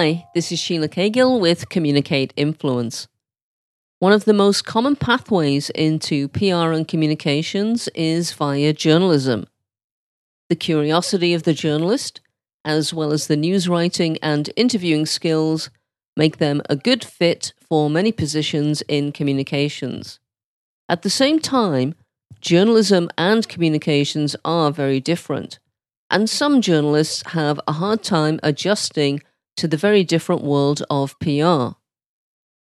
Hi, 0.00 0.28
this 0.32 0.52
is 0.52 0.60
Sheila 0.60 0.88
Cagill 0.88 1.40
with 1.40 1.70
Communicate 1.70 2.32
Influence. 2.36 3.08
One 3.98 4.12
of 4.12 4.26
the 4.26 4.32
most 4.32 4.64
common 4.64 4.94
pathways 4.94 5.70
into 5.70 6.28
PR 6.28 6.70
and 6.70 6.86
communications 6.86 7.88
is 7.96 8.30
via 8.30 8.72
journalism. 8.72 9.48
The 10.50 10.54
curiosity 10.54 11.34
of 11.34 11.42
the 11.42 11.52
journalist, 11.52 12.20
as 12.64 12.94
well 12.94 13.10
as 13.12 13.26
the 13.26 13.36
news 13.36 13.68
writing 13.68 14.18
and 14.22 14.48
interviewing 14.54 15.04
skills, 15.04 15.68
make 16.16 16.36
them 16.36 16.62
a 16.70 16.76
good 16.76 17.02
fit 17.02 17.52
for 17.68 17.90
many 17.90 18.12
positions 18.12 18.82
in 18.82 19.10
communications. 19.10 20.20
At 20.88 21.02
the 21.02 21.10
same 21.10 21.40
time, 21.40 21.96
journalism 22.40 23.10
and 23.18 23.48
communications 23.48 24.36
are 24.44 24.70
very 24.70 25.00
different, 25.00 25.58
and 26.08 26.30
some 26.30 26.60
journalists 26.60 27.24
have 27.32 27.58
a 27.66 27.72
hard 27.72 28.04
time 28.04 28.38
adjusting 28.44 29.22
to 29.58 29.68
the 29.68 29.76
very 29.76 30.04
different 30.04 30.42
world 30.42 30.82
of 30.88 31.18
PR. 31.18 31.76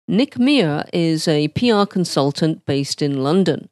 Nick 0.06 0.38
Meir 0.38 0.84
is 0.92 1.28
a 1.28 1.48
PR 1.48 1.84
consultant 1.84 2.64
based 2.64 3.02
in 3.02 3.22
London. 3.22 3.68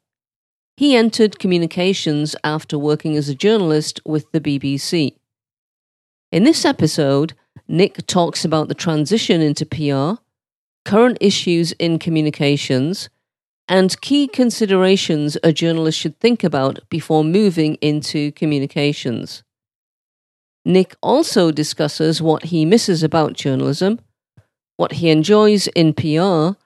He 0.75 0.95
entered 0.95 1.39
communications 1.39 2.35
after 2.43 2.77
working 2.77 3.15
as 3.17 3.29
a 3.29 3.33
journalist 3.33 3.99
with 4.05 4.31
the 4.31 4.41
BBC. 4.41 5.15
In 6.31 6.43
this 6.43 6.65
episode, 6.65 7.33
Nick 7.67 8.05
talks 8.05 8.45
about 8.45 8.67
the 8.67 8.75
transition 8.75 9.41
into 9.41 9.65
PR, 9.65 10.21
current 10.85 11.17
issues 11.21 11.71
in 11.73 11.97
communications, 11.99 13.09
and 13.69 13.99
key 14.01 14.27
considerations 14.27 15.37
a 15.43 15.53
journalist 15.53 15.97
should 15.97 16.19
think 16.19 16.43
about 16.43 16.87
before 16.89 17.23
moving 17.23 17.75
into 17.75 18.31
communications. 18.33 19.43
Nick 20.67 20.97
also 21.01 21.49
discusses 21.49 22.21
what 22.21 22.43
he 22.43 22.65
misses 22.65 23.01
about 23.01 23.31
journalism, 23.31 24.01
what 24.75 24.91
he 24.91 25.09
enjoys 25.09 25.67
in 25.67 25.93
PR, 25.93 26.59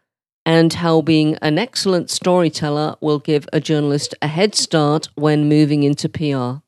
and 0.44 0.74
how 0.74 1.02
being 1.02 1.36
an 1.44 1.60
excellent 1.60 2.10
storyteller 2.10 2.96
will 3.00 3.20
give 3.20 3.48
a 3.54 3.60
journalist 3.60 4.16
a 4.20 4.28
head 4.28 4.56
start 4.56 5.08
when 5.14 5.48
moving 5.48 5.84
into 5.84 6.10
PR. 6.10 6.64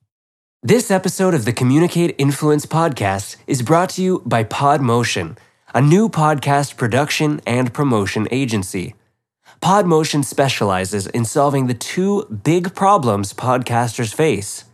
This 0.62 0.92
episode 0.92 1.34
of 1.34 1.46
the 1.46 1.54
Communicate 1.54 2.14
Influence 2.20 2.68
podcast 2.68 3.38
is 3.48 3.64
brought 3.64 3.90
to 3.92 4.04
you 4.04 4.22
by 4.28 4.44
Podmotion, 4.44 5.36
a 5.74 5.82
new 5.82 6.10
podcast 6.10 6.78
production 6.78 7.42
and 7.48 7.74
promotion 7.74 8.28
agency. 8.30 8.94
Podmotion 9.60 10.24
specializes 10.24 11.08
in 11.08 11.26
solving 11.26 11.66
the 11.66 11.74
two 11.74 12.26
big 12.26 12.76
problems 12.76 13.34
podcasters 13.34 14.14
face 14.14 14.66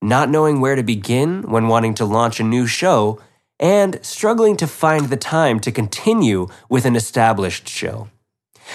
not 0.00 0.30
knowing 0.30 0.60
where 0.60 0.76
to 0.76 0.82
begin 0.82 1.42
when 1.42 1.68
wanting 1.68 1.94
to 1.94 2.04
launch 2.04 2.40
a 2.40 2.44
new 2.44 2.66
show, 2.66 3.20
and 3.60 3.98
struggling 4.04 4.56
to 4.56 4.66
find 4.66 5.08
the 5.08 5.16
time 5.16 5.58
to 5.60 5.72
continue 5.72 6.48
with 6.68 6.84
an 6.84 6.96
established 6.96 7.68
show. 7.68 8.08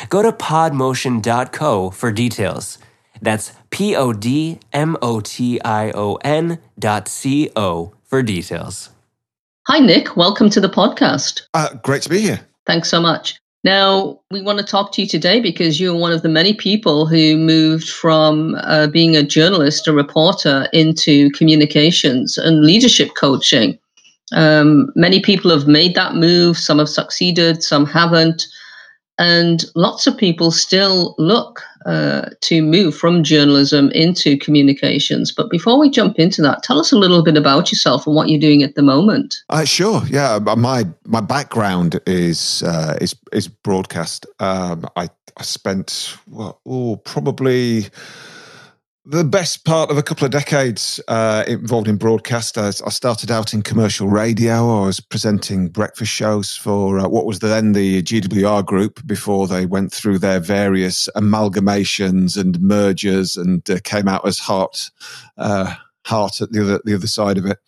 Go 0.10 0.22
to 0.22 0.32
podmotion.co 0.32 1.92
for 1.92 2.12
details. 2.12 2.78
That's 3.22 3.54
P 3.70 3.96
O 3.96 4.12
D 4.12 4.60
M 4.74 4.98
O 5.02 5.22
T 5.22 5.62
I 5.62 5.92
O 5.92 6.16
N 6.16 6.60
dot 6.78 7.08
C 7.08 7.50
O 7.56 7.94
for 8.04 8.22
details. 8.22 8.90
Hi, 9.68 9.80
Nick. 9.80 10.18
Welcome 10.18 10.50
to 10.50 10.60
the 10.60 10.70
podcast. 10.70 11.44
Uh, 11.54 11.74
great 11.84 12.02
to 12.02 12.10
be 12.10 12.20
here. 12.20 12.42
Thanks 12.66 12.90
so 12.90 13.00
much. 13.00 13.40
Now, 13.64 14.20
we 14.30 14.42
want 14.42 14.60
to 14.60 14.66
talk 14.66 14.92
to 14.94 15.02
you 15.02 15.08
today 15.08 15.40
because 15.40 15.80
you're 15.80 15.96
one 15.96 16.12
of 16.12 16.22
the 16.22 16.30
many 16.30 16.54
people 16.54 17.06
who 17.06 17.38
moved 17.38 17.88
from 17.88 18.56
uh, 18.56 18.88
being 18.88 19.16
a 19.16 19.24
journalist, 19.24 19.88
a 19.88 19.94
reporter, 19.94 20.68
into 20.74 21.30
communications 21.32 22.38
and 22.38 22.66
leadership 22.66 23.12
coaching. 23.18 23.80
Um, 24.34 24.90
many 24.96 25.22
people 25.22 25.50
have 25.52 25.68
made 25.68 25.96
that 25.96 26.16
move, 26.16 26.58
some 26.58 26.80
have 26.80 26.90
succeeded, 26.90 27.64
some 27.64 27.86
haven't. 27.86 28.46
And 29.20 29.64
lots 29.76 30.08
of 30.08 30.18
people 30.18 30.50
still 30.50 31.14
look 31.18 31.62
uh, 31.86 32.30
to 32.42 32.62
move 32.62 32.96
from 32.96 33.24
journalism 33.24 33.92
into 33.92 34.38
communications. 34.38 35.32
But 35.32 35.50
before 35.50 35.80
we 35.80 35.90
jump 35.90 36.18
into 36.18 36.42
that, 36.42 36.64
tell 36.64 36.80
us 36.80 36.92
a 36.92 36.98
little 36.98 37.24
bit 37.24 37.38
about 37.38 37.72
yourself 37.72 38.08
and 38.08 38.16
what 38.16 38.30
you're 38.30 38.40
doing 38.40 38.64
at 38.64 38.76
the 38.76 38.82
moment. 38.82 39.36
Uh, 39.50 39.66
sure. 39.66 40.02
Yeah, 40.08 40.40
my 40.40 40.86
my 41.06 41.22
background 41.22 42.00
is 42.08 42.64
uh, 42.64 42.98
is 43.02 43.16
is 43.32 43.48
broadcast. 43.48 44.26
Um, 44.40 44.88
I 44.96 45.10
I 45.38 45.44
spent 45.44 46.18
well, 46.28 46.60
oh, 46.66 46.96
probably 46.98 47.88
the 49.06 49.24
best 49.24 49.66
part 49.66 49.92
of 49.92 49.98
a 49.98 50.04
couple 50.04 50.24
of 50.24 50.32
decades 50.32 51.00
uh, 51.10 51.44
involved 51.46 51.90
in 51.90 51.98
broadcast. 51.98 52.58
I, 52.58 52.68
I, 52.68 52.90
started 52.90 53.30
out 53.30 53.54
in 53.54 53.62
commercial 53.62 54.08
radio. 54.08 54.82
I 54.82 54.86
was 54.86 55.02
presenting 55.02 55.68
breakfast 55.68 56.12
shows 56.12 56.56
for 56.56 57.00
uh, 57.00 57.08
what 57.10 57.26
was 57.26 57.40
then 57.40 57.74
the 57.74 58.02
GWR 58.02 58.66
group 58.66 59.06
before 59.06 59.48
they 59.48 59.66
went 59.66 59.92
through 59.92 60.20
their 60.20 60.40
various 60.40 61.10
amalgamations 61.18 62.38
and 62.38 62.62
mergers 62.62 63.36
and 63.36 63.70
uh, 63.70 63.80
came 63.84 64.08
out 64.08 64.26
as 64.26 64.40
Heart 64.40 64.90
uh, 65.38 65.76
heart 66.06 66.42
at 66.42 66.52
the 66.52 66.62
other 66.62 66.82
the 66.86 66.94
other 66.94 67.08
side 67.08 67.38
of 67.38 67.46
it. 67.46 67.60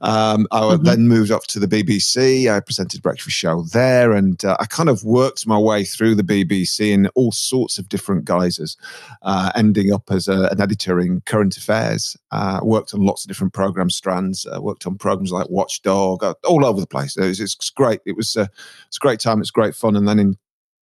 Um, 0.00 0.46
I 0.50 0.60
mm-hmm. 0.60 0.84
then 0.84 1.08
moved 1.08 1.30
up 1.30 1.44
to 1.44 1.58
the 1.58 1.66
BBC. 1.66 2.52
I 2.52 2.60
presented 2.60 3.02
breakfast 3.02 3.36
show 3.36 3.62
there, 3.72 4.12
and 4.12 4.44
uh, 4.44 4.56
I 4.60 4.66
kind 4.66 4.88
of 4.88 5.04
worked 5.04 5.46
my 5.46 5.58
way 5.58 5.84
through 5.84 6.14
the 6.14 6.22
BBC 6.22 6.92
in 6.92 7.08
all 7.14 7.32
sorts 7.32 7.78
of 7.78 7.88
different 7.88 8.24
guises, 8.24 8.76
uh, 9.22 9.50
ending 9.54 9.92
up 9.92 10.10
as 10.10 10.28
a, 10.28 10.48
an 10.50 10.60
editor 10.60 11.00
in 11.00 11.20
current 11.22 11.56
affairs. 11.56 12.16
Uh, 12.30 12.60
worked 12.62 12.94
on 12.94 13.00
lots 13.00 13.24
of 13.24 13.28
different 13.28 13.52
program 13.52 13.90
strands. 13.90 14.46
Uh, 14.46 14.60
worked 14.60 14.86
on 14.86 14.96
programs 14.96 15.32
like 15.32 15.48
Watchdog, 15.50 16.24
uh, 16.24 16.34
all 16.44 16.64
over 16.64 16.80
the 16.80 16.86
place. 16.86 17.16
It 17.16 17.26
was, 17.26 17.40
it's 17.40 17.70
great. 17.70 18.00
It 18.06 18.16
was 18.16 18.36
uh, 18.36 18.46
it's 18.86 18.96
a 18.96 19.00
great 19.00 19.20
time. 19.20 19.40
It's 19.40 19.50
great 19.50 19.74
fun. 19.74 19.96
And 19.96 20.08
then 20.08 20.18
in 20.18 20.36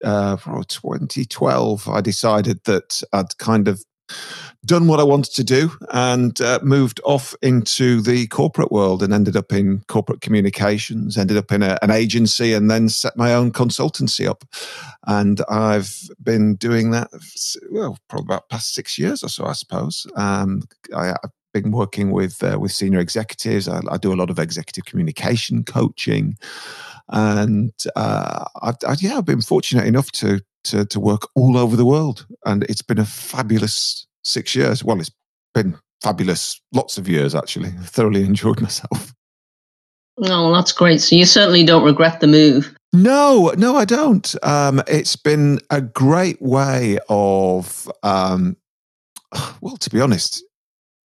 uh, 0.04 0.36
2012, 0.36 1.88
I 1.88 2.00
decided 2.00 2.62
that 2.64 3.02
I'd 3.12 3.36
kind 3.38 3.68
of 3.68 3.82
done 4.68 4.86
what 4.86 5.00
I 5.00 5.02
wanted 5.02 5.34
to 5.34 5.42
do 5.42 5.72
and 5.92 6.40
uh, 6.40 6.60
moved 6.62 7.00
off 7.04 7.34
into 7.42 8.00
the 8.00 8.26
corporate 8.28 8.70
world 8.70 9.02
and 9.02 9.12
ended 9.12 9.36
up 9.36 9.52
in 9.52 9.80
corporate 9.88 10.20
communications, 10.20 11.16
ended 11.16 11.38
up 11.38 11.50
in 11.50 11.62
a, 11.62 11.78
an 11.82 11.90
agency, 11.90 12.52
and 12.52 12.70
then 12.70 12.88
set 12.88 13.16
my 13.16 13.34
own 13.34 13.50
consultancy 13.50 14.28
up. 14.28 14.44
And 15.06 15.40
I've 15.48 15.92
been 16.22 16.54
doing 16.54 16.90
that, 16.92 17.08
well, 17.70 17.98
probably 18.08 18.26
about 18.26 18.48
past 18.50 18.74
six 18.74 18.98
years 18.98 19.24
or 19.24 19.28
so, 19.28 19.46
I 19.46 19.54
suppose. 19.54 20.06
Um, 20.14 20.62
I, 20.94 21.06
have 21.06 21.32
been 21.54 21.72
working 21.72 22.10
with 22.10 22.42
uh, 22.44 22.58
with 22.60 22.72
senior 22.72 23.00
executives. 23.00 23.68
I, 23.68 23.80
I, 23.90 23.96
do 23.96 24.12
a 24.12 24.20
lot 24.20 24.28
of 24.28 24.38
executive 24.38 24.84
communication 24.84 25.64
coaching, 25.64 26.36
and 27.08 27.72
uh, 27.96 28.44
I, 28.62 28.74
I, 28.86 28.96
yeah, 29.00 29.16
I've 29.16 29.24
been 29.24 29.40
fortunate 29.40 29.86
enough 29.86 30.12
to 30.12 30.42
to, 30.64 30.84
to 30.84 31.00
work 31.00 31.22
all 31.34 31.56
over 31.56 31.74
the 31.74 31.86
world. 31.86 32.26
And 32.44 32.64
it's 32.64 32.82
been 32.82 32.98
a 32.98 33.06
fabulous 33.06 34.07
six 34.28 34.54
years. 34.54 34.84
Well, 34.84 35.00
it's 35.00 35.10
been 35.54 35.76
fabulous 36.02 36.60
lots 36.72 36.98
of 36.98 37.08
years, 37.08 37.34
actually. 37.34 37.68
I 37.68 37.84
thoroughly 37.84 38.24
enjoyed 38.24 38.60
myself. 38.60 39.12
Oh, 40.18 40.52
that's 40.52 40.72
great. 40.72 41.00
So 41.00 41.16
you 41.16 41.24
certainly 41.24 41.64
don't 41.64 41.84
regret 41.84 42.20
the 42.20 42.26
move. 42.26 42.74
No, 42.92 43.52
no, 43.56 43.76
I 43.76 43.84
don't. 43.84 44.34
Um, 44.42 44.82
it's 44.88 45.16
been 45.16 45.60
a 45.70 45.80
great 45.80 46.40
way 46.40 46.98
of, 47.08 47.90
um, 48.02 48.56
well, 49.60 49.76
to 49.76 49.90
be 49.90 50.00
honest, 50.00 50.42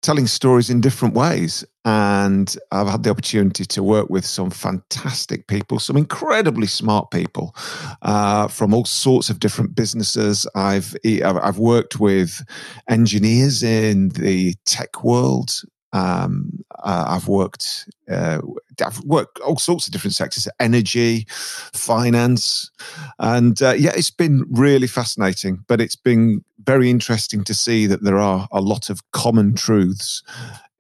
telling 0.02 0.28
stories 0.28 0.70
in 0.70 0.82
different 0.82 1.14
ways. 1.14 1.64
And 1.84 2.56
I've 2.72 2.88
had 2.88 3.04
the 3.04 3.10
opportunity 3.10 3.66
to 3.66 3.82
work 3.82 4.10
with 4.10 4.26
some 4.26 4.52
fantastic 4.52 5.48
people, 5.48 5.80
some 5.80 5.98
incredibly 5.98 6.68
smart 6.68 7.10
people 7.10 7.56
uh, 8.04 8.48
from 8.48 8.74
all 8.74 8.86
sorts 8.86 9.30
of 9.30 9.40
different 9.40 9.76
businesses. 9.76 10.48
I've 10.54 10.96
I've 11.24 11.58
worked 11.58 12.00
with 12.00 12.44
engineers 12.88 13.64
in 13.64 14.10
the 14.10 14.54
tech 14.66 15.04
world, 15.04 15.54
um, 15.94 16.64
uh, 16.84 17.06
I've 17.08 17.28
worked, 17.28 17.90
uh, 18.10 18.40
I've 18.84 19.00
worked 19.04 19.40
all 19.40 19.58
sorts 19.58 19.88
of 19.88 19.94
different 19.94 20.16
sectors, 20.16 20.48
energy, 20.60 21.26
finance, 21.30 22.72
and 23.20 23.62
uh, 23.62 23.74
yeah, 23.74 23.92
it's 23.96 24.12
been 24.12 24.46
really 24.50 24.88
fascinating. 24.88 25.64
But 25.68 25.82
it's 25.82 25.96
been 25.96 26.44
very 26.64 26.90
interesting 26.90 27.44
to 27.44 27.54
see 27.54 27.88
that 27.88 28.04
there 28.04 28.18
are 28.18 28.48
a 28.52 28.62
lot 28.62 28.90
of 28.90 29.02
common 29.12 29.56
truths 29.56 30.24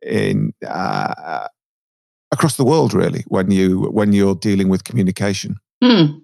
in 0.01 0.53
uh, 0.65 1.47
across 2.31 2.55
the 2.57 2.65
world, 2.65 2.93
really, 2.93 3.23
when 3.27 3.51
you 3.51 3.89
when 3.91 4.13
you're 4.13 4.35
dealing 4.35 4.69
with 4.69 4.83
communication. 4.83 5.57
Hmm. 5.83 6.19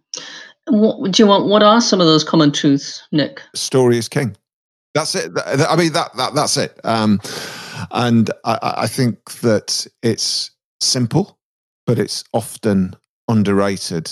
What, 0.70 1.12
do 1.12 1.24
you 1.24 1.28
want? 1.28 1.46
What 1.48 1.64
are 1.64 1.80
some 1.82 2.02
of 2.02 2.08
those 2.08 2.24
common 2.24 2.52
truths, 2.52 3.06
Nick? 3.12 3.42
Story 3.56 3.98
is 3.98 4.10
king. 4.10 4.36
That's 4.94 5.14
it. 5.16 5.32
I 5.46 5.76
mean, 5.76 5.94
that, 5.94 6.16
that 6.18 6.34
that's 6.34 6.58
it. 6.58 6.80
Um, 6.84 7.20
and 7.92 8.30
I, 8.44 8.76
I 8.78 8.88
think 8.88 9.32
that 9.42 9.88
it's 10.04 10.52
simple, 10.80 11.38
but 11.86 12.00
it's 12.00 12.24
often 12.34 12.96
underrated. 13.28 14.12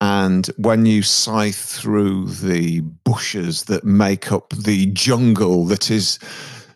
And 0.00 0.46
when 0.58 0.86
you 0.86 1.02
scythe 1.02 1.56
through 1.56 2.26
the 2.26 2.80
bushes 2.80 3.64
that 3.64 3.84
make 3.84 4.32
up 4.32 4.50
the 4.50 4.86
jungle 4.86 5.64
that 5.66 5.90
is 5.90 6.18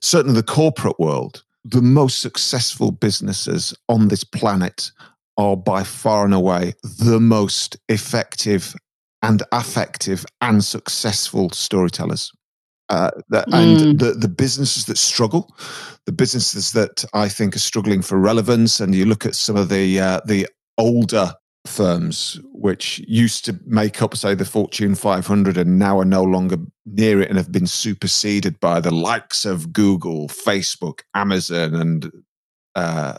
certainly 0.01 0.37
the 0.37 0.47
corporate 0.47 0.99
world, 0.99 1.43
the 1.65 1.83
most 1.83 2.21
successful 2.21 2.91
businesses 2.91 3.75
on 3.89 4.09
this 4.09 4.25
planet 4.25 4.91
are 5.37 5.57
by 5.57 5.83
far 5.83 6.25
and 6.25 6.35
away 6.35 6.73
the 6.83 7.21
most 7.21 7.77
effective 7.89 8.75
and 9.23 9.43
affective 9.53 10.25
and 10.41 10.65
successful 10.65 11.51
storytellers. 11.51 12.33
Uh, 12.89 13.11
and 13.31 13.79
mm. 13.79 13.99
the, 13.99 14.13
the 14.13 14.29
businesses 14.29 14.87
that 14.87 14.97
struggle, 14.97 15.55
the 16.07 16.13
businesses 16.13 16.73
that 16.73 17.05
I 17.13 17.29
think 17.29 17.55
are 17.55 17.61
struggling 17.61 18.01
for 18.01 18.19
relevance, 18.19 18.81
and 18.81 18.95
you 18.95 19.05
look 19.05 19.27
at 19.27 19.35
some 19.35 19.57
of 19.57 19.69
the 19.69 20.01
uh, 20.01 20.21
the 20.25 20.47
older 20.79 21.35
firms 21.67 22.41
which 22.53 22.99
used 23.07 23.45
to 23.45 23.59
make 23.67 24.03
up, 24.03 24.17
say, 24.17 24.35
the 24.35 24.45
Fortune 24.45 24.95
500 24.95 25.57
and 25.57 25.79
now 25.79 25.99
are 25.99 26.05
no 26.05 26.23
longer 26.23 26.57
near 26.87 27.21
it 27.21 27.29
and 27.29 27.37
have 27.37 27.53
been 27.53 27.67
superseded 27.67 28.59
by 28.61 28.81
the 28.81 28.95
likes 28.95 29.45
of 29.45 29.73
Google, 29.73 30.29
Facebook, 30.29 31.01
Amazon, 31.15 31.75
and 31.75 32.11
uh, 32.75 33.19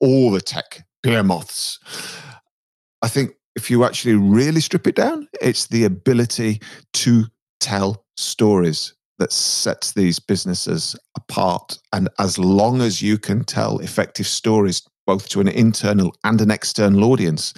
all 0.00 0.30
the 0.30 0.40
tech 0.40 0.84
behemoths. 1.02 1.78
I 3.02 3.08
think 3.08 3.32
if 3.54 3.70
you 3.70 3.84
actually 3.84 4.14
really 4.14 4.60
strip 4.60 4.86
it 4.86 4.94
down, 4.94 5.28
it's 5.40 5.68
the 5.68 5.84
ability 5.84 6.60
to 6.92 7.24
tell 7.60 8.04
stories 8.16 8.94
that 9.18 9.32
sets 9.32 9.92
these 9.92 10.18
businesses 10.18 10.96
apart. 11.16 11.78
And 11.92 12.08
as 12.18 12.38
long 12.38 12.82
as 12.82 13.02
you 13.02 13.18
can 13.18 13.44
tell 13.44 13.78
effective 13.78 14.26
stories, 14.26 14.82
both 15.06 15.28
to 15.30 15.40
an 15.40 15.48
internal 15.48 16.14
and 16.24 16.40
an 16.40 16.50
external 16.50 17.04
audience, 17.04 17.54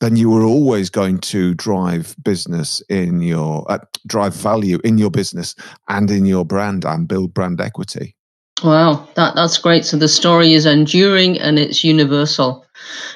then 0.00 0.16
you 0.16 0.36
are 0.36 0.44
always 0.44 0.90
going 0.90 1.18
to 1.18 1.54
drive 1.54 2.16
business 2.24 2.82
in 2.88 3.22
your 3.22 3.64
uh, 3.70 3.78
drive 4.06 4.34
value 4.34 4.78
in 4.82 4.98
your 4.98 5.10
business 5.10 5.54
and 5.88 6.10
in 6.10 6.26
your 6.26 6.44
brand 6.44 6.84
and 6.84 7.06
build 7.06 7.32
brand 7.32 7.60
equity. 7.60 8.16
Wow, 8.64 9.08
that, 9.14 9.34
that's 9.34 9.58
great. 9.58 9.84
So 9.84 9.96
the 9.96 10.08
story 10.08 10.54
is 10.54 10.66
enduring 10.66 11.38
and 11.38 11.58
it's 11.58 11.82
universal. 11.82 12.64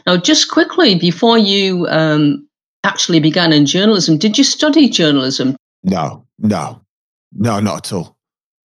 Now, 0.07 0.17
just 0.17 0.51
quickly, 0.51 0.97
before 0.97 1.39
you 1.39 1.87
um, 1.89 2.49
actually 2.85 3.21
began 3.21 3.53
in 3.53 3.67
journalism, 3.67 4.19
did 4.19 4.39
you 4.39 4.45
study 4.45 4.89
journalism? 4.89 5.57
No, 5.85 6.25
no, 6.39 6.81
no, 7.39 7.61
not 7.61 7.87
at 7.87 7.93
all. 7.93 8.17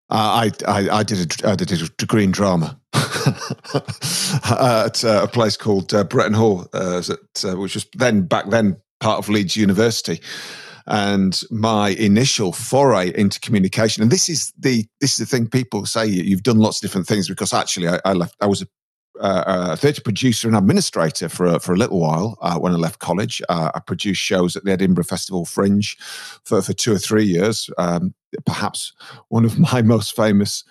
Uh, 0.09 0.50
I, 0.68 0.68
I, 0.68 0.89
I, 1.00 1.03
did 1.03 1.44
a, 1.44 1.50
I 1.50 1.56
did 1.56 1.71
a 1.71 1.88
degree 1.97 2.25
in 2.25 2.31
drama 2.31 2.77
at 2.94 5.06
uh, 5.06 5.21
a 5.23 5.27
place 5.27 5.56
called 5.56 5.94
uh, 5.94 6.03
Bretton 6.03 6.33
Hall, 6.33 6.68
uh, 6.73 7.01
at, 7.09 7.57
which 7.57 7.75
was 7.75 7.88
then 7.95 8.23
back 8.23 8.50
then 8.50 8.75
part 9.00 9.19
of 9.19 9.29
Leeds 9.29 9.56
University 9.56 10.19
and 10.88 11.39
my 11.50 11.89
initial 11.89 12.51
foray 12.51 13.13
into 13.15 13.39
communication. 13.39 14.03
And 14.03 14.12
this 14.12 14.27
is 14.27 14.51
the 14.57 14.85
this 15.00 15.12
is 15.12 15.18
the 15.18 15.25
thing 15.25 15.47
people 15.47 15.85
say 15.85 16.06
you've 16.06 16.44
done 16.44 16.59
lots 16.59 16.77
of 16.77 16.81
different 16.81 17.07
things 17.07 17.29
because 17.29 17.53
actually 17.53 17.88
I, 17.88 18.00
I 18.03 18.13
left. 18.13 18.35
I 18.41 18.47
was 18.47 18.62
a 18.62 18.68
uh, 19.19 19.69
a 19.72 19.78
theatre 19.78 20.02
producer 20.02 20.48
and 20.48 20.58
administrator 20.58 21.30
for 21.30 21.46
a, 21.46 21.60
for 21.60 21.74
a 21.74 21.78
little 21.78 22.00
while 22.00 22.38
uh, 22.42 22.58
when 22.58 22.74
I 22.74 22.78
left 22.78 23.00
college. 23.00 23.42
Uh, 23.50 23.72
I 23.74 23.80
produced 23.80 24.22
shows 24.22 24.56
at 24.56 24.63
the 24.63 24.72
Edinburgh 24.72 25.06
Festival 25.06 25.46
Fringe 25.46 25.98
for, 26.44 26.62
for 26.62 26.74
two 26.74 26.94
or 26.94 26.98
three 26.98 27.25
years. 27.25 27.69
Um, 27.78 28.13
perhaps 28.46 28.94
one 29.30 29.46
of 29.46 29.60
my 29.74 29.81
most 29.81 30.16
famous. 30.16 30.63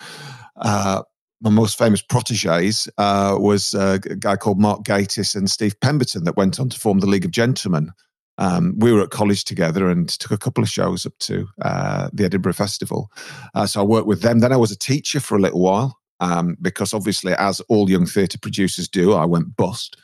Uh, 0.56 1.02
my 1.42 1.50
most 1.50 1.78
famous 1.78 2.02
proteges 2.02 2.86
uh, 2.98 3.34
was 3.38 3.72
a 3.72 3.98
guy 3.98 4.36
called 4.36 4.60
Mark 4.60 4.84
Gatiss 4.84 5.34
and 5.34 5.50
Steve 5.50 5.80
Pemberton 5.80 6.24
that 6.24 6.36
went 6.36 6.60
on 6.60 6.68
to 6.68 6.78
form 6.78 6.98
the 6.98 7.06
League 7.06 7.24
of 7.24 7.30
Gentlemen, 7.30 7.92
um, 8.40 8.74
we 8.78 8.90
were 8.90 9.02
at 9.02 9.10
college 9.10 9.44
together 9.44 9.88
and 9.90 10.08
took 10.08 10.30
a 10.30 10.38
couple 10.38 10.64
of 10.64 10.70
shows 10.70 11.04
up 11.04 11.12
to 11.20 11.46
uh, 11.60 12.08
the 12.12 12.24
Edinburgh 12.24 12.54
Festival. 12.54 13.12
Uh, 13.54 13.66
so 13.66 13.80
I 13.80 13.84
worked 13.84 14.06
with 14.06 14.22
them. 14.22 14.40
Then 14.40 14.52
I 14.52 14.56
was 14.56 14.72
a 14.72 14.78
teacher 14.78 15.20
for 15.20 15.36
a 15.36 15.40
little 15.40 15.60
while 15.60 15.99
um, 16.20 16.56
because 16.60 16.94
obviously, 16.94 17.32
as 17.34 17.60
all 17.68 17.90
young 17.90 18.06
theatre 18.06 18.38
producers 18.38 18.88
do, 18.88 19.14
I 19.14 19.24
went 19.24 19.56
bust. 19.56 19.96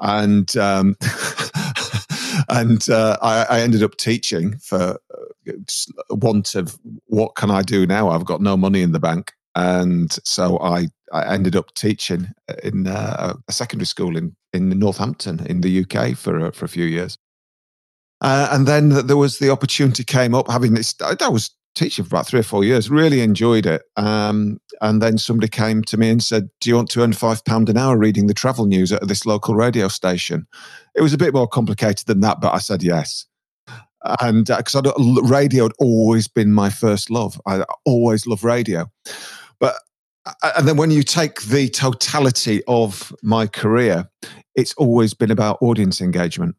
And 0.00 0.54
um, 0.56 0.96
and 2.48 2.88
uh, 2.88 3.16
I, 3.22 3.46
I, 3.48 3.60
ended 3.60 3.82
up 3.82 3.96
teaching 3.96 4.58
for 4.58 4.98
uh, 5.14 5.54
want 6.10 6.54
of 6.54 6.78
what 7.06 7.36
can 7.36 7.50
I 7.50 7.62
do 7.62 7.86
now? 7.86 8.08
I've 8.08 8.24
got 8.24 8.40
no 8.40 8.56
money 8.56 8.82
in 8.82 8.92
the 8.92 8.98
bank, 8.98 9.32
and 9.54 10.12
so 10.24 10.58
I 10.60 10.88
I 11.12 11.32
ended 11.32 11.54
up 11.54 11.72
teaching 11.74 12.28
in 12.64 12.88
uh, 12.88 13.34
a 13.46 13.52
secondary 13.52 13.86
school 13.86 14.16
in 14.16 14.34
in 14.52 14.68
Northampton 14.70 15.46
in 15.46 15.60
the 15.60 15.84
UK 15.84 16.16
for 16.16 16.50
for 16.52 16.64
a 16.64 16.68
few 16.68 16.86
years. 16.86 17.16
Uh, 18.20 18.48
and 18.52 18.66
then 18.66 19.06
there 19.06 19.16
was 19.16 19.38
the 19.38 19.50
opportunity 19.50 20.02
came 20.02 20.34
up 20.34 20.48
having 20.48 20.74
this. 20.74 20.94
I 21.02 21.28
was 21.28 21.54
teaching 21.74 22.04
for 22.04 22.14
about 22.14 22.26
three 22.26 22.40
or 22.40 22.44
four 22.44 22.64
years, 22.64 22.90
really 22.90 23.20
enjoyed 23.20 23.66
it. 23.66 23.82
Um, 23.96 24.58
and 24.80 25.02
then 25.02 25.18
somebody 25.18 25.48
came 25.48 25.82
to 25.84 25.96
me 25.96 26.10
and 26.10 26.22
said, 26.22 26.48
Do 26.60 26.70
you 26.70 26.76
want 26.76 26.90
to 26.90 27.02
earn 27.02 27.12
five 27.12 27.44
pound 27.44 27.68
an 27.68 27.76
hour 27.76 27.96
reading 27.96 28.26
the 28.26 28.34
travel 28.34 28.66
news 28.66 28.92
at 28.92 29.06
this 29.08 29.26
local 29.26 29.54
radio 29.54 29.88
station? 29.88 30.46
It 30.94 31.02
was 31.02 31.12
a 31.12 31.18
bit 31.18 31.34
more 31.34 31.48
complicated 31.48 32.06
than 32.06 32.20
that, 32.20 32.40
but 32.40 32.54
I 32.54 32.58
said 32.58 32.82
yes. 32.82 33.26
And 34.20 34.46
because 34.46 34.74
uh, 34.74 34.92
radio 35.22 35.64
had 35.64 35.72
always 35.78 36.28
been 36.28 36.52
my 36.52 36.68
first 36.68 37.10
love, 37.10 37.40
I 37.46 37.64
always 37.86 38.26
love 38.26 38.44
radio. 38.44 38.90
But 39.60 39.76
uh, 40.26 40.52
and 40.56 40.68
then 40.68 40.76
when 40.76 40.90
you 40.90 41.02
take 41.02 41.42
the 41.42 41.68
totality 41.68 42.62
of 42.68 43.14
my 43.22 43.46
career, 43.46 44.10
it's 44.54 44.74
always 44.74 45.14
been 45.14 45.30
about 45.30 45.58
audience 45.60 46.00
engagement. 46.00 46.56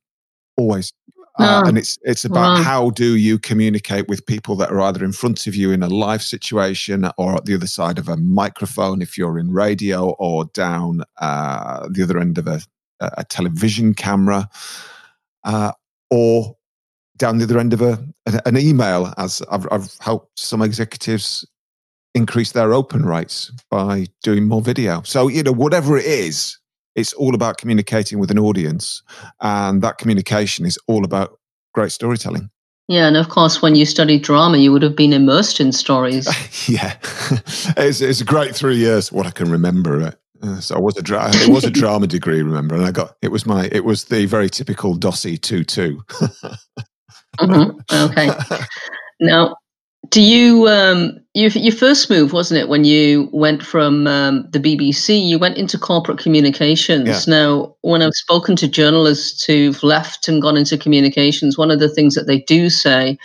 Always. 0.58 0.92
Uh, 1.38 1.64
oh, 1.64 1.68
and 1.68 1.78
it's 1.78 1.98
it's 2.04 2.24
about 2.24 2.58
wow. 2.58 2.64
how 2.64 2.90
do 2.92 3.18
you 3.18 3.38
communicate 3.38 4.08
with 4.08 4.26
people 4.26 4.56
that 4.56 4.72
are 4.72 4.80
either 4.80 5.04
in 5.04 5.12
front 5.12 5.48
of 5.48 5.56
you 5.56 5.72
in 5.72 5.84
a 5.84 5.90
live 5.90 6.22
situation 6.22 7.10
or 7.18 7.36
at 7.36 7.44
the 7.44 7.54
other 7.54 7.68
side 7.68 8.00
of 8.00 8.08
a 8.08 8.16
microphone 8.16 9.02
if 9.02 9.18
you're 9.18 9.38
in 9.38 9.52
radio 9.52 10.12
or 10.12 10.46
down 10.54 11.02
uh, 11.20 11.88
the 11.92 12.02
other 12.04 12.20
end 12.20 12.38
of 12.38 12.48
a, 12.48 12.62
a 13.02 13.26
television 13.26 13.94
camera 13.94 14.48
uh, 15.44 15.74
or 16.10 16.56
down 17.18 17.38
the 17.38 17.44
other 17.44 17.60
end 17.60 17.74
of 17.74 17.82
a, 17.82 18.02
an 18.46 18.58
email 18.58 19.14
as 19.18 19.42
I've, 19.52 19.68
I've 19.72 19.94
helped 20.00 20.40
some 20.40 20.62
executives 20.62 21.46
increase 22.14 22.54
their 22.54 22.74
open 22.74 23.06
rates 23.06 23.52
by 23.70 24.08
doing 24.24 24.48
more 24.48 24.62
video 24.62 25.02
so 25.04 25.28
you 25.28 25.44
know 25.44 25.52
whatever 25.52 25.98
it 25.98 26.06
is 26.06 26.58
it's 26.96 27.14
all 27.14 27.36
about 27.36 27.58
communicating 27.58 28.20
with 28.20 28.32
an 28.32 28.40
audience. 28.40 29.04
And 29.42 29.82
that 29.82 29.98
communication 29.98 30.66
is 30.66 30.78
all 30.88 31.06
about 31.06 31.40
great 31.74 31.92
storytelling. 31.92 32.50
Yeah, 32.88 33.08
and 33.08 33.18
of 33.18 33.30
course, 33.30 33.62
when 33.62 33.76
you 33.76 33.86
studied 33.86 34.22
drama, 34.22 34.58
you 34.58 34.72
would 34.72 34.84
have 34.84 34.96
been 34.96 35.12
immersed 35.12 35.60
in 35.60 35.72
stories. 35.72 36.28
yeah, 36.70 36.96
it's, 37.78 38.00
it's 38.00 38.22
a 38.22 38.26
great 38.26 38.56
three 38.56 38.78
years. 38.78 39.12
What 39.12 39.26
I 39.26 39.32
can 39.32 39.50
remember 39.50 40.02
it. 40.02 40.20
Uh, 40.44 40.60
so 40.60 40.76
I 40.76 40.80
was 40.80 40.96
a 40.98 41.02
dra- 41.02 41.32
it 41.34 41.50
was 41.50 41.64
a 41.64 41.72
drama 41.72 42.06
degree, 42.06 42.44
remember, 42.44 42.76
and 42.76 42.86
I 42.86 42.92
got 42.92 43.16
it 43.22 43.30
was 43.30 43.46
my 43.46 43.70
it 43.72 43.86
was 43.86 44.06
the 44.06 44.26
very 44.28 44.50
typical 44.50 44.96
Dossie 44.96 45.42
two 45.42 45.64
two. 45.64 46.04
mm-hmm. 47.40 47.80
Okay. 47.92 48.30
Now, 49.22 49.56
do 50.10 50.22
you 50.22 50.68
um 50.68 51.20
you, 51.34 51.50
your 51.50 51.76
first 51.76 52.10
move 52.10 52.34
wasn't 52.34 52.60
it 52.60 52.70
when 52.70 52.84
you 52.84 53.30
went 53.32 53.64
from 53.64 54.08
um, 54.08 54.48
the 54.52 54.60
bbc 54.60 55.26
you 55.26 55.38
went 55.38 55.58
into 55.58 55.78
corporate 55.78 56.18
communications. 56.18 57.28
Yeah. 57.28 57.34
now 57.34 57.76
when 57.82 58.02
i've 58.02 58.14
spoken 58.14 58.56
to 58.58 58.68
journalists 58.68 59.44
who've 59.46 59.82
left 59.84 60.28
and 60.28 60.42
gone 60.42 60.58
into 60.58 60.78
communications 60.78 61.58
one 61.58 61.72
of 61.72 61.80
the 61.80 61.90
things 61.90 62.16
that 62.16 62.28
they 62.28 62.40
do 62.42 62.70
say 62.70 63.18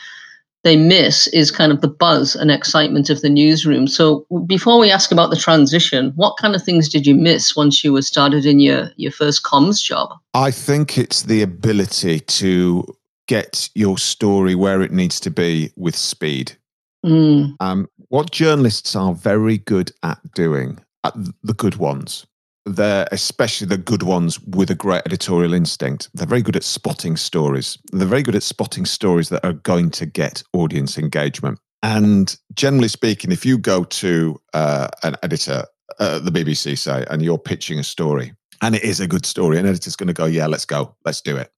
they 0.62 0.76
miss 0.76 1.26
is 1.28 1.50
kind 1.50 1.72
of 1.72 1.80
the 1.80 1.88
buzz 1.88 2.36
and 2.36 2.50
excitement 2.50 3.08
of 3.08 3.22
the 3.22 3.30
newsroom. 3.30 3.86
So 3.86 4.26
before 4.46 4.78
we 4.78 4.90
ask 4.90 5.10
about 5.10 5.30
the 5.30 5.36
transition 5.36 6.12
what 6.16 6.36
kind 6.36 6.54
of 6.54 6.62
things 6.62 6.88
did 6.88 7.06
you 7.06 7.14
miss 7.14 7.56
once 7.56 7.82
you 7.82 7.92
were 7.92 8.02
started 8.02 8.44
in 8.44 8.60
your 8.60 8.90
your 8.96 9.12
first 9.12 9.42
comms 9.42 9.82
job? 9.82 10.10
I 10.34 10.50
think 10.50 10.98
it's 10.98 11.22
the 11.22 11.42
ability 11.42 12.20
to 12.20 12.84
get 13.26 13.70
your 13.74 13.96
story 13.96 14.54
where 14.54 14.82
it 14.82 14.92
needs 14.92 15.20
to 15.20 15.30
be 15.30 15.72
with 15.76 15.96
speed 15.96 16.56
Mm. 17.04 17.56
Um, 17.60 17.88
what 18.08 18.30
journalists 18.30 18.94
are 18.94 19.14
very 19.14 19.58
good 19.58 19.92
at 20.02 20.18
doing, 20.34 20.78
at 21.04 21.14
the 21.42 21.54
good 21.54 21.76
ones, 21.76 22.26
they're 22.66 23.08
especially 23.10 23.66
the 23.66 23.78
good 23.78 24.02
ones 24.02 24.38
with 24.40 24.70
a 24.70 24.74
great 24.74 25.02
editorial 25.06 25.54
instinct. 25.54 26.10
They're 26.14 26.26
very 26.26 26.42
good 26.42 26.56
at 26.56 26.64
spotting 26.64 27.16
stories. 27.16 27.78
They're 27.92 28.06
very 28.06 28.22
good 28.22 28.36
at 28.36 28.42
spotting 28.42 28.84
stories 28.84 29.30
that 29.30 29.44
are 29.44 29.54
going 29.54 29.90
to 29.92 30.06
get 30.06 30.42
audience 30.52 30.98
engagement. 30.98 31.58
And 31.82 32.36
generally 32.54 32.88
speaking, 32.88 33.32
if 33.32 33.46
you 33.46 33.56
go 33.56 33.84
to 33.84 34.40
uh, 34.52 34.88
an 35.02 35.16
editor 35.22 35.64
at 35.98 36.24
the 36.24 36.30
BBC, 36.30 36.78
say, 36.78 37.06
and 37.10 37.22
you're 37.22 37.38
pitching 37.38 37.78
a 37.78 37.84
story, 37.84 38.32
and 38.60 38.74
it 38.74 38.84
is 38.84 39.00
a 39.00 39.06
good 39.06 39.24
story, 39.24 39.58
an 39.58 39.66
editor's 39.66 39.96
going 39.96 40.08
to 40.08 40.12
go, 40.12 40.26
"Yeah, 40.26 40.46
let's 40.46 40.66
go, 40.66 40.94
let's 41.06 41.22
do 41.22 41.36
it." 41.36 41.50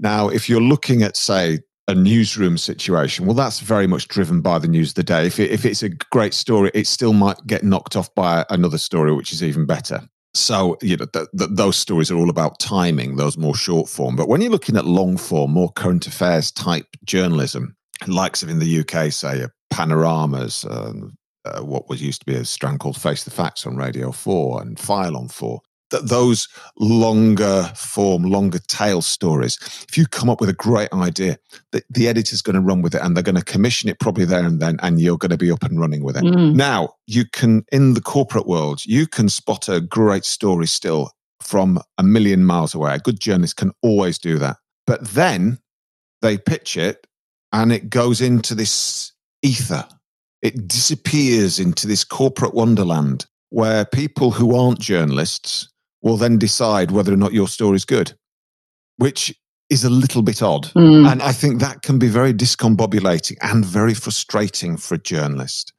Now, 0.00 0.28
if 0.28 0.48
you're 0.48 0.60
looking 0.60 1.02
at, 1.02 1.16
say, 1.16 1.60
a 1.90 1.94
newsroom 1.94 2.56
situation, 2.56 3.26
well, 3.26 3.34
that's 3.34 3.58
very 3.58 3.88
much 3.88 4.06
driven 4.06 4.40
by 4.40 4.58
the 4.58 4.68
news 4.68 4.90
of 4.90 4.94
the 4.94 5.02
day. 5.02 5.26
If, 5.26 5.40
it, 5.40 5.50
if 5.50 5.64
it's 5.64 5.82
a 5.82 5.88
great 5.88 6.34
story, 6.34 6.70
it 6.72 6.86
still 6.86 7.12
might 7.12 7.44
get 7.46 7.64
knocked 7.64 7.96
off 7.96 8.14
by 8.14 8.46
another 8.48 8.78
story, 8.78 9.12
which 9.12 9.32
is 9.32 9.42
even 9.42 9.66
better. 9.66 10.00
So, 10.32 10.78
you 10.80 10.96
know, 10.96 11.06
th- 11.06 11.26
th- 11.36 11.50
those 11.52 11.76
stories 11.76 12.10
are 12.10 12.16
all 12.16 12.30
about 12.30 12.60
timing, 12.60 13.16
those 13.16 13.36
more 13.36 13.56
short 13.56 13.88
form. 13.88 14.14
But 14.14 14.28
when 14.28 14.40
you're 14.40 14.52
looking 14.52 14.76
at 14.76 14.84
long 14.84 15.16
form, 15.16 15.50
more 15.50 15.72
current 15.72 16.06
affairs 16.06 16.52
type 16.52 16.86
journalism, 17.04 17.76
likes 18.06 18.44
of 18.44 18.48
in 18.48 18.60
the 18.60 18.80
UK, 18.80 19.10
say, 19.10 19.44
panoramas, 19.70 20.64
uh, 20.64 20.92
uh, 21.44 21.60
what 21.62 21.88
was 21.88 22.00
used 22.00 22.20
to 22.20 22.26
be 22.26 22.36
a 22.36 22.44
strand 22.44 22.78
called 22.78 23.00
Face 23.00 23.24
the 23.24 23.30
Facts 23.32 23.66
on 23.66 23.76
Radio 23.76 24.12
4 24.12 24.62
and 24.62 24.78
File 24.78 25.16
on 25.16 25.26
4, 25.26 25.60
that 25.90 26.08
those 26.08 26.48
longer 26.78 27.70
form, 27.74 28.22
longer 28.22 28.58
tail 28.58 29.02
stories, 29.02 29.58
if 29.88 29.96
you 29.96 30.06
come 30.06 30.30
up 30.30 30.40
with 30.40 30.48
a 30.48 30.54
great 30.54 30.92
idea, 30.92 31.38
the, 31.72 31.82
the 31.90 32.08
editor's 32.08 32.42
going 32.42 32.54
to 32.54 32.60
run 32.60 32.82
with 32.82 32.94
it 32.94 33.02
and 33.02 33.16
they're 33.16 33.22
going 33.22 33.34
to 33.34 33.44
commission 33.44 33.88
it 33.88 34.00
probably 34.00 34.24
there 34.24 34.44
and 34.44 34.60
then, 34.60 34.78
and 34.82 35.00
you're 35.00 35.18
going 35.18 35.30
to 35.30 35.36
be 35.36 35.50
up 35.50 35.62
and 35.62 35.78
running 35.78 36.02
with 36.02 36.16
it. 36.16 36.24
Mm. 36.24 36.54
Now, 36.54 36.94
you 37.06 37.24
can, 37.24 37.64
in 37.72 37.94
the 37.94 38.00
corporate 38.00 38.46
world, 38.46 38.84
you 38.86 39.06
can 39.06 39.28
spot 39.28 39.68
a 39.68 39.80
great 39.80 40.24
story 40.24 40.66
still 40.66 41.10
from 41.40 41.80
a 41.98 42.02
million 42.02 42.44
miles 42.44 42.74
away. 42.74 42.94
A 42.94 42.98
good 42.98 43.20
journalist 43.20 43.56
can 43.56 43.72
always 43.82 44.18
do 44.18 44.38
that. 44.38 44.56
But 44.86 45.06
then 45.08 45.58
they 46.22 46.38
pitch 46.38 46.76
it 46.76 47.06
and 47.52 47.72
it 47.72 47.90
goes 47.90 48.20
into 48.20 48.54
this 48.54 49.12
ether. 49.42 49.86
It 50.42 50.68
disappears 50.68 51.58
into 51.58 51.86
this 51.86 52.04
corporate 52.04 52.54
wonderland 52.54 53.26
where 53.50 53.84
people 53.84 54.30
who 54.30 54.54
aren't 54.56 54.78
journalists 54.78 55.69
will 56.02 56.16
then 56.16 56.38
decide 56.38 56.90
whether 56.90 57.12
or 57.12 57.16
not 57.16 57.32
your 57.32 57.48
story 57.48 57.76
is 57.76 57.84
good, 57.84 58.14
which 58.96 59.34
is 59.68 59.84
a 59.84 59.90
little 59.90 60.22
bit 60.22 60.42
odd. 60.42 60.64
Mm. 60.76 61.10
And 61.10 61.22
I 61.22 61.32
think 61.32 61.60
that 61.60 61.82
can 61.82 61.98
be 61.98 62.08
very 62.08 62.34
discombobulating 62.34 63.36
and 63.40 63.64
very 63.64 63.94
frustrating 63.94 64.76
for 64.76 64.94
a 64.94 64.98
journalist. 64.98 65.72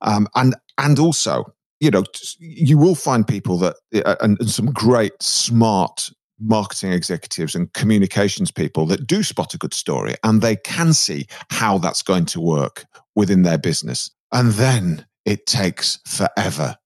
Um, 0.00 0.28
and 0.34 0.54
and 0.78 0.98
also, 0.98 1.44
you 1.80 1.90
know, 1.90 2.04
you 2.38 2.78
will 2.78 2.94
find 2.94 3.26
people 3.26 3.58
that 3.58 3.76
uh, 3.94 4.16
and, 4.20 4.38
and 4.40 4.50
some 4.50 4.66
great, 4.66 5.22
smart 5.22 6.10
marketing 6.38 6.92
executives 6.92 7.54
and 7.54 7.72
communications 7.72 8.50
people 8.50 8.84
that 8.86 9.06
do 9.06 9.22
spot 9.22 9.54
a 9.54 9.58
good 9.58 9.72
story 9.72 10.14
and 10.22 10.42
they 10.42 10.56
can 10.56 10.92
see 10.92 11.26
how 11.50 11.78
that's 11.78 12.02
going 12.02 12.26
to 12.26 12.40
work 12.40 12.84
within 13.14 13.42
their 13.42 13.56
business. 13.56 14.10
And 14.32 14.52
then 14.52 15.06
it 15.24 15.46
takes 15.46 15.98
forever 16.06 16.76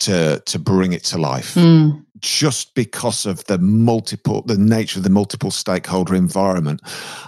to 0.00 0.42
to 0.44 0.58
bring 0.58 0.92
it 0.92 1.04
to 1.04 1.18
life 1.18 1.54
Mm. 1.54 2.03
Just 2.20 2.74
because 2.74 3.26
of 3.26 3.44
the 3.44 3.58
multiple 3.58 4.42
the 4.42 4.58
nature 4.58 4.98
of 4.98 5.04
the 5.04 5.10
multiple 5.10 5.50
stakeholder 5.50 6.14
environment. 6.14 6.80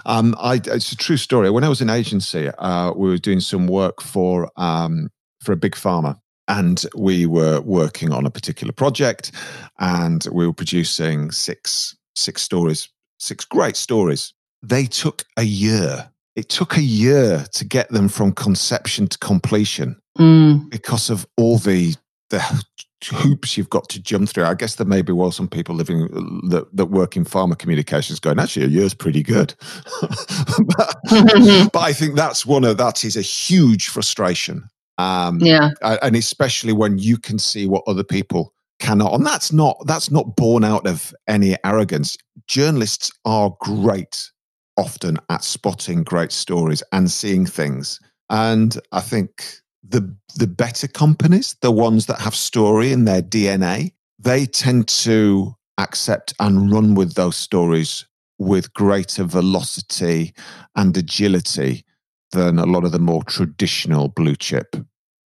Um 0.05 0.35
i 0.39 0.55
it's 0.65 0.91
a 0.91 0.97
true 0.97 1.17
story. 1.17 1.49
When 1.49 1.63
i 1.63 1.69
was 1.69 1.81
in 1.81 1.89
agency 1.89 2.49
uh 2.49 2.93
we 2.93 3.09
were 3.09 3.17
doing 3.17 3.39
some 3.41 3.67
work 3.67 4.01
for 4.01 4.49
um 4.57 5.09
for 5.41 5.51
a 5.51 5.57
big 5.57 5.75
pharma 5.75 6.19
and 6.47 6.85
we 6.95 7.25
were 7.25 7.59
working 7.61 8.13
on 8.13 8.25
a 8.25 8.29
particular 8.31 8.71
project 8.73 9.31
and 9.79 10.25
we 10.31 10.47
were 10.47 10.53
producing 10.53 11.31
six 11.31 11.95
six 12.15 12.41
stories 12.41 12.89
six 13.19 13.45
great 13.45 13.75
stories. 13.75 14.33
They 14.61 14.85
took 14.85 15.23
a 15.37 15.43
year. 15.43 16.11
It 16.35 16.49
took 16.49 16.77
a 16.77 16.81
year 16.81 17.45
to 17.53 17.65
get 17.65 17.89
them 17.89 18.09
from 18.09 18.31
conception 18.31 19.07
to 19.07 19.17
completion 19.17 19.97
Mm. 20.19 20.69
because 20.71 21.11
of 21.11 21.27
all 21.37 21.57
the 21.59 21.93
the 22.29 22.63
hoops 23.03 23.57
you've 23.57 23.69
got 23.69 23.89
to 23.89 24.01
jump 24.01 24.29
through. 24.29 24.45
I 24.45 24.53
guess 24.53 24.75
there 24.75 24.87
may 24.87 25.01
be 25.01 25.13
well 25.13 25.31
some 25.31 25.47
people 25.47 25.75
living 25.75 26.07
that, 26.49 26.67
that 26.73 26.87
work 26.87 27.15
in 27.15 27.25
pharma 27.25 27.57
communications 27.57 28.19
going, 28.19 28.39
actually, 28.39 28.65
a 28.65 28.69
year's 28.69 28.93
pretty 28.93 29.23
good. 29.23 29.53
but, 30.01 30.95
but 31.71 31.79
I 31.79 31.93
think 31.93 32.15
that's 32.15 32.45
one 32.45 32.63
of 32.63 32.77
that 32.77 33.03
is 33.03 33.15
a 33.15 33.21
huge 33.21 33.89
frustration. 33.89 34.67
Um, 34.97 35.39
yeah. 35.39 35.69
and 35.81 36.15
especially 36.15 36.73
when 36.73 36.97
you 36.97 37.17
can 37.17 37.37
see 37.37 37.67
what 37.67 37.83
other 37.85 38.03
people 38.03 38.51
cannot 38.79 39.13
and 39.13 39.25
that's 39.25 39.51
not 39.51 39.77
that's 39.87 40.11
not 40.11 40.35
born 40.35 40.63
out 40.63 40.85
of 40.85 41.13
any 41.27 41.55
arrogance 41.63 42.17
journalists 42.47 43.11
are 43.25 43.55
great 43.59 44.31
often 44.77 45.17
at 45.29 45.43
spotting 45.43 46.03
great 46.03 46.31
stories 46.31 46.83
and 46.91 47.09
seeing 47.09 47.45
things 47.45 47.99
and 48.29 48.77
i 48.91 49.01
think 49.01 49.61
the 49.89 50.15
the 50.35 50.47
better 50.47 50.87
companies 50.87 51.55
the 51.61 51.71
ones 51.71 52.05
that 52.05 52.19
have 52.19 52.35
story 52.35 52.91
in 52.91 53.05
their 53.05 53.21
dna 53.21 53.91
they 54.19 54.45
tend 54.45 54.87
to 54.87 55.55
accept 55.77 56.33
and 56.39 56.71
run 56.71 56.95
with 56.95 57.13
those 57.13 57.35
stories 57.35 58.05
with 58.39 58.73
greater 58.73 59.23
velocity 59.23 60.33
and 60.75 60.95
agility 60.97 61.83
than 62.31 62.59
a 62.59 62.65
lot 62.65 62.83
of 62.83 62.91
the 62.91 62.99
more 62.99 63.23
traditional 63.23 64.09
blue 64.09 64.35
chip 64.35 64.75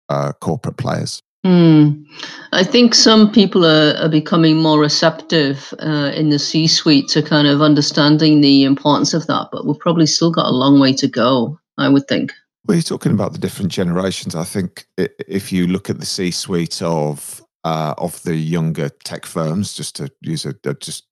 uh, 0.10 0.32
corporate 0.42 0.78
players 0.78 1.22
Mm. 1.46 2.06
I 2.52 2.64
think 2.64 2.94
some 2.94 3.32
people 3.32 3.66
are, 3.66 3.96
are 3.98 4.10
becoming 4.10 4.58
more 4.58 4.80
receptive 4.80 5.74
uh, 5.80 6.12
in 6.14 6.30
the 6.30 6.38
C 6.38 6.68
suite 6.68 7.08
to 7.10 7.24
kind 7.24 7.48
of 7.48 7.62
understanding 7.62 8.42
the 8.42 8.64
importance 8.64 9.14
of 9.14 9.26
that, 9.28 9.50
but 9.52 9.66
we've 9.66 9.80
probably 9.80 10.06
still 10.06 10.32
got 10.32 10.46
a 10.46 10.52
long 10.56 10.80
way 10.80 10.94
to 10.94 11.08
go, 11.08 11.60
I 11.78 11.90
would 11.90 12.08
think. 12.08 12.32
Well, 12.66 12.76
you're 12.78 12.84
talking 12.84 13.12
about 13.12 13.34
the 13.34 13.40
different 13.40 13.72
generations. 13.72 14.36
I 14.36 14.44
think 14.44 14.86
if 14.98 15.52
you 15.52 15.68
look 15.68 15.90
at 15.90 16.00
the 16.00 16.06
C-suite 16.06 16.82
of 16.82 17.42
uh, 17.64 17.94
of 17.98 18.22
the 18.24 18.36
younger 18.36 18.90
tech 19.04 19.26
firms, 19.26 19.74
just 19.74 19.96
to 19.98 20.12
use 20.22 20.46
a, 20.46 20.54
a- 20.66 20.74
just 20.76 21.06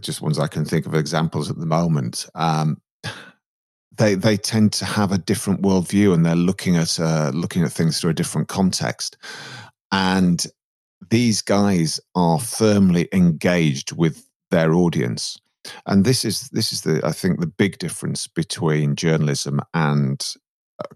just 0.00 0.20
ones 0.20 0.38
I 0.38 0.48
can 0.48 0.64
think 0.64 0.84
of 0.86 0.94
examples 0.94 1.48
at 1.50 1.58
the 1.58 1.66
moment, 1.66 2.26
um, 2.34 2.80
they 3.96 4.14
they 4.14 4.36
tend 4.36 4.72
to 4.74 4.84
have 4.84 5.12
a 5.12 5.18
different 5.18 5.62
worldview, 5.62 6.12
and 6.12 6.26
they're 6.26 6.34
looking 6.36 6.76
at 6.76 6.98
uh, 6.98 7.30
looking 7.32 7.62
at 7.62 7.72
things 7.72 8.00
through 8.00 8.10
a 8.10 8.14
different 8.14 8.48
context. 8.48 9.16
And 9.92 10.44
these 11.10 11.40
guys 11.40 12.00
are 12.14 12.40
firmly 12.40 13.08
engaged 13.12 13.92
with 13.92 14.26
their 14.50 14.74
audience, 14.74 15.38
and 15.86 16.04
this 16.04 16.24
is 16.24 16.48
this 16.50 16.72
is 16.72 16.82
the 16.82 17.00
I 17.04 17.12
think 17.12 17.38
the 17.40 17.46
big 17.46 17.78
difference 17.78 18.26
between 18.26 18.96
journalism 18.96 19.60
and 19.72 20.24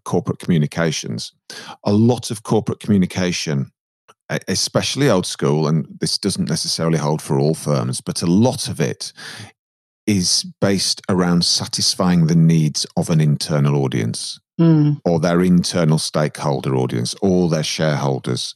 corporate 0.04 0.38
communications. 0.38 1.32
A 1.84 1.92
lot 1.92 2.30
of 2.30 2.42
corporate 2.42 2.80
communication, 2.80 3.70
especially 4.48 5.10
old 5.10 5.26
school, 5.26 5.66
and 5.66 5.86
this 6.00 6.18
doesn't 6.18 6.48
necessarily 6.48 6.98
hold 6.98 7.22
for 7.22 7.38
all 7.38 7.54
firms, 7.54 8.00
but 8.00 8.22
a 8.22 8.26
lot 8.26 8.68
of 8.68 8.80
it 8.80 9.12
is 10.06 10.44
based 10.60 11.02
around 11.08 11.44
satisfying 11.44 12.26
the 12.26 12.34
needs 12.34 12.86
of 12.96 13.10
an 13.10 13.20
internal 13.20 13.76
audience 13.84 14.40
Mm. 14.60 15.00
or 15.06 15.18
their 15.18 15.40
internal 15.40 15.96
stakeholder 15.96 16.76
audience 16.76 17.14
or 17.22 17.48
their 17.48 17.62
shareholders. 17.62 18.54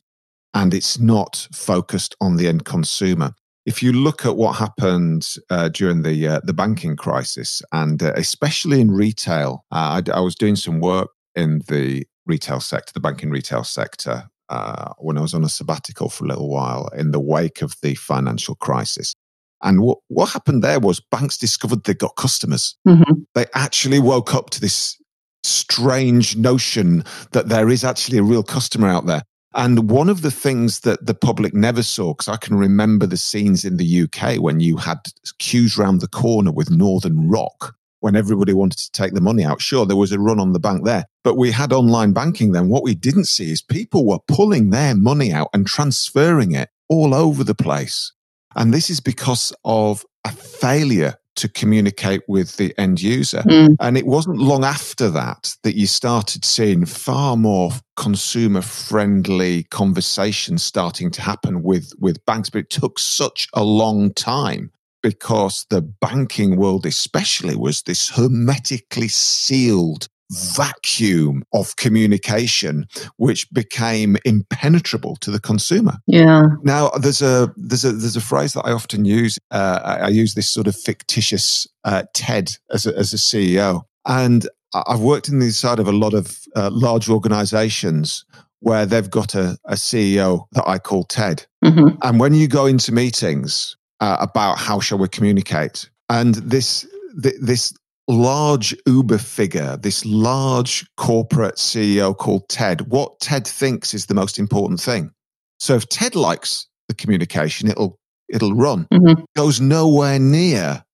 And 0.53 0.75
it's 0.75 0.99
not 1.01 1.49
focused 1.51 2.15
on 2.21 2.37
the 2.37 2.47
end 2.47 2.67
consumer. 2.67 3.35
If 3.65 3.83
you 3.83 3.93
look 3.93 4.27
at 4.27 4.37
what 4.37 4.57
happened 4.57 5.27
uh, 5.49 5.71
during 5.71 6.03
the 6.03 6.29
uh, 6.29 6.41
the 6.45 6.53
banking 6.53 6.97
crisis, 6.97 7.63
and 7.73 8.03
uh, 8.03 8.13
especially 8.17 8.83
in 8.83 8.91
retail, 8.91 9.65
uh, 9.73 10.03
I, 10.07 10.19
I 10.19 10.21
was 10.21 10.35
doing 10.35 10.57
some 10.57 10.79
work 10.81 11.09
in 11.35 11.63
the 11.69 12.07
retail 12.27 12.61
sector, 12.61 12.93
the 12.93 13.01
banking 13.01 13.31
retail 13.31 13.65
sector, 13.65 14.29
uh, 14.49 14.93
when 14.99 15.19
I 15.19 15.21
was 15.21 15.35
on 15.35 15.45
a 15.45 15.49
sabbatical 15.49 16.09
for 16.09 16.25
a 16.25 16.29
little 16.29 16.49
while 16.49 16.89
in 16.97 17.11
the 17.11 17.21
wake 17.21 17.63
of 17.63 17.75
the 17.83 17.95
financial 17.95 18.55
crisis. 18.55 19.15
And 19.63 19.81
what, 19.81 19.99
what 20.09 20.31
happened 20.31 20.63
there 20.63 20.81
was 20.81 21.01
banks 21.01 21.39
discovered 21.39 21.85
they 21.85 21.95
got 21.95 22.17
customers. 22.17 22.77
Mhm. 22.87 23.25
They 23.35 23.47
actually 23.55 23.99
woke 23.99 24.35
up 24.35 24.51
to 24.51 24.61
this 24.61 24.97
strange 25.43 26.37
notion 26.37 27.05
that 27.33 27.49
there 27.49 27.71
is 27.71 27.85
actually 27.85 28.19
a 28.19 28.23
real 28.23 28.43
customer 28.43 28.89
out 28.89 29.07
there. 29.07 29.23
And 29.55 29.89
one 29.89 30.09
of 30.09 30.23
the 30.23 30.31
things 30.31 30.81
that 30.81 31.07
the 31.07 31.15
public 31.15 31.55
never 31.55 31.83
saw, 31.83 32.13
because 32.13 32.29
I 32.29 32.37
can 32.37 32.57
remember 32.57 33.07
the 33.07 33.17
scenes 33.17 33.65
in 33.65 33.77
the 33.77 33.85
UK 34.03 34.39
when 34.39 34.61
you 34.61 34.77
had 34.77 34.99
queues 35.39 35.79
round 35.79 36.01
the 36.01 36.09
corner 36.09 36.51
with 36.51 36.71
Northern 36.71 37.29
Rock 37.29 37.75
when 38.05 38.17
everybody 38.17 38.53
wanted 38.53 38.77
to 38.77 38.93
take 38.93 39.15
the 39.15 39.21
money 39.23 39.43
out. 39.43 39.63
Sure, 39.63 39.87
there 39.87 39.97
was 39.97 40.13
a 40.13 40.21
run 40.21 40.39
on 40.39 40.53
the 40.53 40.61
bank 40.61 40.85
there, 40.85 41.07
but 41.23 41.39
we 41.39 41.51
had 41.51 41.73
online 41.73 42.13
banking 42.13 42.53
then. 42.53 42.69
What 42.69 42.83
we 42.83 42.95
didn't 42.95 43.25
see 43.25 43.51
is 43.51 43.63
people 43.63 44.05
were 44.05 44.19
pulling 44.29 44.69
their 44.69 44.95
money 44.95 45.33
out 45.33 45.49
and 45.55 45.67
transferring 45.67 46.53
it 46.53 46.69
all 46.91 47.15
over 47.15 47.43
the 47.43 47.55
place. 47.55 48.13
And 48.55 48.75
this 48.75 48.91
is 48.91 49.01
because 49.01 49.55
of 49.65 50.05
a 50.27 50.33
failure 50.33 51.15
to 51.37 51.49
communicate 51.49 52.21
with 52.29 52.59
the 52.59 52.75
end 52.79 53.01
user. 53.01 53.41
Mm. 53.41 53.77
And 53.81 53.97
it 53.97 54.07
wasn't 54.07 54.37
long 54.37 54.65
after 54.65 55.09
that 55.09 55.57
that 55.63 55.75
you 55.75 55.87
started 55.87 56.45
seeing 56.45 56.85
far 56.85 57.39
more 57.39 57.71
consumer 57.97 58.61
friendly 58.61 59.63
conversations 59.65 60.63
starting 60.63 61.11
to 61.13 61.23
happen 61.23 61.63
with, 61.63 61.91
with 61.99 62.23
banks. 62.27 62.51
But 62.51 62.59
it 62.61 62.71
took 62.71 62.99
such 62.99 63.49
a 63.55 63.65
long 63.65 64.13
time 64.13 64.73
because 65.05 65.67
the 65.69 65.83
banking 65.83 66.57
world, 66.57 66.87
especially, 66.87 67.55
was 67.55 67.83
this 67.83 68.09
hermetically 68.09 69.09
sealed 69.09 70.09
vacuum 70.57 71.45
of 71.53 71.77
communication, 71.77 72.87
which 73.19 73.47
became 73.53 74.17
impenetrable 74.25 75.17
to 75.17 75.31
the 75.31 75.39
consumer. 75.39 75.99
Yeah. 76.07 76.47
Now, 76.63 76.89
there's 76.89 77.21
a 77.21 77.53
there's 77.59 77.85
a 77.85 77.93
there's 77.93 78.17
a 78.17 78.23
phrase 78.23 78.55
that 78.55 78.65
I 78.65 78.73
often 78.73 79.05
use. 79.05 79.39
Uh, 79.51 79.81
I, 79.85 79.95
I 80.07 80.09
use 80.09 80.33
this 80.33 80.49
sort 80.49 80.67
of 80.67 80.75
fictitious 80.75 81.69
uh, 81.85 82.05
TED 82.15 82.53
as 82.71 82.87
a, 82.87 82.97
as 82.97 83.13
a 83.13 83.19
CEO, 83.19 83.83
and 84.07 84.49
I've 84.73 85.01
worked 85.01 85.29
in 85.29 85.39
the 85.39 85.51
side 85.51 85.81
of 85.81 85.87
a 85.87 85.93
lot 85.93 86.15
of 86.15 86.41
uh, 86.57 86.71
large 86.73 87.11
organisations 87.11 88.25
where 88.61 88.87
they've 88.87 89.11
got 89.11 89.35
a, 89.35 89.59
a 89.67 89.75
CEO 89.75 90.47
that 90.53 90.67
I 90.67 90.79
call 90.79 91.05
Ted. 91.05 91.45
hmm 91.63 91.89
And 92.01 92.19
when 92.19 92.33
you 92.33 92.49
go 92.49 92.65
into 92.65 92.91
meetings 92.93 93.77
uh, 94.05 94.19
about 94.21 94.59
how 94.59 94.81
shall 94.81 94.99
we 94.99 95.09
communicate, 95.09 95.89
and 96.11 96.35
this 96.35 96.87
th- 97.23 97.37
this 97.41 97.73
large 98.07 98.77
Uber 98.87 99.17
figure, 99.17 99.79
this 99.79 100.05
large 100.05 100.85
corporate 100.99 101.55
CEO 101.57 102.15
called 102.15 102.47
Ted, 102.51 102.83
what 102.91 103.19
Ted 103.21 103.47
thinks 103.47 103.95
is 103.95 104.05
the 104.05 104.15
most 104.15 104.39
important 104.39 104.79
thing. 104.79 105.11
So 105.59 105.75
if 105.75 105.89
Ted 105.89 106.15
likes 106.15 106.67
the 106.89 106.95
communication, 106.95 107.71
it'll 107.71 107.99
it'll 108.29 108.53
run. 108.55 108.87
Mhm. 108.93 109.25
Goes 109.37 109.59
nowhere 109.59 110.19
near 110.19 110.85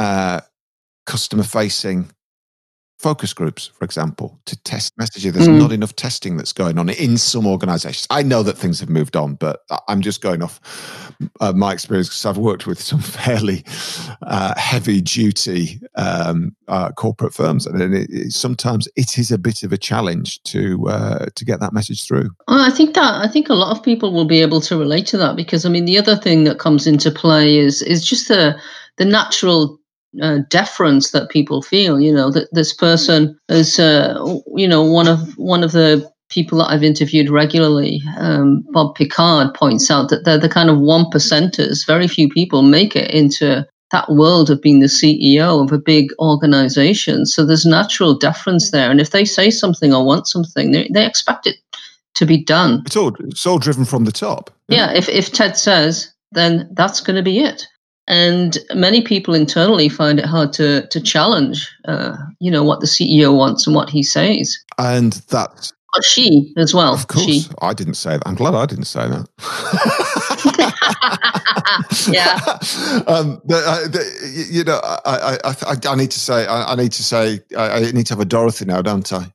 uh, 0.00 0.40
customer 1.06 1.44
facing 1.44 2.10
focus 3.02 3.32
groups, 3.32 3.66
for 3.66 3.84
example, 3.84 4.38
to 4.46 4.56
test 4.62 4.96
messaging. 4.96 5.32
There's 5.32 5.48
Mm. 5.48 5.58
not 5.58 5.72
enough 5.72 5.94
testing 5.96 6.36
that's 6.36 6.52
going 6.52 6.78
on 6.78 6.88
in 6.88 7.18
some 7.18 7.46
organizations. 7.46 8.06
I 8.10 8.22
know 8.22 8.42
that 8.44 8.56
things 8.56 8.78
have 8.80 8.88
moved 8.88 9.16
on, 9.16 9.34
but 9.34 9.60
I'm 9.88 10.00
just 10.00 10.20
going 10.22 10.40
off 10.42 10.60
uh, 11.40 11.52
my 11.52 11.72
experience 11.72 12.08
because 12.08 12.24
I've 12.26 12.38
worked 12.38 12.66
with 12.66 12.80
some 12.80 13.00
fairly 13.18 13.64
uh, 14.22 14.54
heavy 14.56 15.00
duty 15.00 15.80
um, 15.96 16.54
uh, 16.68 16.92
corporate 16.92 17.34
firms. 17.34 17.66
And 17.66 17.82
it, 17.94 18.08
it, 18.10 18.32
sometimes 18.32 18.88
it 18.96 19.18
is 19.18 19.30
a 19.32 19.38
bit 19.38 19.62
of 19.64 19.72
a 19.72 19.78
challenge 19.78 20.42
to 20.44 20.88
uh, 20.88 21.26
to 21.34 21.44
get 21.44 21.58
that 21.60 21.72
message 21.72 22.06
through. 22.06 22.30
I 22.46 22.70
think 22.70 22.94
that 22.94 23.14
I 23.24 23.28
think 23.28 23.48
a 23.48 23.54
lot 23.54 23.76
of 23.76 23.82
people 23.82 24.12
will 24.12 24.26
be 24.26 24.42
able 24.42 24.60
to 24.62 24.78
relate 24.78 25.06
to 25.08 25.18
that 25.18 25.34
because 25.36 25.66
I 25.66 25.68
mean 25.70 25.86
the 25.86 25.98
other 25.98 26.16
thing 26.16 26.44
that 26.44 26.58
comes 26.60 26.86
into 26.86 27.10
play 27.10 27.58
is 27.58 27.82
is 27.82 28.04
just 28.04 28.28
the 28.28 28.56
the 28.98 29.04
natural 29.04 29.78
uh, 30.20 30.38
deference 30.48 31.10
that 31.12 31.30
people 31.30 31.62
feel. 31.62 32.00
You 32.00 32.12
know 32.12 32.30
that 32.30 32.48
this 32.52 32.72
person 32.72 33.38
is 33.48 33.78
uh, 33.78 34.40
you 34.54 34.68
know 34.68 34.84
one 34.84 35.08
of 35.08 35.32
one 35.38 35.62
of 35.62 35.72
the 35.72 36.10
people 36.28 36.58
that 36.58 36.70
I've 36.70 36.82
interviewed 36.82 37.30
regularly. 37.30 38.00
Um, 38.16 38.64
Bob 38.70 38.94
Picard 38.94 39.54
points 39.54 39.90
out 39.90 40.08
that 40.08 40.24
they're 40.24 40.38
the 40.38 40.48
kind 40.48 40.70
of 40.70 40.78
one 40.78 41.04
percenters. 41.06 41.86
Very 41.86 42.08
few 42.08 42.28
people 42.28 42.62
make 42.62 42.96
it 42.96 43.10
into 43.10 43.66
that 43.90 44.10
world 44.10 44.48
of 44.48 44.62
being 44.62 44.80
the 44.80 44.86
CEO 44.86 45.62
of 45.62 45.70
a 45.70 45.78
big 45.78 46.08
organization. 46.18 47.26
So 47.26 47.44
there's 47.44 47.66
natural 47.66 48.16
deference 48.16 48.70
there, 48.70 48.90
and 48.90 49.00
if 49.00 49.10
they 49.10 49.24
say 49.24 49.50
something 49.50 49.94
or 49.94 50.04
want 50.04 50.26
something, 50.26 50.72
they 50.72 50.88
they 50.92 51.06
expect 51.06 51.46
it 51.46 51.56
to 52.14 52.26
be 52.26 52.42
done. 52.42 52.82
It's 52.86 52.96
all 52.96 53.14
it's 53.20 53.46
all 53.46 53.58
driven 53.58 53.84
from 53.84 54.04
the 54.04 54.12
top. 54.12 54.50
Yeah, 54.68 54.92
if, 54.92 55.08
if 55.08 55.32
Ted 55.32 55.56
says, 55.56 56.12
then 56.32 56.68
that's 56.72 57.00
going 57.00 57.16
to 57.16 57.22
be 57.22 57.40
it. 57.40 57.66
And 58.08 58.58
many 58.74 59.00
people 59.02 59.32
internally 59.34 59.88
find 59.88 60.18
it 60.18 60.24
hard 60.26 60.52
to 60.54 60.86
to 60.88 61.00
challenge, 61.00 61.70
uh, 61.86 62.16
you 62.40 62.50
know, 62.50 62.64
what 62.64 62.80
the 62.80 62.86
CEO 62.86 63.36
wants 63.36 63.66
and 63.66 63.76
what 63.76 63.88
he 63.90 64.02
says. 64.02 64.56
and 64.78 65.12
that's 65.28 65.72
But 65.94 66.04
she 66.04 66.52
as 66.56 66.74
well. 66.74 66.94
of 66.94 67.06
course 67.06 67.24
She. 67.24 67.46
I 67.60 67.72
didn't 67.74 67.94
say 67.94 68.16
that. 68.16 68.26
I'm 68.26 68.34
glad 68.34 68.54
I 68.54 68.66
didn't 68.66 68.86
say 68.86 69.06
that. 69.08 69.28
Yeah. 72.08 72.34
um, 73.06 73.40
the, 73.44 73.56
uh, 73.64 73.88
the, 73.88 74.46
you 74.50 74.64
know, 74.64 74.80
I, 74.82 75.38
I, 75.44 75.54
I, 75.66 75.76
I 75.92 75.94
need 75.94 76.10
to 76.10 76.20
say, 76.20 76.46
I, 76.46 76.72
I 76.72 76.74
need 76.74 76.92
to 76.92 77.02
say, 77.02 77.40
I, 77.56 77.70
I 77.70 77.80
need 77.92 78.06
to 78.06 78.14
have 78.14 78.20
a 78.20 78.24
Dorothy 78.24 78.64
now, 78.64 78.82
don't 78.82 79.10
I? 79.12 79.32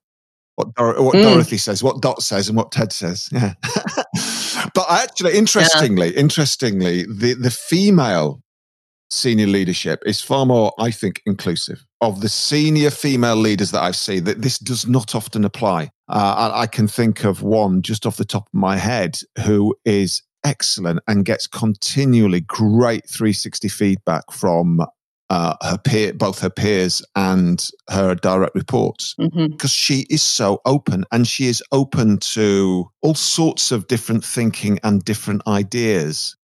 What, 0.56 0.74
Dor- 0.76 1.02
what 1.02 1.16
Mm. 1.16 1.24
Dorothy 1.24 1.58
says, 1.58 1.84
what 1.84 2.02
Dot 2.02 2.22
says, 2.22 2.48
and 2.50 2.58
what 2.58 2.72
Ted 2.72 2.92
says. 2.92 3.30
Yeah. 3.32 3.54
but 4.74 4.86
actually, 4.90 5.38
interestingly, 5.38 6.10
interestingly, 6.16 7.04
the 7.04 7.36
the 7.36 7.52
female 7.52 8.42
senior 9.10 9.48
leadership 9.48 10.02
is 10.06 10.22
far 10.22 10.46
more, 10.46 10.74
I 10.80 10.92
think, 10.92 11.22
inclusive. 11.26 11.86
Of 12.02 12.22
the 12.22 12.30
senior 12.30 12.90
female 12.90 13.36
leaders 13.36 13.72
that 13.72 13.82
I've 13.82 13.96
seen, 13.96 14.26
that 14.26 14.42
this 14.42 14.60
does 14.60 14.88
not 14.88 15.16
often 15.16 15.46
apply. 15.46 15.92
Uh, 16.10 16.52
I, 16.54 16.62
I 16.62 16.68
can 16.68 16.88
think 16.88 17.24
of 17.24 17.42
one 17.42 17.82
just 17.82 18.06
off 18.06 18.18
the 18.18 18.26
top 18.26 18.48
of 18.48 18.54
my 18.54 18.78
head 18.78 19.18
who 19.46 19.76
is 19.86 20.22
excellent 20.44 21.00
and 21.08 21.26
gets 21.26 21.48
continually 21.48 22.42
great 22.42 23.08
360 23.10 23.68
feedback 23.68 24.32
from 24.32 24.82
uh, 25.30 25.56
her 25.62 25.78
peer, 25.78 26.14
both 26.14 26.40
her 26.40 26.50
peers 26.50 27.02
and 27.16 27.70
her 27.90 28.16
direct 28.16 28.56
reports 28.56 29.14
because 29.50 29.72
she 29.72 30.06
is 30.10 30.24
so 30.24 30.62
open 30.66 31.04
and 31.12 31.28
she 31.28 31.48
is 31.48 31.62
open 31.74 32.18
to 32.18 32.90
all 33.02 33.16
sorts 33.16 33.72
of 33.74 33.88
different 33.88 34.24
thinking 34.24 34.80
and 34.84 35.04
different 35.04 35.42
ideas 35.46 36.38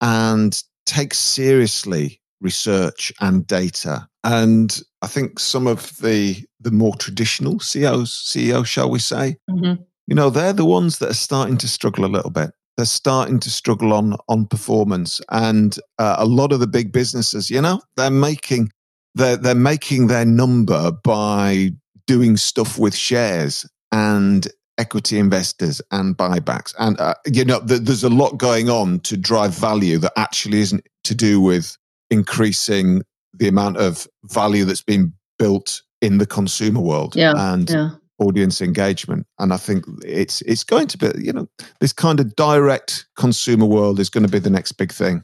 and 0.00 0.62
takes 0.88 1.18
seriously 1.18 2.20
research 2.40 3.12
and 3.20 3.46
data. 3.46 4.08
And 4.24 4.70
i 5.02 5.06
think 5.06 5.38
some 5.38 5.66
of 5.70 5.80
the 5.98 6.20
the 6.60 6.70
more 6.72 6.94
traditional 6.96 7.60
ceos 7.60 8.10
ceos 8.30 8.68
shall 8.68 8.90
we 8.90 8.98
say 8.98 9.36
Mhm. 9.48 9.78
you 10.08 10.14
know 10.18 10.28
they're 10.30 10.52
the 10.62 10.64
ones 10.78 10.98
that 10.98 11.10
are 11.10 11.24
starting 11.28 11.56
to 11.58 11.68
struggle 11.68 12.04
a 12.04 12.14
little 12.16 12.30
bit. 12.40 12.50
They're 12.76 12.86
starting 13.02 13.38
to 13.40 13.50
struggle 13.50 13.92
on 13.92 14.16
on 14.28 14.46
performance. 14.46 15.20
And 15.30 15.70
uh, 16.04 16.16
a 16.18 16.26
lot 16.40 16.52
of 16.52 16.60
the 16.60 16.66
big 16.78 16.92
businesses 16.92 17.50
you 17.50 17.60
know 17.62 17.80
they're 17.96 18.20
making 18.30 18.70
they're 19.18 19.36
they're 19.44 19.64
making 19.72 20.08
their 20.08 20.24
number 20.42 20.92
by 21.04 21.70
doing 22.06 22.36
stuff 22.38 22.78
with 22.78 22.94
shares. 22.96 23.66
And 23.92 24.48
equity 24.78 25.18
investors 25.18 25.82
and 25.90 26.16
buybacks 26.16 26.74
and 26.78 26.98
uh, 27.00 27.14
you 27.26 27.44
know 27.44 27.60
th- 27.66 27.80
there's 27.82 28.04
a 28.04 28.08
lot 28.08 28.38
going 28.38 28.70
on 28.70 29.00
to 29.00 29.16
drive 29.16 29.52
value 29.54 29.98
that 29.98 30.12
actually 30.16 30.60
isn't 30.60 30.86
to 31.04 31.14
do 31.14 31.40
with 31.40 31.76
increasing 32.10 33.02
the 33.34 33.48
amount 33.48 33.76
of 33.76 34.06
value 34.24 34.64
that's 34.64 34.82
been 34.82 35.12
built 35.38 35.82
in 36.00 36.18
the 36.18 36.26
consumer 36.26 36.80
world 36.80 37.14
Yeah, 37.16 37.32
and 37.36 37.68
Yeah. 37.68 37.90
audience 38.20 38.60
engagement 38.62 39.26
and 39.38 39.52
i 39.52 39.56
think 39.56 39.84
it's 40.04 40.42
it's 40.42 40.64
going 40.64 40.86
to 40.88 40.98
be 40.98 41.10
you 41.24 41.32
know 41.32 41.48
this 41.80 41.92
kind 41.92 42.20
of 42.20 42.34
direct 42.36 43.06
consumer 43.16 43.66
world 43.66 43.98
is 44.00 44.08
going 44.10 44.24
to 44.26 44.30
be 44.32 44.38
the 44.40 44.50
next 44.50 44.72
big 44.72 44.92
thing 44.92 45.22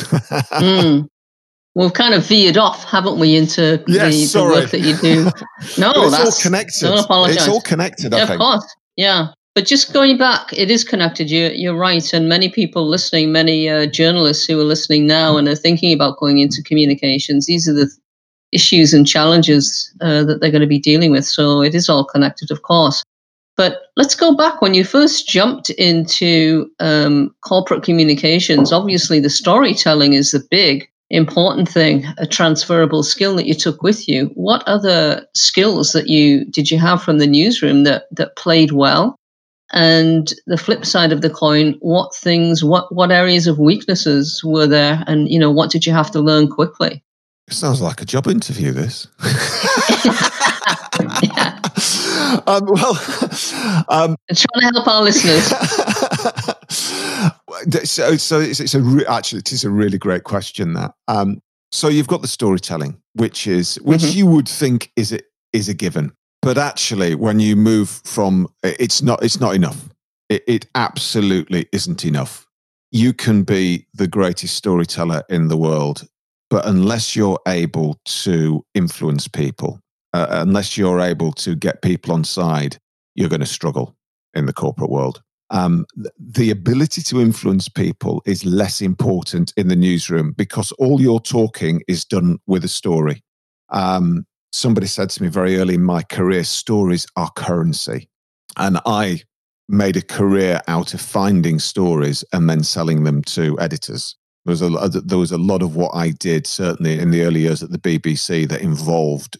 Mm. 0.00 1.08
We've 1.76 1.92
kind 1.92 2.14
of 2.14 2.24
veered 2.24 2.56
off, 2.56 2.84
haven't 2.84 3.18
we, 3.18 3.34
into 3.36 3.82
Yes, 3.88 4.32
the, 4.32 4.38
the 4.38 4.44
work 4.44 4.70
that 4.70 4.78
you 4.78 4.96
do. 4.98 5.24
No, 5.76 5.90
it's 5.90 5.98
all 5.98 6.10
that's 6.10 6.40
connected 6.42 6.84
it's 6.92 7.48
all 7.48 7.60
connected 7.62 8.14
i 8.14 8.18
Yeah, 8.18 8.22
of 8.22 8.28
think 8.28 8.40
course. 8.40 8.64
Yeah. 8.96 9.28
But 9.54 9.66
just 9.66 9.92
going 9.92 10.18
back, 10.18 10.52
it 10.52 10.70
is 10.70 10.82
connected. 10.82 11.30
You, 11.30 11.50
you're 11.54 11.76
right. 11.76 12.12
And 12.12 12.28
many 12.28 12.48
people 12.48 12.88
listening, 12.88 13.30
many 13.30 13.68
uh, 13.68 13.86
journalists 13.86 14.46
who 14.46 14.60
are 14.60 14.64
listening 14.64 15.06
now 15.06 15.36
and 15.36 15.46
are 15.46 15.54
thinking 15.54 15.92
about 15.92 16.18
going 16.18 16.40
into 16.40 16.62
communications, 16.62 17.46
these 17.46 17.68
are 17.68 17.72
the 17.72 17.86
th- 17.86 17.98
issues 18.50 18.92
and 18.92 19.06
challenges 19.06 19.92
uh, 20.00 20.24
that 20.24 20.40
they're 20.40 20.50
going 20.50 20.60
to 20.60 20.66
be 20.66 20.80
dealing 20.80 21.12
with. 21.12 21.24
So 21.24 21.62
it 21.62 21.74
is 21.74 21.88
all 21.88 22.04
connected, 22.04 22.50
of 22.50 22.62
course. 22.62 23.04
But 23.56 23.82
let's 23.96 24.16
go 24.16 24.36
back 24.36 24.60
when 24.60 24.74
you 24.74 24.82
first 24.82 25.28
jumped 25.28 25.70
into 25.70 26.68
um, 26.80 27.32
corporate 27.42 27.84
communications. 27.84 28.72
Obviously, 28.72 29.20
the 29.20 29.30
storytelling 29.30 30.14
is 30.14 30.32
the 30.32 30.44
big 30.50 30.88
important 31.10 31.68
thing, 31.68 32.04
a 32.18 32.26
transferable 32.26 33.02
skill 33.02 33.36
that 33.36 33.46
you 33.46 33.54
took 33.54 33.82
with 33.82 34.08
you. 34.08 34.30
What 34.34 34.62
other 34.66 35.26
skills 35.34 35.92
that 35.92 36.08
you 36.08 36.44
did 36.46 36.70
you 36.70 36.78
have 36.78 37.02
from 37.02 37.18
the 37.18 37.26
newsroom 37.26 37.84
that 37.84 38.04
that 38.12 38.36
played 38.36 38.72
well? 38.72 39.16
And 39.72 40.32
the 40.46 40.58
flip 40.58 40.84
side 40.84 41.12
of 41.12 41.20
the 41.20 41.30
coin, 41.30 41.76
what 41.80 42.14
things, 42.14 42.62
what 42.62 42.94
what 42.94 43.10
areas 43.10 43.46
of 43.46 43.58
weaknesses 43.58 44.42
were 44.44 44.66
there, 44.66 45.02
and 45.06 45.28
you 45.28 45.38
know 45.38 45.50
what 45.50 45.70
did 45.70 45.86
you 45.86 45.92
have 45.92 46.10
to 46.12 46.20
learn 46.20 46.48
quickly? 46.48 47.02
It 47.48 47.54
sounds 47.54 47.80
like 47.80 48.00
a 48.00 48.06
job 48.06 48.26
interview 48.26 48.72
this 48.72 49.06
Yeah. 51.22 51.53
Um, 52.46 52.66
well 52.66 52.92
um, 53.88 54.16
trying 54.32 54.60
to 54.60 54.70
help 54.74 54.88
our 54.88 55.02
listeners. 55.02 55.44
so, 57.90 58.16
so 58.16 58.40
it's, 58.40 58.60
it's 58.60 58.74
a 58.74 58.80
re- 58.80 59.06
actually 59.06 59.40
it 59.40 59.52
is 59.52 59.64
a 59.64 59.70
really 59.70 59.98
great 59.98 60.24
question. 60.24 60.74
That 60.74 60.94
um, 61.08 61.40
so 61.72 61.88
you've 61.88 62.06
got 62.08 62.22
the 62.22 62.28
storytelling, 62.28 63.00
which 63.14 63.46
is 63.46 63.76
which 63.76 64.02
Mhm. 64.02 64.14
you 64.14 64.26
would 64.26 64.48
think 64.48 64.92
is 64.96 65.12
a, 65.12 65.20
is 65.52 65.68
a 65.68 65.74
given, 65.74 66.12
but 66.42 66.58
actually 66.58 67.14
when 67.14 67.40
you 67.40 67.56
move 67.56 67.88
from 68.04 68.48
it's 68.62 69.02
not 69.02 69.22
it's 69.24 69.40
not 69.40 69.54
enough. 69.54 69.88
It, 70.30 70.42
it 70.46 70.66
absolutely 70.74 71.66
isn't 71.72 72.04
enough. 72.04 72.46
You 72.90 73.12
can 73.12 73.42
be 73.42 73.86
the 73.92 74.06
greatest 74.06 74.56
storyteller 74.56 75.22
in 75.28 75.48
the 75.48 75.56
world, 75.56 76.06
but 76.48 76.66
unless 76.66 77.14
you're 77.14 77.38
able 77.46 77.98
to 78.06 78.64
influence 78.74 79.28
people, 79.28 79.80
uh, 80.14 80.28
unless 80.30 80.78
you're 80.78 81.00
able 81.00 81.32
to 81.32 81.56
get 81.56 81.82
people 81.82 82.14
on 82.14 82.22
side, 82.22 82.78
you're 83.16 83.28
going 83.28 83.40
to 83.40 83.46
struggle 83.46 83.96
in 84.32 84.46
the 84.46 84.52
corporate 84.52 84.90
world. 84.90 85.20
Um, 85.50 85.86
the 86.18 86.50
ability 86.50 87.02
to 87.02 87.20
influence 87.20 87.68
people 87.68 88.22
is 88.24 88.44
less 88.44 88.80
important 88.80 89.52
in 89.56 89.66
the 89.68 89.76
newsroom 89.76 90.32
because 90.32 90.70
all 90.72 91.00
your 91.00 91.20
talking 91.20 91.82
is 91.88 92.04
done 92.04 92.38
with 92.46 92.64
a 92.64 92.68
story. 92.68 93.22
Um, 93.70 94.24
somebody 94.52 94.86
said 94.86 95.10
to 95.10 95.22
me 95.22 95.28
very 95.28 95.58
early 95.58 95.74
in 95.74 95.84
my 95.84 96.02
career, 96.02 96.44
stories 96.44 97.06
are 97.16 97.30
currency. 97.36 98.08
And 98.56 98.78
I 98.86 99.22
made 99.68 99.96
a 99.96 100.02
career 100.02 100.60
out 100.68 100.94
of 100.94 101.00
finding 101.00 101.58
stories 101.58 102.24
and 102.32 102.48
then 102.48 102.62
selling 102.62 103.02
them 103.02 103.22
to 103.22 103.58
editors. 103.60 104.16
There 104.44 104.52
was, 104.52 104.62
a, 104.62 105.00
there 105.00 105.18
was 105.18 105.32
a 105.32 105.38
lot 105.38 105.62
of 105.62 105.74
what 105.74 105.90
I 105.92 106.10
did, 106.10 106.46
certainly 106.46 107.00
in 107.00 107.10
the 107.10 107.22
early 107.22 107.40
years 107.40 107.62
at 107.62 107.70
the 107.70 107.78
BBC, 107.78 108.48
that 108.48 108.60
involved 108.60 109.38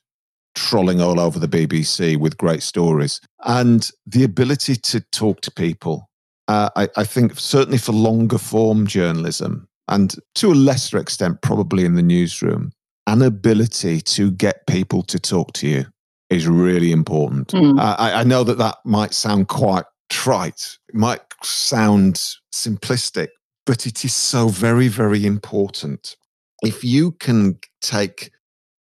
trolling 0.55 1.01
all 1.01 1.21
over 1.21 1.39
the 1.39 1.49
BBC 1.49 2.17
with 2.17 2.39
great 2.39 2.63
stories. 2.63 3.21
And 3.45 3.89
the 4.07 4.25
ability 4.25 4.77
to 4.77 5.01
talk 5.01 5.41
to 5.43 5.51
people, 5.51 6.09
uh, 6.49 6.71
I, 6.77 6.89
I 6.97 7.05
think, 7.05 7.39
certainly 7.39 7.79
for 7.79 7.93
longer 7.93 8.39
form 8.39 8.87
journalism, 8.87 9.69
and 9.89 10.15
to 10.37 10.53
a 10.53 10.55
lesser 10.55 10.99
extent, 10.99 11.43
probably 11.43 11.85
in 11.85 11.95
the 11.95 12.03
newsroom, 12.03 12.73
an 13.07 13.23
ability 13.23 14.01
to 14.01 14.31
get 14.31 14.67
people 14.67 15.03
to 15.03 15.19
talk 15.19 15.53
to 15.55 15.69
you 15.69 15.87
is 16.31 16.49
really 16.49 16.91
important. 16.91 17.51
Hmm. 17.51 17.79
Uh, 17.79 17.97
I, 17.99 18.21
I 18.21 18.25
know 18.25 18.45
that 18.45 18.59
that 18.59 18.77
might 18.85 19.13
sound 19.13 19.49
quite 19.49 19.85
trite, 20.11 20.79
it 20.89 20.95
might 20.95 21.21
sound 21.43 22.15
simplistic, 22.53 23.29
but 23.67 23.87
it 23.87 24.05
is 24.05 24.15
so 24.15 24.49
very, 24.49 24.89
very 24.89 25.27
important. 25.27 26.17
If 26.63 26.83
you 26.83 27.13
can 27.13 27.59
take, 27.83 28.31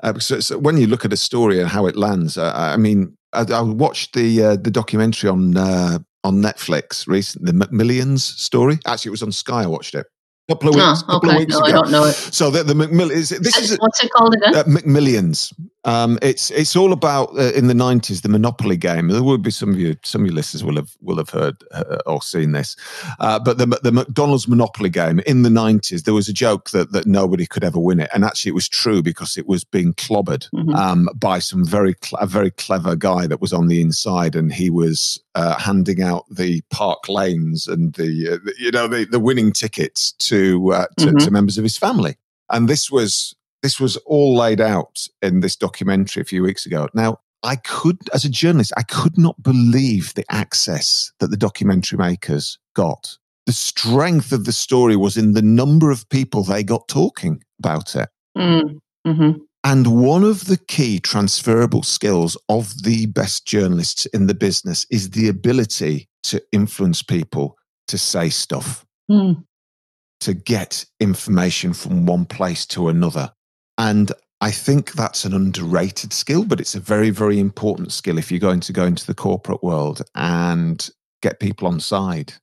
uh, 0.02 0.18
so, 0.18 0.40
so, 0.40 0.59
when 0.59 0.76
you 0.76 0.87
look 0.87 1.04
at 1.04 1.12
a 1.12 1.16
story 1.16 1.61
and 1.61 1.68
how 1.68 1.87
it 1.87 1.96
lands, 1.96 2.37
uh, 2.37 2.52
I 2.54 2.76
mean, 2.76 3.16
I, 3.33 3.44
I 3.50 3.62
watched 3.62 4.14
the 4.14 4.42
uh, 4.42 4.57
the 4.57 4.70
documentary 4.70 5.30
on 5.30 5.57
uh, 5.57 5.98
on 6.24 6.42
Netflix 6.42 7.07
recently, 7.07 7.52
the 7.52 7.64
McMillions 7.64 8.20
story. 8.20 8.78
Actually, 8.87 9.11
it 9.11 9.12
was 9.12 9.22
on 9.22 9.33
Sky. 9.33 9.62
I 9.62 9.66
watched 9.66 9.94
it 9.94 10.07
couple 10.48 10.68
of 10.68 10.74
weeks. 10.74 11.02
Oh, 11.09 11.12
couple 11.12 11.30
of 11.30 11.37
weeks 11.37 11.52
no, 11.52 11.59
ago. 11.61 11.66
I 11.66 11.72
don't 11.72 11.90
know 11.90 12.04
it. 12.04 12.14
So 12.14 12.50
the, 12.50 12.62
the 12.62 12.74
McMillions. 12.74 13.38
This 13.38 13.57
is 13.59 13.78
what's 13.78 14.02
it 14.02 14.11
called 14.12 14.35
again? 14.35 14.54
uh, 14.54 14.64
McMillions. 14.64 15.52
Um, 15.87 16.18
it's 16.23 16.51
it's 16.51 16.77
all 16.77 16.92
about 16.92 17.37
uh, 17.38 17.53
in 17.53 17.66
the 17.66 17.75
nineties 17.75 18.23
the 18.23 18.29
Monopoly 18.29 18.77
game. 18.77 19.09
There 19.09 19.23
will 19.23 19.38
be 19.38 19.51
some 19.51 19.70
of 19.70 19.79
you 19.79 19.97
some 20.03 20.23
of 20.23 20.27
your 20.29 20.35
listeners 20.35 20.64
will 20.64 20.77
have 20.77 20.97
will 21.03 21.18
have 21.18 21.29
heard 21.31 21.62
uh, 21.73 21.99
or 22.07 22.23
seen 22.23 22.53
this, 22.53 22.75
uh, 23.20 23.38
but 23.38 23.59
the 23.59 23.66
the 23.83 23.92
McDonald's 23.92 24.49
Monopoly 24.49 24.88
game 24.88 25.20
in 25.27 25.42
the 25.42 25.51
nineties 25.51 26.05
there 26.05 26.14
was 26.14 26.29
a 26.29 26.33
joke 26.33 26.70
that 26.70 26.92
that 26.92 27.07
nobody 27.07 27.44
could 27.47 27.64
ever 27.64 27.79
win 27.79 28.01
it, 28.01 28.09
and 28.14 28.25
actually 28.25 28.49
it 28.51 28.55
was 28.55 28.68
true 28.68 29.03
because 29.03 29.37
it 29.37 29.47
was 29.47 29.62
being 29.64 29.92
clobbered 29.94 30.49
Mhm. 30.55 30.75
um, 30.75 31.09
by 31.16 31.38
some 31.38 31.64
very 31.64 31.94
cl- 32.03 32.20
a 32.23 32.27
very 32.27 32.51
clever 32.51 32.97
guy 32.97 33.27
that 33.27 33.40
was 33.42 33.53
on 33.53 33.66
the 33.68 33.81
inside, 33.81 34.35
and 34.37 34.53
he 34.55 34.70
was 34.70 35.20
uh, 35.35 35.59
handing 35.59 36.01
out 36.01 36.25
the 36.31 36.62
park 36.70 37.09
lanes 37.09 37.66
and 37.68 37.94
the, 37.94 38.29
uh, 38.35 38.38
the 38.44 38.55
you 38.59 38.70
know 38.70 38.87
the, 38.88 39.05
the 39.05 39.20
winning 39.20 39.53
tickets 39.53 40.12
to, 40.12 40.73
uh, 40.73 40.87
to 40.99 41.07
Mhm. 41.09 41.25
to 41.25 41.31
members 41.31 41.59
of 41.59 41.64
his 41.64 41.77
family, 41.77 42.16
and 42.51 42.68
this 42.68 42.90
was 42.90 43.35
this 43.64 43.81
was 43.81 43.96
all 44.07 44.37
laid 44.37 44.61
out 44.61 45.09
in 45.22 45.40
this 45.40 45.57
documentary 45.57 46.20
a 46.20 46.24
few 46.24 46.42
weeks 46.44 46.66
ago. 46.66 46.88
Now. 46.94 47.18
I 47.46 47.57
could, 47.57 47.98
as 48.14 48.24
a 48.24 48.31
journalist, 48.31 48.72
I 48.74 48.85
could 48.85 49.18
not 49.18 49.42
believe 49.42 50.14
the 50.14 50.24
access 50.31 51.12
that 51.20 51.27
the 51.31 51.37
documentary 51.37 51.98
makers 51.98 52.59
got. 52.74 53.18
The 53.44 53.53
strength 53.53 54.33
of 54.33 54.46
the 54.46 54.53
story 54.53 54.96
was 54.96 55.18
in 55.18 55.35
the 55.35 55.42
number 55.42 55.90
of 55.90 56.09
people 56.09 56.42
they 56.42 56.62
got 56.64 56.88
talking 56.88 57.42
about 57.59 57.94
it. 57.96 58.09
Mm. 58.35 58.79
Mhm. 59.07 59.40
And 59.62 59.87
one 60.03 60.24
of 60.24 60.46
the 60.46 60.57
key 60.57 60.98
transferable 60.98 61.83
skills 61.83 62.35
of 62.48 62.83
the 62.83 63.05
best 63.07 63.44
journalists 63.46 64.07
in 64.07 64.27
the 64.27 64.35
business 64.35 64.87
is 64.90 65.11
the 65.11 65.29
ability 65.29 66.09
to 66.22 66.42
influence 66.50 67.03
people 67.03 67.59
to 67.88 67.98
say 67.98 68.31
stuff, 68.31 68.87
Mm. 69.11 69.44
to 70.20 70.33
get 70.33 70.87
information 70.98 71.74
from 71.74 72.07
one 72.07 72.24
place 72.24 72.64
to 72.68 72.88
another. 72.88 73.33
And 73.78 74.12
I 74.40 74.50
think 74.50 74.92
that's 74.92 75.24
an 75.24 75.32
underrated 75.32 76.12
skill, 76.12 76.44
but 76.44 76.60
it's 76.60 76.74
a 76.74 76.80
very, 76.80 77.10
very 77.10 77.38
important 77.38 77.92
skill 77.92 78.18
if 78.18 78.30
you're 78.30 78.40
going 78.40 78.60
to 78.60 78.72
go 78.72 78.84
into 78.84 79.06
the 79.06 79.14
corporate 79.14 79.62
world 79.62 80.02
and 80.14 80.88
get 81.22 81.40
people 81.40 81.66
on 81.66 81.80
side. 81.80 82.34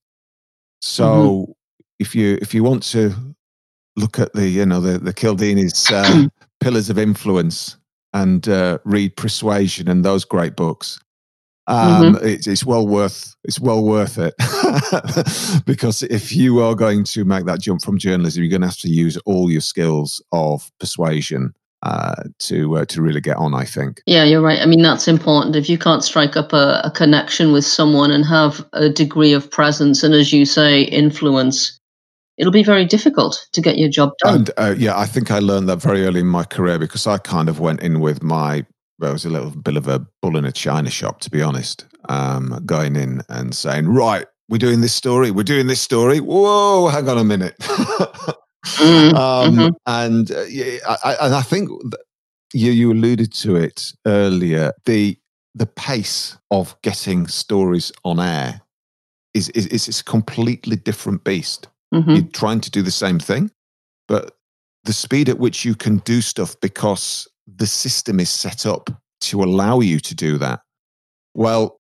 So 0.82 1.56
if 2.00 2.16
you 2.16 2.40
if 2.42 2.54
you 2.54 2.64
want 2.64 2.82
to 2.84 3.14
look 3.96 4.18
at 4.18 4.34
the 4.34 4.48
you 4.50 4.66
know 4.66 4.82
the 4.82 4.98
the 4.98 5.14
Cialdini's 5.14 5.92
uh, 5.92 6.26
pillars 6.60 6.90
of 6.90 6.98
influence 6.98 7.78
and 8.14 8.48
uh, 8.50 8.80
read 8.84 9.16
Persuasion 9.16 9.88
and 9.88 10.04
those 10.04 10.26
great 10.26 10.56
books. 10.56 11.00
Um, 11.72 12.20
it's, 12.22 12.48
it's 12.48 12.66
well 12.66 12.86
worth 12.86 13.36
it's 13.44 13.60
well 13.60 13.84
worth 13.84 14.18
it 14.18 14.34
because 15.66 16.04
if 16.04 16.36
you 16.36 16.60
are 16.62 16.76
going 16.76 17.04
to 17.06 17.24
make 17.24 17.46
that 17.46 17.62
jump 17.62 17.82
from 17.82 17.98
journalism, 17.98 18.44
you're 18.44 18.50
going 18.50 18.62
to 18.62 18.68
have 18.68 18.78
to 18.80 18.90
use 18.90 19.18
all 19.26 19.50
your 19.50 19.62
skills 19.62 20.22
of 20.32 20.70
persuasion 20.80 21.54
uh, 21.84 22.24
to 22.40 22.78
uh, 22.78 22.86
to 22.86 23.02
really 23.02 23.22
get 23.22 23.38
on. 23.38 23.54
I 23.54 23.66
think. 23.66 24.02
Yeah, 24.06 24.24
you're 24.24 24.42
right. 24.42 24.60
I 24.60 24.66
mean, 24.66 24.82
that's 24.82 25.08
important. 25.08 25.56
If 25.56 25.70
you 25.70 25.78
can't 25.78 26.04
strike 26.04 26.36
up 26.38 26.54
a, 26.54 26.82
a 26.84 26.92
connection 26.92 27.52
with 27.52 27.66
someone 27.66 28.12
and 28.12 28.26
have 28.26 28.66
a 28.74 28.90
degree 28.90 29.34
of 29.34 29.50
presence 29.50 30.04
and, 30.04 30.14
as 30.14 30.32
you 30.32 30.46
say, 30.46 30.82
influence, 30.84 31.80
it'll 32.38 32.52
be 32.52 32.64
very 32.64 32.86
difficult 32.86 33.48
to 33.54 33.62
get 33.62 33.78
your 33.78 33.90
job 33.90 34.12
done. 34.24 34.36
And 34.36 34.52
uh, 34.58 34.76
yeah, 34.78 34.98
I 34.98 35.06
think 35.06 35.32
I 35.32 35.40
learned 35.40 35.70
that 35.70 35.82
very 35.82 36.06
early 36.06 36.20
in 36.20 36.28
my 36.28 36.44
career 36.44 36.78
because 36.78 37.08
I 37.08 37.18
kind 37.18 37.50
of 37.50 37.60
went 37.60 37.82
in 37.82 38.00
with 38.00 38.22
my, 38.22 38.66
well, 39.02 39.10
it 39.10 39.14
was 39.14 39.26
a 39.26 39.30
little 39.30 39.50
bit 39.50 39.76
of 39.78 39.88
a 39.88 40.06
bull 40.22 40.38
in 40.38 40.46
a 40.46 40.52
china 40.52 40.92
shop, 40.92 41.20
to 41.22 41.30
be 41.32 41.42
honest. 41.42 41.86
Um, 42.10 42.62
going 42.66 42.96
in 42.96 43.22
and 43.30 43.54
saying, 43.56 43.88
right, 43.88 44.28
we're 44.50 44.58
doing 44.58 44.82
this 44.82 44.94
story, 44.94 45.32
we're 45.32 45.44
doing 45.44 45.68
this 45.68 45.82
story. 45.82 46.20
Whoa, 46.20 46.88
hang 46.88 47.10
on 47.10 47.18
a 47.18 47.24
minute. 47.24 47.58
Mm, 47.60 49.14
um, 49.16 49.56
mhm. 49.56 49.72
And 49.88 50.32
uh, 50.32 50.44
yeah, 50.44 50.78
I, 50.88 50.98
I, 51.04 51.26
and 51.26 51.36
I 51.36 51.42
think 51.42 51.70
you 52.54 52.72
you 52.72 52.92
alluded 52.92 53.34
to 53.34 53.56
it 53.56 53.94
earlier. 54.06 54.72
The 54.86 55.18
the 55.56 55.66
pace 55.68 56.38
of 56.50 56.76
getting 56.82 57.28
stories 57.28 57.92
on 58.04 58.20
air 58.20 58.62
is 59.34 59.50
is, 59.50 59.68
is, 59.68 60.00
a 60.00 60.04
completely 60.04 60.76
different 60.76 61.24
beast 61.24 61.68
Mhm. 61.94 62.16
you're 62.16 62.32
trying 62.32 62.62
to 62.62 62.72
do 62.72 62.82
the 62.82 62.92
same 62.92 63.20
thing, 63.20 63.52
but 64.08 64.38
the 64.86 64.94
speed 64.94 65.28
at 65.30 65.40
which 65.40 65.66
you 65.66 65.76
can 65.76 65.98
do 66.00 66.22
stuff 66.22 66.56
because 66.62 67.28
the 67.48 67.68
system 67.68 68.20
is 68.20 68.30
set 68.30 68.66
up 68.66 68.90
to 69.22 69.44
allow 69.44 69.80
you 69.80 70.00
to 70.00 70.16
do 70.16 70.38
that. 70.38 70.62
Well, 71.34 71.80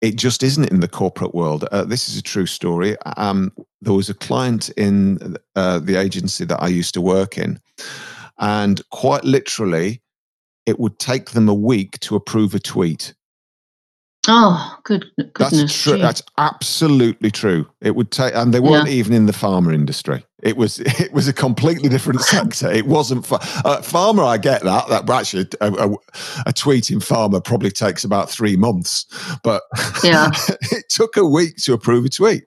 it 0.00 0.16
just 0.16 0.42
isn't 0.42 0.70
in 0.70 0.80
the 0.80 0.88
corporate 0.88 1.34
world. 1.34 1.64
Uh, 1.70 1.84
this 1.84 2.08
is 2.08 2.16
a 2.16 2.22
true 2.22 2.46
story. 2.46 2.96
Um, 3.16 3.52
there 3.82 3.92
was 3.92 4.08
a 4.08 4.14
client 4.14 4.70
in 4.70 5.36
uh, 5.56 5.78
the 5.78 5.96
agency 5.96 6.44
that 6.46 6.62
I 6.62 6.68
used 6.68 6.94
to 6.94 7.00
work 7.00 7.36
in, 7.36 7.60
and 8.38 8.80
quite 8.90 9.24
literally, 9.24 10.00
it 10.64 10.78
would 10.80 10.98
take 10.98 11.30
them 11.30 11.48
a 11.48 11.54
week 11.54 12.00
to 12.00 12.16
approve 12.16 12.54
a 12.54 12.58
tweet. 12.58 13.14
Oh, 14.28 14.78
good 14.84 15.06
goodness. 15.32 15.60
That's 15.60 15.82
true. 15.82 15.98
That's 15.98 16.22
absolutely 16.38 17.30
true. 17.30 17.66
It 17.80 17.96
would 17.96 18.10
take, 18.10 18.34
and 18.34 18.52
they 18.54 18.60
weren't 18.60 18.88
even 18.88 19.12
in 19.12 19.26
the 19.26 19.32
pharma 19.32 19.74
industry. 19.74 20.24
It 20.42 20.56
was, 20.56 20.78
it 21.00 21.12
was 21.12 21.28
a 21.28 21.32
completely 21.32 21.88
different 21.88 22.20
sector. 22.22 22.70
It 22.70 22.86
wasn't 22.86 23.26
for 23.26 23.36
uh, 23.64 23.80
pharma. 23.82 24.26
I 24.26 24.38
get 24.38 24.62
that. 24.64 24.88
That 24.88 25.08
actually, 25.10 25.46
a, 25.60 25.72
a, 25.72 25.96
a 26.46 26.52
tweet 26.52 26.90
in 26.90 26.98
pharma 27.00 27.42
probably 27.44 27.70
takes 27.70 28.04
about 28.04 28.30
three 28.30 28.56
months, 28.56 29.06
but 29.42 29.62
Yeah. 30.04 30.30
it 30.72 30.88
took 30.88 31.16
a 31.16 31.24
week 31.24 31.56
to 31.58 31.72
approve 31.72 32.04
a 32.04 32.08
tweet. 32.08 32.44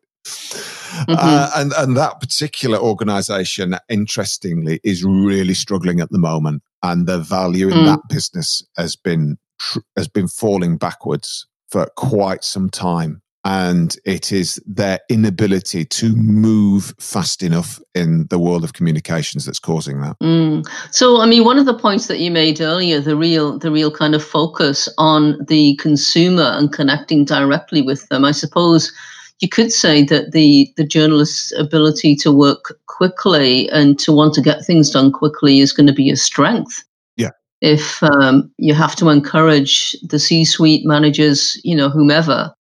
Uh, 1.08 1.49
and 1.56 1.73
and 1.77 1.97
that 1.97 2.19
particular 2.19 2.77
organization, 2.77 3.75
interestingly, 3.89 4.79
is 4.84 5.03
really 5.03 5.56
struggling 5.56 5.99
at 5.99 6.12
the 6.12 6.19
moment, 6.19 6.62
and 6.84 7.08
the 7.08 7.17
value 7.17 7.67
in 7.67 7.73
Mm. 7.79 7.86
that 7.88 7.99
business 8.10 8.63
has 8.77 8.95
been 8.95 9.38
tr- 9.60 9.79
has 9.97 10.08
been 10.08 10.27
falling 10.27 10.77
backwards 10.77 11.47
for 11.71 11.88
quite 11.95 12.43
some 12.43 12.69
time. 12.69 13.22
And 13.45 13.97
it 14.06 14.32
is 14.32 14.62
their 14.65 14.99
inability 15.10 15.84
to 15.84 16.15
move 16.15 16.93
fast 16.97 17.43
enough 17.43 17.79
in 17.93 18.27
the 18.27 18.39
world 18.39 18.63
of 18.63 18.71
communications 18.71 19.45
that's 19.45 19.60
causing 19.60 19.99
that. 19.99 20.17
Mm. 20.19 20.65
So, 20.91 21.19
I 21.19 21.25
mean, 21.25 21.43
one 21.43 21.60
of 21.60 21.65
the 21.65 21.77
points 21.77 22.08
that 22.08 22.19
you 22.19 22.32
made 22.32 22.62
earlier, 22.62 23.01
the 23.01 23.17
real, 23.17 23.60
the 23.60 23.69
real 23.69 23.91
kind 23.91 24.15
of 24.15 24.23
focus 24.23 24.88
on 24.97 25.38
the 25.45 25.75
consumer 25.75 26.53
and 26.56 26.71
connecting 26.71 27.25
directly 27.25 27.82
with 27.82 28.08
them. 28.08 28.23
I 28.23 28.32
suppose 28.32 28.93
you 29.41 29.49
could 29.49 29.73
say 29.73 30.03
that 30.06 30.32
the 30.32 30.71
the 30.77 30.86
journalist's 30.86 31.51
ability 31.60 32.15
to 32.15 32.32
work 32.32 32.79
quickly 32.88 33.69
and 33.71 33.99
to 33.99 34.13
want 34.13 34.34
to 34.36 34.41
get 34.41 34.65
things 34.65 34.89
done 34.89 35.12
quickly 35.12 35.60
is 35.60 35.73
going 35.73 35.88
to 35.88 35.93
be 35.93 36.10
a 36.10 36.15
strength. 36.15 36.84
Yeah. 37.17 37.32
If 37.60 38.01
um, 38.03 38.49
you 38.58 38.73
have 38.73 38.95
to 38.97 39.10
encourage 39.10 39.97
the 40.01 40.17
C-suite 40.17 40.86
managers, 40.86 41.60
you 41.65 41.75
know, 41.75 41.89
whomever, 41.89 42.53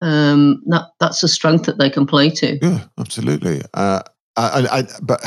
um, 0.00 0.62
that 0.66 0.86
that's 1.00 1.22
a 1.22 1.28
strength 1.28 1.66
that 1.66 1.78
they 1.78 1.90
can 1.90 2.06
play 2.06 2.30
to. 2.30 2.58
Yeah, 2.60 2.84
absolutely. 2.98 3.62
Uh, 3.74 4.02
I, 4.36 4.42
I, 4.42 4.78
I, 4.78 4.88
but 5.02 5.20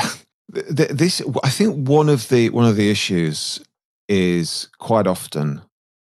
th- 0.54 0.90
this, 0.90 1.22
I 1.42 1.50
think, 1.50 1.88
one 1.88 2.08
of 2.08 2.28
the 2.28 2.50
one 2.50 2.66
of 2.66 2.76
the 2.76 2.90
issues 2.90 3.60
is 4.08 4.68
quite 4.78 5.06
often. 5.06 5.62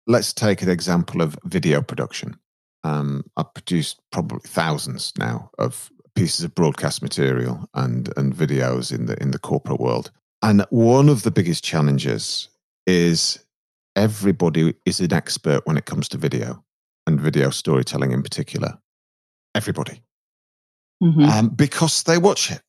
Let's 0.08 0.34
take 0.34 0.62
an 0.62 0.70
example 0.70 1.22
of 1.22 1.38
video 1.46 1.82
production. 1.82 2.38
Um, 2.84 3.26
I've 3.38 3.54
produced 3.54 4.00
probably 4.12 4.42
thousands 4.46 5.12
now 5.18 5.50
of 5.58 5.90
pieces 6.16 6.46
of 6.46 6.56
broadcast 6.56 7.02
material 7.02 7.68
and 7.74 8.12
and 8.18 8.34
videos 8.34 8.94
in 8.94 9.06
the 9.08 9.22
in 9.22 9.32
the 9.32 9.40
corporate 9.40 9.80
world. 9.80 10.12
And 10.42 10.66
one 10.70 11.10
of 11.10 11.24
the 11.24 11.32
biggest 11.32 11.64
challenges 11.64 12.50
is 12.86 13.40
everybody 13.96 14.76
is 14.86 15.00
an 15.00 15.14
expert 15.14 15.66
when 15.66 15.78
it 15.78 15.86
comes 15.86 16.08
to 16.10 16.18
video 16.18 16.64
and 17.08 17.20
video 17.20 17.50
storytelling 17.50 18.12
in 18.12 18.24
particular. 18.24 18.78
Everybody 19.54 20.02
Mhm. 21.04 21.28
um, 21.30 21.50
because 21.50 22.04
they 22.04 22.18
watch 22.18 22.52
it. 22.52 22.62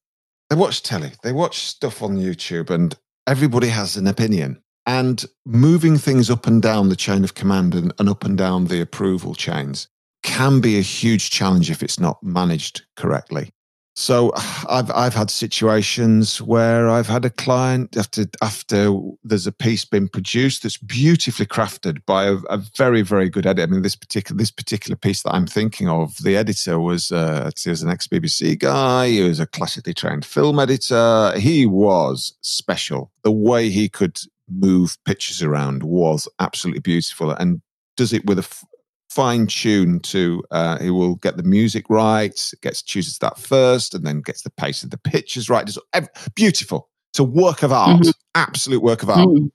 They 0.51 0.57
watch 0.57 0.83
telly, 0.83 1.12
they 1.22 1.33
watch 1.33 1.66
stuff 1.66 2.03
on 2.03 2.16
YouTube, 2.16 2.70
and 2.70 2.96
everybody 3.27 3.68
has 3.68 3.96
an 3.96 4.07
opinion. 4.07 4.62
And 4.85 5.25
moving 5.44 5.99
things 5.99 6.31
up 6.31 6.46
and 6.46 6.62
down 6.62 6.88
the 6.88 6.96
chain 6.96 7.25
of 7.25 7.35
command 7.35 7.75
and, 7.75 7.92
and 7.99 8.09
up 8.09 8.25
and 8.25 8.38
down 8.38 8.66
the 8.66 8.81
approval 8.81 9.35
chains 9.35 9.88
can 10.22 10.61
be 10.61 10.79
a 10.79 10.83
huge 10.83 11.31
challenge 11.31 11.70
if 11.70 11.83
it's 11.83 11.99
not 11.99 12.22
managed 12.22 12.83
correctly. 12.96 13.51
So 13.99 14.31
I've 14.69 14.91
I've 14.91 15.15
had 15.15 15.31
situations 15.31 16.43
where 16.43 16.91
I've 16.91 17.07
had 17.07 17.25
a 17.25 17.31
client 17.31 17.97
after 17.97 18.27
after 18.43 18.95
there's 19.25 19.47
a 19.47 19.53
piece 19.53 19.87
been 19.87 20.07
produced 20.07 20.63
that's 20.63 20.77
beautifully 20.77 21.47
crafted 21.47 22.05
by 22.05 22.25
a, 22.25 22.35
a 22.51 22.59
very 22.77 23.01
very 23.01 23.31
good 23.31 23.47
editor. 23.47 23.63
I 23.63 23.67
mean 23.67 23.81
this 23.81 23.97
particular 23.97 24.37
this 24.37 24.51
particular 24.51 24.97
piece 24.97 25.23
that 25.23 25.35
I'm 25.35 25.47
thinking 25.47 25.89
of, 25.89 26.15
the 26.23 26.37
editor 26.37 26.79
was 26.79 27.11
uh, 27.11 27.51
he 27.59 27.71
was 27.71 27.83
an 27.83 27.89
ex 27.89 28.07
BBC 28.07 28.59
guy. 28.59 29.09
He 29.09 29.23
was 29.23 29.41
a 29.41 29.47
classically 29.47 29.95
trained 29.95 30.27
film 30.27 30.59
editor. 30.59 31.33
He 31.39 31.65
was 31.65 32.37
special. 32.43 33.11
The 33.23 33.33
way 33.33 33.71
he 33.71 33.89
could 33.89 34.21
move 34.47 34.99
pictures 35.07 35.43
around 35.43 35.83
was 35.83 36.29
absolutely 36.39 36.81
beautiful 36.81 37.31
and 37.31 37.63
does 37.97 38.13
it 38.13 38.27
with 38.27 38.39
a 38.39 38.67
fine 39.16 39.46
tune 39.46 39.98
to 39.98 40.44
uh, 40.50 40.79
he 40.79 40.90
will 40.90 41.14
get 41.16 41.38
the 41.38 41.42
music 41.42 41.88
right, 41.88 42.52
gets 42.61 42.83
chooses 42.83 43.16
that 43.18 43.38
first, 43.38 43.94
and 43.94 44.07
then 44.07 44.20
gets 44.20 44.42
the 44.42 44.50
pace 44.50 44.83
of 44.83 44.90
the 44.90 44.98
pictures 44.98 45.48
right. 45.48 45.66
It's 45.66 45.79
every, 45.94 46.11
beautiful. 46.35 46.90
It's 47.12 47.18
a 47.18 47.24
work 47.24 47.62
of 47.62 47.72
art, 47.72 48.02
mm-hmm. 48.02 48.11
absolute 48.35 48.83
work 48.83 49.02
of 49.02 49.09
art. 49.09 49.26
Mm. 49.26 49.48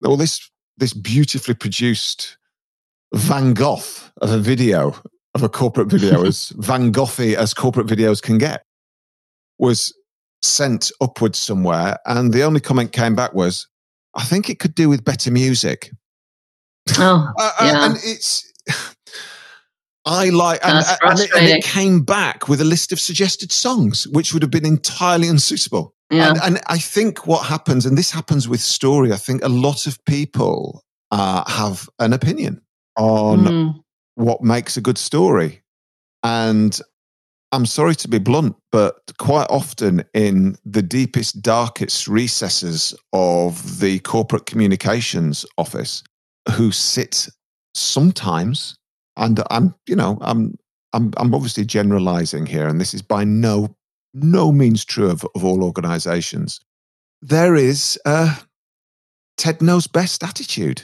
Well, 0.00 0.16
this 0.16 0.50
this 0.78 0.94
beautifully 0.94 1.54
produced 1.54 2.38
Van 3.12 3.52
Gogh 3.52 3.82
of 4.22 4.30
a 4.30 4.38
video 4.38 4.94
of 5.34 5.42
a 5.42 5.50
corporate 5.50 5.88
video, 5.88 6.24
as 6.26 6.48
Van 6.56 6.90
Goghy 6.92 7.34
as 7.34 7.52
corporate 7.52 7.86
videos 7.86 8.22
can 8.22 8.38
get, 8.38 8.64
was 9.58 9.94
sent 10.40 10.90
upwards 11.02 11.38
somewhere, 11.38 11.98
and 12.06 12.32
the 12.32 12.42
only 12.42 12.60
comment 12.60 12.92
came 12.92 13.14
back 13.14 13.34
was, 13.34 13.68
"I 14.14 14.24
think 14.24 14.48
it 14.48 14.60
could 14.60 14.74
do 14.74 14.88
with 14.88 15.04
better 15.04 15.30
music." 15.30 15.90
Oh, 16.96 17.28
uh, 17.38 17.50
uh 17.60 17.64
yeah. 17.66 17.84
and 17.84 17.96
it's 18.02 18.51
I 20.04 20.30
like, 20.30 20.60
and, 20.64 20.84
and, 21.02 21.20
it, 21.20 21.30
and, 21.34 21.46
it, 21.46 21.62
came 21.62 22.02
back 22.02 22.48
with 22.48 22.60
a 22.60 22.64
list 22.64 22.90
of 22.92 22.98
suggested 22.98 23.52
songs, 23.52 24.08
which 24.08 24.32
would 24.32 24.42
have 24.42 24.50
been 24.50 24.66
entirely 24.66 25.28
unsuitable. 25.28 25.94
Yeah. 26.10 26.30
And, 26.30 26.40
and 26.42 26.60
I 26.66 26.78
think 26.78 27.26
what 27.26 27.46
happens, 27.46 27.86
and 27.86 27.96
this 27.96 28.10
happens 28.10 28.48
with 28.48 28.60
story, 28.60 29.12
I 29.12 29.16
think 29.16 29.44
a 29.44 29.48
lot 29.48 29.86
of 29.86 30.04
people 30.04 30.82
uh, 31.12 31.48
have 31.48 31.88
an 32.00 32.12
opinion 32.12 32.62
on 32.96 33.38
mm. 33.38 33.74
what 34.16 34.42
makes 34.42 34.76
a 34.76 34.80
good 34.80 34.98
story. 34.98 35.62
And 36.24 36.78
I'm 37.52 37.66
sorry 37.66 37.94
to 37.96 38.08
be 38.08 38.18
blunt, 38.18 38.56
but 38.72 39.12
quite 39.18 39.46
often 39.50 40.04
in 40.14 40.56
the 40.64 40.82
deepest, 40.82 41.42
darkest 41.42 42.08
recesses 42.08 42.94
of 43.12 43.80
the 43.80 44.00
corporate 44.00 44.46
communications 44.46 45.46
office, 45.58 46.02
who 46.56 46.72
sit 46.72 47.28
sometimes 47.74 48.76
and 49.16 49.42
I'm, 49.50 49.74
you 49.86 49.96
know, 49.96 50.18
I'm, 50.20 50.56
I'm, 50.92 51.12
I'm 51.16 51.34
obviously 51.34 51.64
generalizing 51.64 52.46
here, 52.46 52.66
and 52.66 52.80
this 52.80 52.94
is 52.94 53.02
by 53.02 53.24
no, 53.24 53.76
no 54.14 54.52
means 54.52 54.84
true 54.84 55.10
of, 55.10 55.26
of 55.34 55.44
all 55.44 55.64
organizations. 55.64 56.60
There 57.20 57.54
is 57.54 57.98
a 58.04 58.38
Ted 59.36 59.62
knows 59.62 59.86
best 59.86 60.22
attitude. 60.22 60.82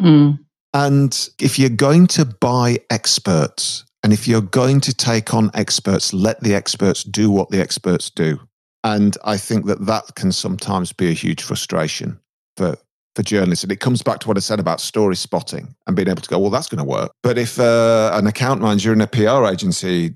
Mm. 0.00 0.38
And 0.72 1.28
if 1.40 1.58
you're 1.58 1.68
going 1.68 2.06
to 2.08 2.24
buy 2.24 2.78
experts, 2.90 3.84
and 4.02 4.12
if 4.12 4.26
you're 4.26 4.40
going 4.40 4.80
to 4.82 4.94
take 4.94 5.34
on 5.34 5.50
experts, 5.54 6.14
let 6.14 6.40
the 6.40 6.54
experts 6.54 7.04
do 7.04 7.30
what 7.30 7.50
the 7.50 7.60
experts 7.60 8.08
do. 8.08 8.38
And 8.82 9.16
I 9.24 9.36
think 9.36 9.66
that 9.66 9.84
that 9.86 10.14
can 10.14 10.32
sometimes 10.32 10.92
be 10.92 11.10
a 11.10 11.14
huge 11.14 11.42
frustration 11.42 12.18
for, 12.56 12.76
for 13.14 13.22
journalists. 13.22 13.64
And 13.64 13.72
it 13.72 13.80
comes 13.80 14.02
back 14.02 14.20
to 14.20 14.28
what 14.28 14.36
I 14.36 14.40
said 14.40 14.60
about 14.60 14.80
story 14.80 15.16
spotting 15.16 15.74
and 15.86 15.96
being 15.96 16.08
able 16.08 16.22
to 16.22 16.28
go, 16.28 16.38
well, 16.38 16.50
that's 16.50 16.68
going 16.68 16.78
to 16.78 16.84
work. 16.84 17.12
But 17.22 17.38
if 17.38 17.58
uh, 17.58 18.10
an 18.14 18.26
account 18.26 18.60
manager 18.60 18.92
in 18.92 19.00
a 19.00 19.06
PR 19.06 19.46
agency 19.46 20.14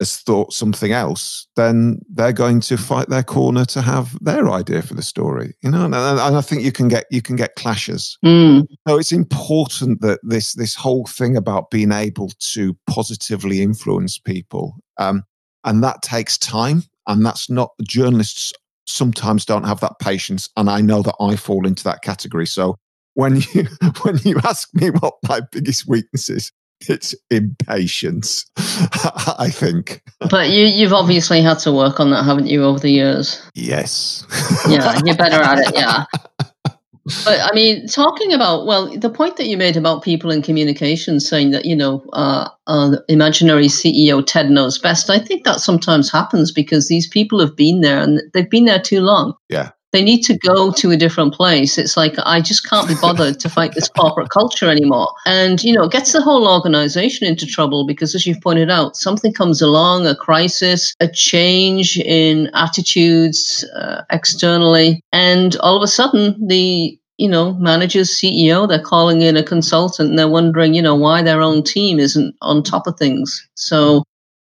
has 0.00 0.18
thought 0.18 0.52
something 0.52 0.92
else, 0.92 1.46
then 1.56 2.00
they're 2.10 2.32
going 2.32 2.60
to 2.60 2.76
fight 2.76 3.08
their 3.08 3.22
corner 3.22 3.64
to 3.64 3.80
have 3.80 4.16
their 4.22 4.50
idea 4.50 4.82
for 4.82 4.94
the 4.94 5.02
story. 5.02 5.54
You 5.62 5.70
know, 5.70 5.86
and, 5.86 5.94
and 5.94 6.36
I 6.36 6.40
think 6.40 6.62
you 6.62 6.72
can 6.72 6.88
get 6.88 7.06
you 7.10 7.22
can 7.22 7.36
get 7.36 7.54
clashes. 7.54 8.18
Mm. 8.24 8.66
So 8.86 8.98
it's 8.98 9.12
important 9.12 10.02
that 10.02 10.20
this 10.22 10.54
this 10.54 10.74
whole 10.74 11.06
thing 11.06 11.36
about 11.36 11.70
being 11.70 11.92
able 11.92 12.30
to 12.38 12.76
positively 12.86 13.62
influence 13.62 14.18
people, 14.18 14.76
um, 14.98 15.24
and 15.64 15.82
that 15.82 16.02
takes 16.02 16.36
time. 16.36 16.82
And 17.08 17.24
that's 17.24 17.48
not 17.48 17.70
journalists 17.84 18.52
sometimes 18.86 19.44
don't 19.44 19.64
have 19.64 19.80
that 19.80 19.98
patience. 20.00 20.48
And 20.56 20.70
I 20.70 20.80
know 20.80 21.02
that 21.02 21.16
I 21.20 21.36
fall 21.36 21.66
into 21.66 21.84
that 21.84 22.02
category. 22.02 22.46
So 22.46 22.76
when 23.14 23.36
you 23.54 23.66
when 24.02 24.18
you 24.24 24.38
ask 24.44 24.68
me 24.74 24.90
what 24.90 25.14
my 25.28 25.40
biggest 25.52 25.86
weakness 25.88 26.30
is, 26.30 26.52
it's 26.88 27.14
impatience, 27.30 28.44
I 28.56 29.48
think. 29.50 30.02
But 30.30 30.50
you 30.50 30.66
you've 30.66 30.92
obviously 30.92 31.40
had 31.40 31.58
to 31.60 31.72
work 31.72 32.00
on 32.00 32.10
that, 32.10 32.24
haven't 32.24 32.46
you, 32.46 32.64
over 32.64 32.78
the 32.78 32.90
years? 32.90 33.42
Yes. 33.54 34.24
yeah, 34.68 35.00
you're 35.04 35.16
better 35.16 35.42
at 35.42 35.58
it, 35.58 35.74
yeah. 35.74 36.04
but 37.24 37.40
I 37.40 37.54
mean, 37.54 37.86
talking 37.86 38.32
about 38.32 38.66
well, 38.66 38.88
the 38.96 39.10
point 39.10 39.36
that 39.36 39.46
you 39.46 39.56
made 39.56 39.76
about 39.76 40.02
people 40.02 40.30
in 40.30 40.42
communication 40.42 41.20
saying 41.20 41.50
that 41.52 41.64
you 41.64 41.76
know, 41.76 42.04
uh, 42.12 42.48
uh, 42.66 42.96
imaginary 43.08 43.66
CEO 43.66 44.24
Ted 44.26 44.50
knows 44.50 44.78
best. 44.78 45.08
I 45.08 45.18
think 45.18 45.44
that 45.44 45.60
sometimes 45.60 46.10
happens 46.10 46.50
because 46.50 46.88
these 46.88 47.08
people 47.08 47.40
have 47.40 47.56
been 47.56 47.80
there 47.80 48.00
and 48.00 48.20
they've 48.32 48.50
been 48.50 48.64
there 48.64 48.80
too 48.80 49.00
long. 49.00 49.34
Yeah, 49.48 49.70
they 49.96 50.02
need 50.02 50.20
to 50.24 50.36
go 50.36 50.70
to 50.72 50.90
a 50.90 50.96
different 50.96 51.32
place. 51.32 51.78
It's 51.78 51.96
like 51.96 52.16
I 52.26 52.42
just 52.42 52.68
can't 52.68 52.86
be 52.86 52.94
bothered 53.00 53.40
to 53.40 53.48
fight 53.48 53.72
this 53.74 53.88
corporate 53.88 54.28
culture 54.28 54.68
anymore, 54.68 55.08
and 55.24 55.62
you 55.64 55.72
know, 55.72 55.84
it 55.84 55.92
gets 55.92 56.12
the 56.12 56.20
whole 56.20 56.46
organization 56.46 57.26
into 57.26 57.46
trouble 57.46 57.86
because, 57.86 58.14
as 58.14 58.26
you've 58.26 58.42
pointed 58.42 58.70
out, 58.70 58.96
something 58.96 59.32
comes 59.32 59.62
along, 59.62 60.06
a 60.06 60.14
crisis, 60.14 60.94
a 61.00 61.08
change 61.08 61.98
in 61.98 62.50
attitudes 62.52 63.64
uh, 63.74 64.02
externally, 64.10 65.00
and 65.12 65.56
all 65.56 65.76
of 65.76 65.82
a 65.82 65.88
sudden 65.88 66.46
the 66.46 66.98
you 67.18 67.30
know, 67.30 67.54
managers, 67.54 68.10
CEO, 68.10 68.68
they're 68.68 68.78
calling 68.78 69.22
in 69.22 69.38
a 69.38 69.42
consultant 69.42 70.10
and 70.10 70.18
they're 70.18 70.28
wondering, 70.28 70.74
you 70.74 70.82
know, 70.82 70.94
why 70.94 71.22
their 71.22 71.40
own 71.40 71.62
team 71.62 71.98
isn't 71.98 72.34
on 72.42 72.62
top 72.62 72.86
of 72.86 72.98
things. 72.98 73.48
So 73.54 74.04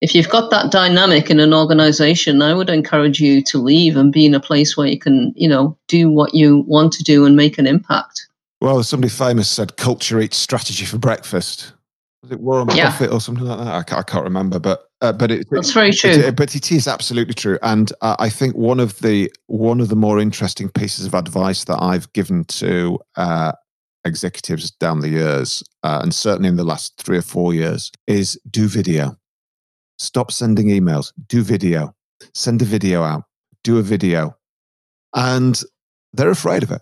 if 0.02 0.16
you've 0.16 0.30
got 0.30 0.50
that 0.50 0.72
dynamic 0.72 1.30
in 1.30 1.40
an 1.40 1.54
organization, 1.54 2.42
I 2.42 2.54
would 2.56 2.70
encourage 2.70 3.20
you 3.20 3.42
to 3.44 3.60
leave 3.60 3.96
and 3.96 4.12
be 4.12 4.26
in 4.26 4.34
a 4.34 4.40
place 4.40 4.76
where 4.76 4.88
you 4.88 4.98
can, 4.98 5.32
you 5.36 5.48
know, 5.48 5.78
do 5.88 6.10
what 6.10 6.34
you 6.34 6.64
want 6.68 6.92
to 6.94 7.04
do 7.04 7.26
and 7.26 7.36
make 7.36 7.60
an 7.60 7.68
impact. 7.68 8.28
Well, 8.62 8.82
somebody 8.84 9.10
famous 9.10 9.50
said 9.50 9.78
culture 9.78 10.20
eats 10.20 10.38
strategy 10.38 10.86
for 10.86 10.98
breakfast. 10.98 11.74
Was 12.24 12.32
it 12.32 12.40
Warren 12.40 12.68
yeah. 12.76 12.90
Buffett 12.92 13.12
or 13.12 13.22
something 13.22 13.46
like 13.46 13.58
that? 13.60 13.68
I 13.68 13.84
can't, 13.84 14.00
I 14.00 14.04
can't 14.04 14.24
remember, 14.24 14.60
but 14.60 14.90
uh, 15.02 15.12
but 15.12 15.32
it, 15.32 15.48
that's 15.50 15.72
very 15.72 15.92
true. 15.92 16.12
It, 16.12 16.36
but 16.36 16.56
it 16.56 16.72
is 16.72 16.88
absolutely 16.88 17.34
true, 17.34 17.58
and 17.64 17.92
uh, 18.02 18.16
I 18.20 18.30
think 18.30 18.56
one 18.56 18.80
of 18.80 19.00
the 19.00 19.32
one 19.48 19.82
of 19.82 19.90
the 19.90 19.96
more 19.96 20.20
interesting 20.20 20.70
pieces 20.70 21.08
of 21.08 21.16
advice 21.16 21.64
that 21.64 21.82
I've 21.82 22.14
given 22.14 22.46
to 22.46 23.00
uh, 23.16 23.54
executives 24.06 24.70
down 24.70 25.00
the 25.00 25.10
years, 25.10 25.64
uh, 25.82 26.02
and 26.04 26.14
certainly 26.14 26.50
in 26.50 26.58
the 26.58 26.64
last 26.64 27.02
three 27.02 27.18
or 27.18 27.24
four 27.24 27.56
years, 27.56 27.92
is 28.06 28.40
do 28.52 28.68
video. 28.68 29.18
Stop 30.02 30.32
sending 30.32 30.66
emails. 30.66 31.14
Do 31.28 31.44
video. 31.44 31.94
Send 32.34 32.60
a 32.64 32.66
video 32.66 33.04
out. 33.04 33.26
Do 33.64 33.78
a 33.78 33.84
video, 33.84 34.36
and 35.16 35.62
they're 36.12 36.32
afraid 36.32 36.64
of 36.64 36.72
it. 36.72 36.82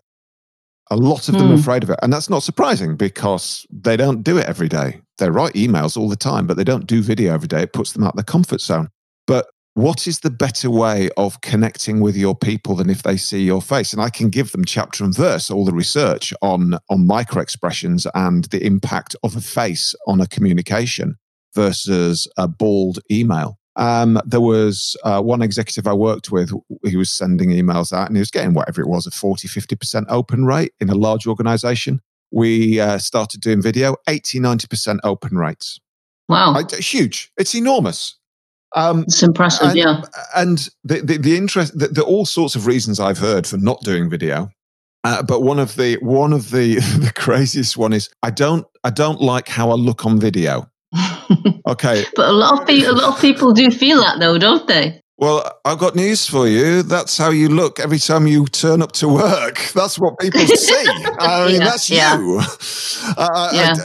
A 0.89 0.95
lot 0.95 1.27
of 1.27 1.35
them 1.35 1.51
are 1.51 1.55
hmm. 1.55 1.59
afraid 1.59 1.83
of 1.83 1.89
it. 1.89 1.99
And 2.01 2.13
that's 2.13 2.29
not 2.29 2.43
surprising 2.43 2.95
because 2.95 3.67
they 3.69 3.97
don't 3.97 4.23
do 4.23 4.37
it 4.37 4.45
every 4.45 4.69
day. 4.69 5.01
They 5.17 5.29
write 5.29 5.53
emails 5.53 5.97
all 5.97 6.07
the 6.07 6.15
time, 6.15 6.47
but 6.47 6.55
they 6.55 6.63
don't 6.63 6.87
do 6.87 7.01
video 7.01 7.33
every 7.33 7.49
day. 7.49 7.63
It 7.63 7.73
puts 7.73 7.91
them 7.91 8.05
out 8.05 8.13
of 8.13 8.15
their 8.15 8.23
comfort 8.23 8.61
zone. 8.61 8.87
But 9.27 9.47
what 9.73 10.07
is 10.07 10.21
the 10.21 10.31
better 10.31 10.71
way 10.71 11.09
of 11.17 11.41
connecting 11.41 11.99
with 11.99 12.15
your 12.15 12.35
people 12.35 12.75
than 12.75 12.89
if 12.89 13.03
they 13.03 13.17
see 13.17 13.43
your 13.43 13.61
face? 13.61 13.91
And 13.91 14.01
I 14.01 14.09
can 14.09 14.29
give 14.29 14.53
them 14.53 14.63
chapter 14.63 15.03
and 15.03 15.13
verse, 15.13 15.51
all 15.51 15.65
the 15.65 15.73
research 15.73 16.33
on, 16.41 16.79
on 16.89 17.05
micro 17.05 17.41
expressions 17.41 18.07
and 18.15 18.45
the 18.45 18.65
impact 18.65 19.13
of 19.23 19.35
a 19.35 19.41
face 19.41 19.93
on 20.07 20.21
a 20.21 20.27
communication 20.27 21.17
versus 21.55 22.27
a 22.37 22.47
bald 22.47 22.99
email. 23.11 23.57
Um, 23.75 24.19
there 24.25 24.41
was 24.41 24.97
uh, 25.05 25.21
one 25.21 25.41
executive 25.41 25.87
I 25.87 25.93
worked 25.93 26.31
with, 26.31 26.51
he 26.83 26.97
was 26.97 27.09
sending 27.09 27.49
emails 27.49 27.93
out 27.93 28.07
and 28.07 28.17
he 28.17 28.19
was 28.19 28.31
getting 28.31 28.53
whatever 28.53 28.81
it 28.81 28.89
was, 28.89 29.07
a 29.07 29.11
40, 29.11 29.47
50% 29.47 30.05
open 30.09 30.45
rate 30.45 30.73
in 30.81 30.89
a 30.89 30.95
large 30.95 31.25
organization. 31.25 32.01
We 32.31 32.79
uh, 32.79 32.97
started 32.97 33.41
doing 33.41 33.61
video, 33.61 33.95
80, 34.07 34.39
90% 34.39 34.99
open 35.03 35.37
rates. 35.37 35.79
Wow. 36.27 36.55
I, 36.55 36.75
huge. 36.75 37.31
It's 37.37 37.55
enormous. 37.55 38.17
Um, 38.75 39.03
it's 39.03 39.23
impressive, 39.23 39.69
and, 39.69 39.77
yeah. 39.77 40.01
And 40.35 40.69
the, 40.83 41.01
the, 41.01 41.17
the 41.17 41.37
interest, 41.37 41.77
the, 41.77 41.87
the, 41.87 42.03
all 42.03 42.25
sorts 42.25 42.55
of 42.55 42.67
reasons 42.67 42.99
I've 42.99 43.17
heard 43.17 43.47
for 43.47 43.57
not 43.57 43.81
doing 43.81 44.09
video. 44.09 44.51
Uh, 45.03 45.23
but 45.23 45.41
one 45.41 45.59
of 45.59 45.75
the 45.75 45.95
one 46.01 46.33
of 46.33 46.51
the 46.51 46.75
the 46.99 47.13
craziest 47.15 47.77
one 47.77 47.93
is 47.93 48.09
I 48.21 48.31
don't 48.31 48.67
I 48.83 48.89
don't 48.89 49.21
like 49.21 49.47
how 49.47 49.71
I 49.71 49.75
look 49.75 50.05
on 50.05 50.19
video. 50.19 50.69
Okay. 51.67 52.03
but 52.15 52.29
a 52.29 52.33
lot 52.33 52.59
of 52.59 52.67
people, 52.67 52.91
a 52.91 52.93
lot 52.93 53.15
of 53.15 53.21
people 53.21 53.53
do 53.53 53.69
feel 53.69 54.01
that 54.01 54.19
though, 54.19 54.37
don't 54.37 54.67
they? 54.67 55.01
Well, 55.19 55.59
I've 55.65 55.79
got 55.79 55.97
news 55.97 56.25
for 56.25 56.47
you. 56.47 56.81
That's 56.81 57.17
how 57.17 57.29
you 57.29 57.49
look 57.49 57.81
every 57.81 57.99
time 57.99 58.25
you 58.25 58.45
turn 58.45 58.81
up 58.81 58.93
to 58.93 59.09
work. 59.09 59.57
That's 59.75 59.99
what 59.99 60.17
people 60.17 60.39
see. 60.39 60.73
I 61.19 61.45
mean, 61.45 61.59
Yeah, 61.59 61.65
that's 61.65 61.89
yeah. 61.89 62.17
you. 62.17 62.39
I, 63.17 63.49
Yeah. 63.53 63.75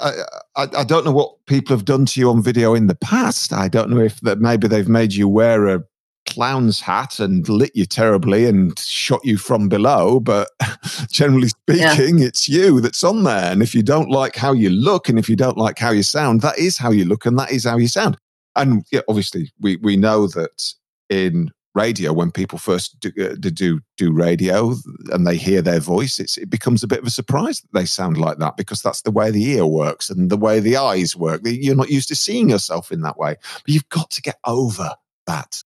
I, 0.00 0.12
I, 0.56 0.80
I 0.80 0.84
don't 0.84 1.04
know 1.04 1.12
what 1.12 1.44
people 1.44 1.76
have 1.76 1.84
done 1.84 2.06
to 2.06 2.20
you 2.20 2.30
on 2.30 2.42
video 2.42 2.74
in 2.74 2.86
the 2.86 2.94
past. 2.94 3.52
I 3.52 3.68
don't 3.68 3.90
know 3.90 4.00
if 4.00 4.20
that 4.20 4.38
maybe 4.38 4.68
they've 4.68 4.88
made 4.88 5.12
you 5.12 5.28
wear 5.28 5.66
a 5.66 5.84
clown's 6.30 6.80
hat 6.80 7.20
and 7.20 7.48
lit 7.48 7.72
you 7.74 7.84
terribly 7.84 8.46
and 8.46 8.78
shot 8.78 9.20
you 9.24 9.36
from 9.36 9.68
below. 9.68 10.20
But 10.20 10.48
generally 11.10 11.50
Yeah. 11.68 11.92
speaking, 11.94 12.20
it's 12.20 12.48
you 12.48 12.80
that's 12.80 13.04
on 13.04 13.24
there. 13.24 13.52
And 13.52 13.62
if 13.62 13.74
you 13.74 13.82
don't 13.82 14.10
like 14.10 14.36
how 14.36 14.52
you 14.52 14.70
look 14.70 15.08
and 15.08 15.18
if 15.18 15.28
you 15.28 15.36
don't 15.36 15.58
like 15.58 15.78
how 15.78 15.90
you 15.90 16.02
sound, 16.02 16.40
that 16.42 16.58
is 16.58 16.78
how 16.78 16.90
you 16.90 17.04
look 17.04 17.26
and 17.26 17.38
that 17.38 17.50
is 17.52 17.64
how 17.64 17.76
you 17.76 17.88
sound. 17.88 18.16
And 18.56 18.84
yeah, 18.90 19.00
obviously, 19.08 19.52
we, 19.60 19.76
we 19.76 19.96
know 19.96 20.26
that 20.28 20.72
in 21.08 21.50
radio, 21.74 22.12
when 22.12 22.32
people 22.32 22.58
first 22.58 22.98
do, 22.98 23.10
uh, 23.20 23.36
do 23.36 23.80
do 23.96 24.12
radio 24.12 24.74
and 25.12 25.24
they 25.24 25.36
hear 25.36 25.62
their 25.62 25.78
voice, 25.78 26.18
it's, 26.18 26.36
it 26.36 26.50
becomes 26.50 26.82
a 26.82 26.88
bit 26.88 26.98
of 26.98 27.06
a 27.06 27.10
surprise 27.10 27.60
that 27.60 27.72
they 27.72 27.84
sound 27.84 28.16
like 28.16 28.38
that 28.38 28.56
because 28.56 28.82
that's 28.82 29.02
the 29.02 29.10
way 29.12 29.30
the 29.30 29.44
ear 29.50 29.64
works 29.66 30.10
and 30.10 30.30
the 30.30 30.36
way 30.36 30.58
the 30.58 30.76
eyes 30.76 31.14
work. 31.14 31.40
You're 31.44 31.76
not 31.76 31.90
used 31.90 32.08
to 32.08 32.16
seeing 32.16 32.50
yourself 32.50 32.90
in 32.90 33.02
that 33.02 33.18
way, 33.18 33.36
but 33.54 33.68
you've 33.68 33.88
got 33.88 34.10
to 34.10 34.20
get 34.22 34.38
over 34.44 34.90
that. 35.28 35.62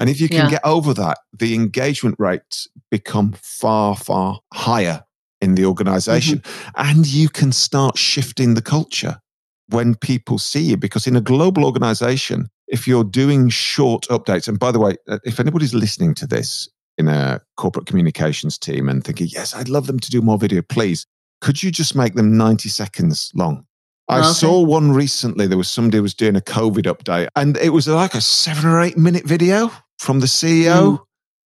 And 0.00 0.08
if 0.08 0.20
you 0.20 0.28
can 0.28 0.38
Yeah. 0.44 0.50
get 0.50 0.64
over 0.64 0.94
that, 0.94 1.18
the 1.38 1.54
engagement 1.54 2.16
rates 2.18 2.66
become 2.90 3.34
far, 3.40 3.94
far 3.94 4.40
higher 4.52 5.04
in 5.42 5.54
the 5.54 5.66
organization. 5.66 6.42
And 6.74 7.06
you 7.06 7.28
can 7.28 7.52
start 7.52 7.96
shifting 7.98 8.54
the 8.54 8.62
culture 8.62 9.20
when 9.68 9.94
people 9.94 10.38
see 10.38 10.62
you. 10.62 10.76
Because 10.78 11.06
in 11.06 11.16
a 11.16 11.20
global 11.20 11.64
organization, 11.64 12.48
if 12.66 12.88
you're 12.88 13.04
doing 13.04 13.50
short 13.50 14.06
updates, 14.08 14.48
and 14.48 14.58
by 14.58 14.72
the 14.72 14.78
way, 14.80 14.96
uh, 15.08 15.18
if 15.24 15.38
anybody's 15.38 15.74
listening 15.74 16.14
to 16.14 16.26
this 16.26 16.66
in 16.98 17.08
a 17.08 17.40
corporate 17.56 17.86
communications 17.86 18.58
team 18.58 18.88
and 18.88 19.04
thinking, 19.04 19.28
yes, 19.30 19.54
I'd 19.54 19.68
love 19.68 19.86
them 19.86 19.98
to 20.00 20.10
do 20.10 20.22
more 20.22 20.38
video, 20.38 20.62
please, 20.62 21.06
could 21.40 21.62
you 21.62 21.70
just 21.70 21.94
make 21.94 22.14
them 22.14 22.36
90 22.36 22.68
seconds 22.68 23.30
long? 23.34 23.64
I 24.08 24.18
Okay. 24.20 24.28
saw 24.32 24.60
one 24.62 24.90
recently. 24.92 25.46
There 25.46 25.56
was 25.58 25.70
somebody 25.70 25.98
who 25.98 26.02
was 26.02 26.14
doing 26.14 26.36
a 26.36 26.40
COVID 26.40 26.82
update, 26.92 27.28
and 27.36 27.56
it 27.58 27.70
was 27.70 27.86
like 27.86 28.14
a 28.14 28.20
seven 28.20 28.66
or 28.66 28.80
eight 28.80 28.98
minute 28.98 29.24
video 29.24 29.70
from 30.00 30.20
the 30.20 30.26
CEO 30.26 30.96
mm. 30.96 30.98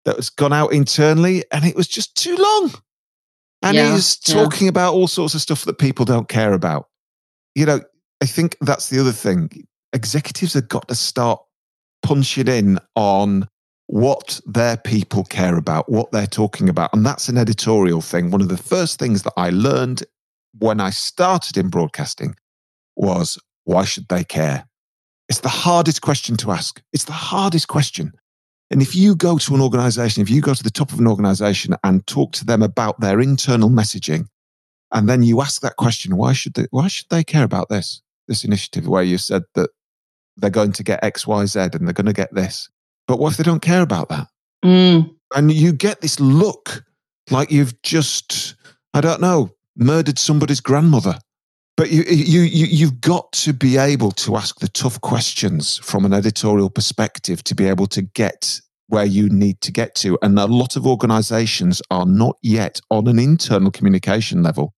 that 0.05 0.15
was 0.15 0.29
gone 0.29 0.53
out 0.53 0.71
internally, 0.71 1.43
and 1.51 1.65
it 1.65 1.75
was 1.75 1.87
just 1.87 2.15
too 2.15 2.35
long. 2.35 2.71
And 3.63 3.75
Yeah, 3.75 3.93
he's 3.93 4.19
yeah. 4.27 4.35
talking 4.35 4.67
about 4.67 4.93
all 4.93 5.07
sorts 5.07 5.33
of 5.33 5.41
stuff 5.41 5.65
that 5.65 5.79
people 5.79 6.05
don't 6.05 6.29
care 6.29 6.53
about. 6.53 6.87
You 7.55 7.65
know, 7.65 7.79
I 8.21 8.27
think 8.27 8.55
that's 8.61 8.89
the 8.89 8.99
other 8.99 9.11
thing. 9.11 9.65
Executives 9.91 10.53
have 10.53 10.67
got 10.67 10.87
to 10.87 10.95
start 10.95 11.41
punching 12.03 12.47
in 12.47 12.77
on 12.95 13.47
what 13.87 14.39
their 14.45 14.77
people 14.77 15.23
care 15.23 15.57
about, 15.57 15.91
what 15.91 16.11
they're 16.11 16.27
talking 16.27 16.69
about. 16.69 16.93
And 16.93 17.03
that's 17.03 17.29
an 17.29 17.39
editorial 17.39 18.01
thing. 18.01 18.29
One 18.29 18.41
of 18.41 18.49
the 18.49 18.57
first 18.57 18.99
things 18.99 19.23
that 19.23 19.33
I 19.35 19.49
learned 19.49 20.03
when 20.59 20.79
I 20.79 20.91
started 20.91 21.57
in 21.57 21.69
broadcasting 21.69 22.35
was 22.95 23.39
why 23.63 23.83
should 23.83 24.07
they 24.09 24.23
care? 24.23 24.67
It's 25.27 25.39
the 25.39 25.49
hardest 25.49 26.01
question 26.01 26.37
to 26.37 26.51
ask. 26.51 26.81
It's 26.91 27.05
the 27.05 27.13
hardest 27.13 27.67
question. 27.67 28.13
And 28.73 28.81
if 28.81 28.95
you 28.95 29.15
go 29.15 29.37
to 29.37 29.53
an 29.53 29.61
organization, 29.61 30.23
if 30.23 30.31
you 30.31 30.41
go 30.41 30.55
to 30.55 30.63
the 30.63 30.71
top 30.71 30.91
of 30.91 30.99
an 30.99 31.05
organization 31.05 31.75
and 31.83 32.05
talk 32.07 32.31
to 32.31 32.43
them 32.43 32.63
about 32.63 32.99
their 32.99 33.19
internal 33.19 33.69
messaging, 33.69 34.25
and 34.91 35.07
then 35.07 35.21
you 35.21 35.41
ask 35.41 35.61
that 35.61 35.75
question, 35.75 36.17
why 36.17 36.33
should 36.33 36.55
they, 36.55 36.65
why 36.71 36.87
should 36.87 37.05
they 37.11 37.23
care 37.23 37.43
about 37.43 37.69
this, 37.69 38.01
this 38.27 38.43
initiative 38.43 38.87
where 38.87 39.03
you 39.03 39.19
said 39.19 39.43
that 39.53 39.69
they're 40.37 40.49
going 40.49 40.71
to 40.71 40.81
get 40.81 41.03
X, 41.03 41.27
Y, 41.27 41.45
Z 41.45 41.59
and 41.59 41.85
they're 41.87 41.93
going 41.93 42.07
to 42.07 42.13
get 42.13 42.33
this. 42.33 42.67
But 43.07 43.19
what 43.19 43.33
if 43.33 43.37
they 43.37 43.43
don't 43.43 43.61
care 43.61 43.83
about 43.83 44.09
that? 44.09 44.27
Mm. 44.65 45.13
And 45.35 45.51
you 45.51 45.71
get 45.71 46.01
this 46.01 46.19
look 46.19 46.83
like 47.29 47.51
you've 47.51 47.79
just, 47.83 48.55
I 48.95 49.01
don't 49.01 49.21
know, 49.21 49.51
murdered 49.75 50.17
somebody's 50.17 50.61
grandmother. 50.61 51.19
But 51.77 51.91
you, 51.91 52.01
you, 52.03 52.41
you, 52.41 52.65
you've 52.65 53.01
got 53.01 53.31
to 53.33 53.53
be 53.53 53.77
able 53.77 54.11
to 54.11 54.35
ask 54.35 54.59
the 54.59 54.67
tough 54.67 54.99
questions 55.01 55.77
from 55.77 56.05
an 56.05 56.13
editorial 56.13 56.71
perspective 56.71 57.43
to 57.43 57.53
be 57.53 57.67
able 57.67 57.85
to 57.87 58.01
get 58.01 58.59
where 58.87 59.05
you 59.05 59.29
need 59.29 59.61
to 59.61 59.71
get 59.71 59.95
to. 59.95 60.17
And 60.21 60.37
a 60.37 60.45
lot 60.45 60.75
of 60.75 60.85
organizations 60.85 61.81
are 61.89 62.05
not 62.05 62.37
yet 62.41 62.79
on 62.89 63.07
an 63.07 63.19
internal 63.19 63.71
communication 63.71 64.43
level 64.43 64.73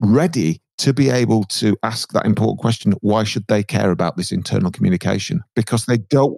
ready 0.00 0.60
to 0.78 0.92
be 0.92 1.08
able 1.08 1.44
to 1.44 1.76
ask 1.82 2.12
that 2.12 2.26
important 2.26 2.58
question 2.58 2.94
why 3.00 3.22
should 3.22 3.46
they 3.46 3.62
care 3.62 3.90
about 3.90 4.16
this 4.16 4.32
internal 4.32 4.70
communication 4.70 5.40
because 5.54 5.86
they 5.86 5.96
don't 5.96 6.36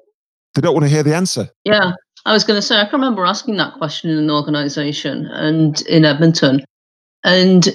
they 0.54 0.60
don't 0.60 0.74
want 0.74 0.84
to 0.84 0.90
hear 0.90 1.02
the 1.02 1.14
answer 1.14 1.48
Yeah, 1.64 1.92
I 2.26 2.32
was 2.32 2.44
going 2.44 2.58
to 2.58 2.62
say 2.62 2.76
I 2.76 2.84
can 2.84 3.00
remember 3.00 3.24
asking 3.24 3.56
that 3.56 3.74
question 3.74 4.10
in 4.10 4.18
an 4.18 4.30
organisation 4.30 5.26
and 5.26 5.80
in 5.82 6.04
Edmonton, 6.04 6.64
and 7.24 7.68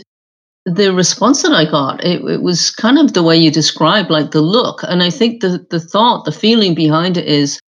the 0.65 0.93
response 0.93 1.41
that 1.43 1.54
I 1.54 1.69
got 1.69 2.04
it, 2.04 2.21
it 2.30 2.41
was 2.41 2.69
kind 2.69 2.99
of 2.99 3.13
the 3.13 3.23
way 3.23 3.38
you 3.38 3.49
described, 3.49 4.12
like 4.12 4.32
the 4.32 4.41
look, 4.41 4.82
and 4.84 5.01
I 5.01 5.10
think 5.10 5.41
the 5.41 5.65
the 5.69 5.80
thought, 5.80 6.25
the 6.25 6.32
feeling 6.32 6.75
behind 6.75 7.17
it 7.17 7.25
is. 7.25 7.60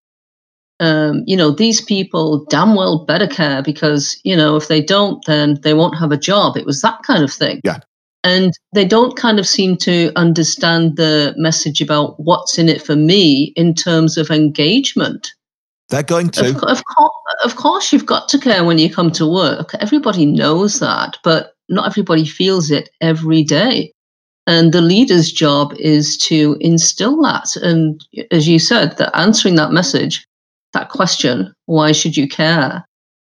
Um, 0.80 1.22
you 1.26 1.36
know, 1.36 1.50
these 1.50 1.80
people 1.80 2.44
damn 2.50 2.74
well 2.74 3.04
better 3.04 3.28
care 3.28 3.62
because, 3.62 4.20
you 4.24 4.36
know, 4.36 4.56
if 4.56 4.68
they 4.68 4.82
don't, 4.82 5.24
then 5.26 5.58
they 5.62 5.74
won't 5.74 5.98
have 5.98 6.12
a 6.12 6.16
job. 6.16 6.56
It 6.56 6.66
was 6.66 6.82
that 6.82 7.02
kind 7.04 7.22
of 7.22 7.32
thing. 7.32 7.60
Yeah. 7.64 7.78
And 8.24 8.52
they 8.74 8.84
don't 8.86 9.16
kind 9.16 9.38
of 9.38 9.46
seem 9.46 9.76
to 9.78 10.10
understand 10.16 10.96
the 10.96 11.34
message 11.36 11.80
about 11.80 12.18
what's 12.18 12.58
in 12.58 12.68
it 12.68 12.82
for 12.82 12.96
me 12.96 13.52
in 13.54 13.74
terms 13.74 14.16
of 14.16 14.30
engagement. 14.30 15.32
they're 15.90 16.02
going 16.02 16.30
to 16.30 16.48
Of, 16.48 16.62
of, 16.64 16.82
of 17.44 17.56
course, 17.56 17.92
you've 17.92 18.06
got 18.06 18.28
to 18.30 18.38
care 18.38 18.64
when 18.64 18.78
you 18.78 18.92
come 18.92 19.12
to 19.12 19.30
work. 19.30 19.74
Everybody 19.78 20.24
knows 20.24 20.80
that, 20.80 21.18
but 21.22 21.52
not 21.68 21.86
everybody 21.86 22.24
feels 22.24 22.70
it 22.70 22.88
every 23.00 23.44
day. 23.44 23.92
And 24.46 24.72
the 24.72 24.82
leader's 24.82 25.30
job 25.32 25.74
is 25.78 26.16
to 26.18 26.56
instill 26.60 27.22
that. 27.22 27.56
And 27.56 28.04
as 28.30 28.46
you 28.48 28.58
said, 28.58 28.96
that 28.98 29.16
answering 29.16 29.54
that 29.56 29.72
message, 29.72 30.26
that 30.74 30.90
question, 30.90 31.52
why 31.66 31.92
should 31.92 32.16
you 32.16 32.28
care? 32.28 32.86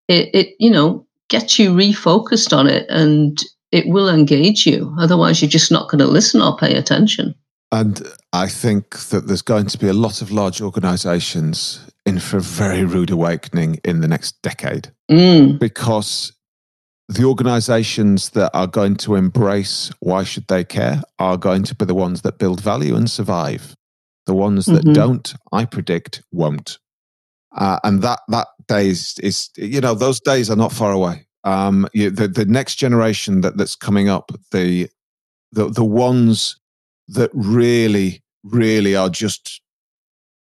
It, 0.09 0.29
it 0.35 0.55
you 0.61 0.70
know, 0.70 1.07
gets 1.29 1.59
you 1.59 1.70
refocused 1.70 2.57
on 2.57 2.66
it 2.68 2.87
and 2.88 3.38
it 3.72 3.87
will 3.88 4.09
engage 4.09 4.66
you. 4.66 4.94
Otherwise, 4.98 5.42
you're 5.42 5.48
just 5.51 5.72
not 5.72 5.88
going 5.90 5.98
to 5.98 6.07
listen 6.07 6.40
or 6.42 6.57
pay 6.57 6.74
attention. 6.74 7.35
and 7.70 8.01
i 8.33 8.48
think 8.48 8.85
that 9.11 9.27
there's 9.27 9.42
going 9.42 9.66
to 9.66 9.77
be 9.79 9.88
a 9.88 9.92
lot 10.07 10.22
of 10.22 10.31
large 10.31 10.62
organizations 10.62 11.81
in 12.07 12.18
for 12.18 12.38
a 12.38 12.40
very 12.40 12.83
rude 12.85 13.11
awakening 13.11 13.79
in 13.85 14.01
the 14.01 14.09
next 14.09 14.40
decade 14.42 14.90
Mm, 15.11 15.59
because 15.59 16.33
the 17.09 17.24
organizations 17.24 18.31
that 18.31 18.51
are 18.55 18.66
going 18.66 18.96
to 18.96 19.14
embrace 19.16 19.90
why 20.01 20.24
should 20.24 20.46
they 20.48 20.64
care 20.64 21.03
are 21.18 21.37
going 21.37 21.62
to 21.64 21.74
be 21.74 21.85
the 21.85 21.94
ones 22.07 22.22
that 22.22 22.38
build 22.38 22.61
value 22.62 22.94
and 22.96 23.11
survive 23.11 23.74
the 24.27 24.35
ones 24.35 24.64
that 24.66 24.85
Mhm. 24.87 24.94
don't 24.94 25.35
i 25.53 25.64
predict 25.66 26.22
won't 26.33 26.79
uh, 27.59 27.79
and 27.85 28.03
that 28.03 28.21
that 28.29 28.49
days 28.66 29.18
is 29.23 29.51
you 29.57 29.81
know 29.81 29.94
those 29.94 30.21
days 30.21 30.51
are 30.51 30.57
not 30.57 30.73
far 30.73 30.92
away. 30.92 31.27
Um 31.44 31.87
you, 31.92 32.11
the 32.11 32.29
the 32.29 32.44
next 32.44 32.77
generation 32.77 33.42
that 33.42 33.57
that's 33.57 33.77
coming 33.77 34.09
up 34.09 34.33
the 34.53 34.88
the 35.53 35.68
the 35.68 35.85
ones 35.85 36.59
that 37.09 37.31
really 37.35 38.23
really 38.42 38.97
are 38.97 39.11
just 39.11 39.61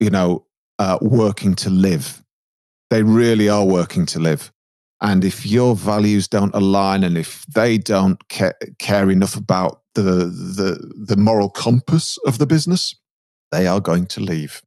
you 0.01 0.11
know 0.11 0.45
uh, 0.79 0.99
working 1.01 1.55
to 1.57 1.71
live. 1.71 2.23
They 2.91 3.03
really 3.03 3.49
are 3.49 3.65
working 3.65 4.07
to 4.07 4.21
live. 4.21 4.53
And 5.01 5.25
if 5.25 5.47
your 5.47 5.77
values 5.77 6.27
don't 6.27 6.55
align 6.55 7.05
and 7.05 7.17
if 7.17 7.45
they 7.47 7.79
don't 7.79 8.29
care, 8.29 8.55
care 8.79 9.11
enough 9.11 9.37
about 9.37 9.83
the, 9.95 10.03
the 10.03 10.93
the 11.07 11.17
moral 11.17 11.51
compass 11.51 12.19
of 12.27 12.39
the 12.39 12.47
business 12.47 12.95
they 13.51 13.67
are 13.67 13.81
going 13.81 14.07
to 14.07 14.21
leave 14.21 14.63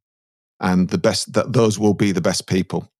and 0.62 0.88
the 0.88 0.98
best 0.98 1.32
that 1.34 1.52
those 1.52 1.78
will 1.78 1.94
be 1.94 2.12
the 2.12 2.20
best 2.20 2.46
people 2.46 2.90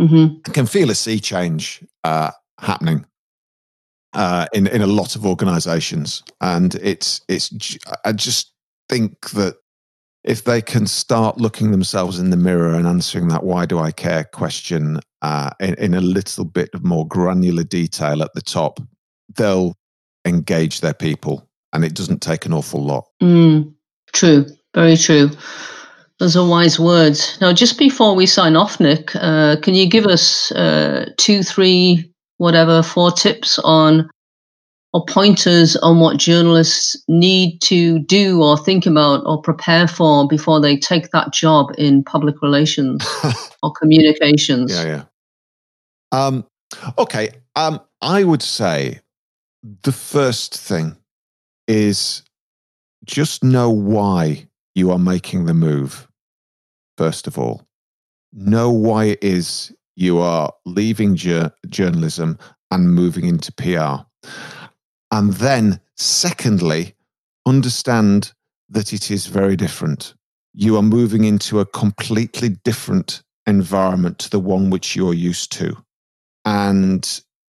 hmm 0.00 0.26
I 0.46 0.50
can 0.50 0.66
feel 0.66 0.90
a 0.90 0.94
sea 0.94 1.20
change 1.20 1.84
uh, 2.04 2.30
happening 2.58 3.06
uh, 4.14 4.46
in 4.52 4.66
in 4.66 4.82
a 4.82 4.86
lot 4.86 5.16
of 5.16 5.26
organisations, 5.26 6.22
and 6.40 6.74
it's 6.76 7.22
it's. 7.28 7.78
I 8.04 8.12
just 8.12 8.52
think 8.88 9.30
that 9.30 9.56
if 10.24 10.44
they 10.44 10.60
can 10.60 10.86
start 10.86 11.38
looking 11.38 11.70
themselves 11.70 12.18
in 12.18 12.30
the 12.30 12.36
mirror 12.36 12.74
and 12.74 12.86
answering 12.86 13.28
that 13.28 13.44
"Why 13.44 13.66
do 13.66 13.78
I 13.78 13.90
care?" 13.90 14.24
question 14.24 15.00
uh, 15.22 15.50
in, 15.60 15.74
in 15.74 15.94
a 15.94 16.00
little 16.00 16.44
bit 16.44 16.70
of 16.74 16.84
more 16.84 17.06
granular 17.06 17.64
detail 17.64 18.22
at 18.22 18.34
the 18.34 18.42
top, 18.42 18.80
they'll 19.34 19.74
engage 20.26 20.80
their 20.80 20.94
people, 20.94 21.48
and 21.72 21.84
it 21.84 21.94
doesn't 21.94 22.20
take 22.20 22.44
an 22.44 22.52
awful 22.52 22.84
lot. 22.84 23.06
Mm, 23.22 23.72
true, 24.12 24.46
very 24.74 24.96
true. 24.96 25.30
Those 26.22 26.36
are 26.36 26.46
wise 26.46 26.78
words. 26.78 27.36
Now, 27.40 27.52
just 27.52 27.80
before 27.80 28.14
we 28.14 28.26
sign 28.26 28.54
off, 28.54 28.78
Nick, 28.78 29.10
uh, 29.16 29.56
can 29.60 29.74
you 29.74 29.88
give 29.88 30.06
us 30.06 30.52
uh, 30.52 31.10
two, 31.18 31.42
three, 31.42 32.12
whatever, 32.36 32.80
four 32.80 33.10
tips 33.10 33.58
on 33.64 34.08
or 34.92 35.04
pointers 35.06 35.74
on 35.74 35.98
what 35.98 36.18
journalists 36.18 36.96
need 37.08 37.58
to 37.62 37.98
do 37.98 38.40
or 38.40 38.56
think 38.56 38.86
about 38.86 39.26
or 39.26 39.42
prepare 39.42 39.88
for 39.88 40.28
before 40.28 40.60
they 40.60 40.76
take 40.76 41.10
that 41.10 41.32
job 41.32 41.74
in 41.76 42.04
public 42.04 42.40
relations 42.40 43.04
or 43.64 43.72
communications? 43.72 44.72
Yeah, 44.72 44.84
yeah. 44.84 45.04
Um, 46.12 46.46
okay. 46.98 47.30
Um, 47.56 47.80
I 48.00 48.22
would 48.22 48.42
say 48.42 49.00
the 49.82 49.90
first 49.90 50.56
thing 50.56 50.96
is 51.66 52.22
just 53.04 53.42
know 53.42 53.70
why 53.70 54.46
you 54.76 54.92
are 54.92 55.00
making 55.00 55.46
the 55.46 55.54
move, 55.54 56.06
first 57.02 57.26
of 57.26 57.36
all. 57.36 57.66
Know 58.32 58.70
why 58.70 59.06
it 59.06 59.24
is 59.24 59.74
you 59.96 60.20
are 60.20 60.52
leaving 60.64 61.16
journalism 61.16 62.38
and 62.70 62.94
moving 62.94 63.26
into 63.26 63.50
PR. 63.52 64.06
And 65.10 65.32
then, 65.32 65.80
secondly, 65.96 66.94
understand 67.44 68.32
that 68.68 68.92
it 68.92 69.10
is 69.10 69.26
very 69.26 69.56
different. 69.56 70.14
You 70.54 70.76
are 70.76 70.88
moving 70.98 71.24
into 71.24 71.58
a 71.58 71.66
completely 71.66 72.50
different 72.70 73.24
environment 73.48 74.20
to 74.20 74.30
the 74.30 74.44
one 74.54 74.70
which 74.70 74.94
you're 74.94 75.12
used 75.30 75.50
to. 75.58 75.76
And 76.44 77.02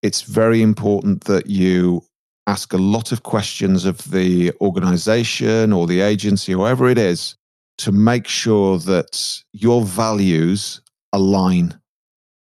it's 0.02 0.22
very 0.22 0.62
important 0.62 1.26
that 1.26 1.48
you 1.48 2.04
ask 2.48 2.72
a 2.72 2.86
lot 2.96 3.12
of 3.12 3.24
questions 3.24 3.84
of 3.84 4.12
the 4.12 4.54
organization 4.62 5.74
or 5.74 5.88
the 5.88 6.00
agency, 6.00 6.54
whoever 6.54 6.88
it 6.88 6.98
is, 6.98 7.36
to 7.84 7.92
make 7.92 8.28
sure 8.28 8.78
that 8.78 9.42
your 9.54 9.84
values 9.84 10.82
align 11.14 11.80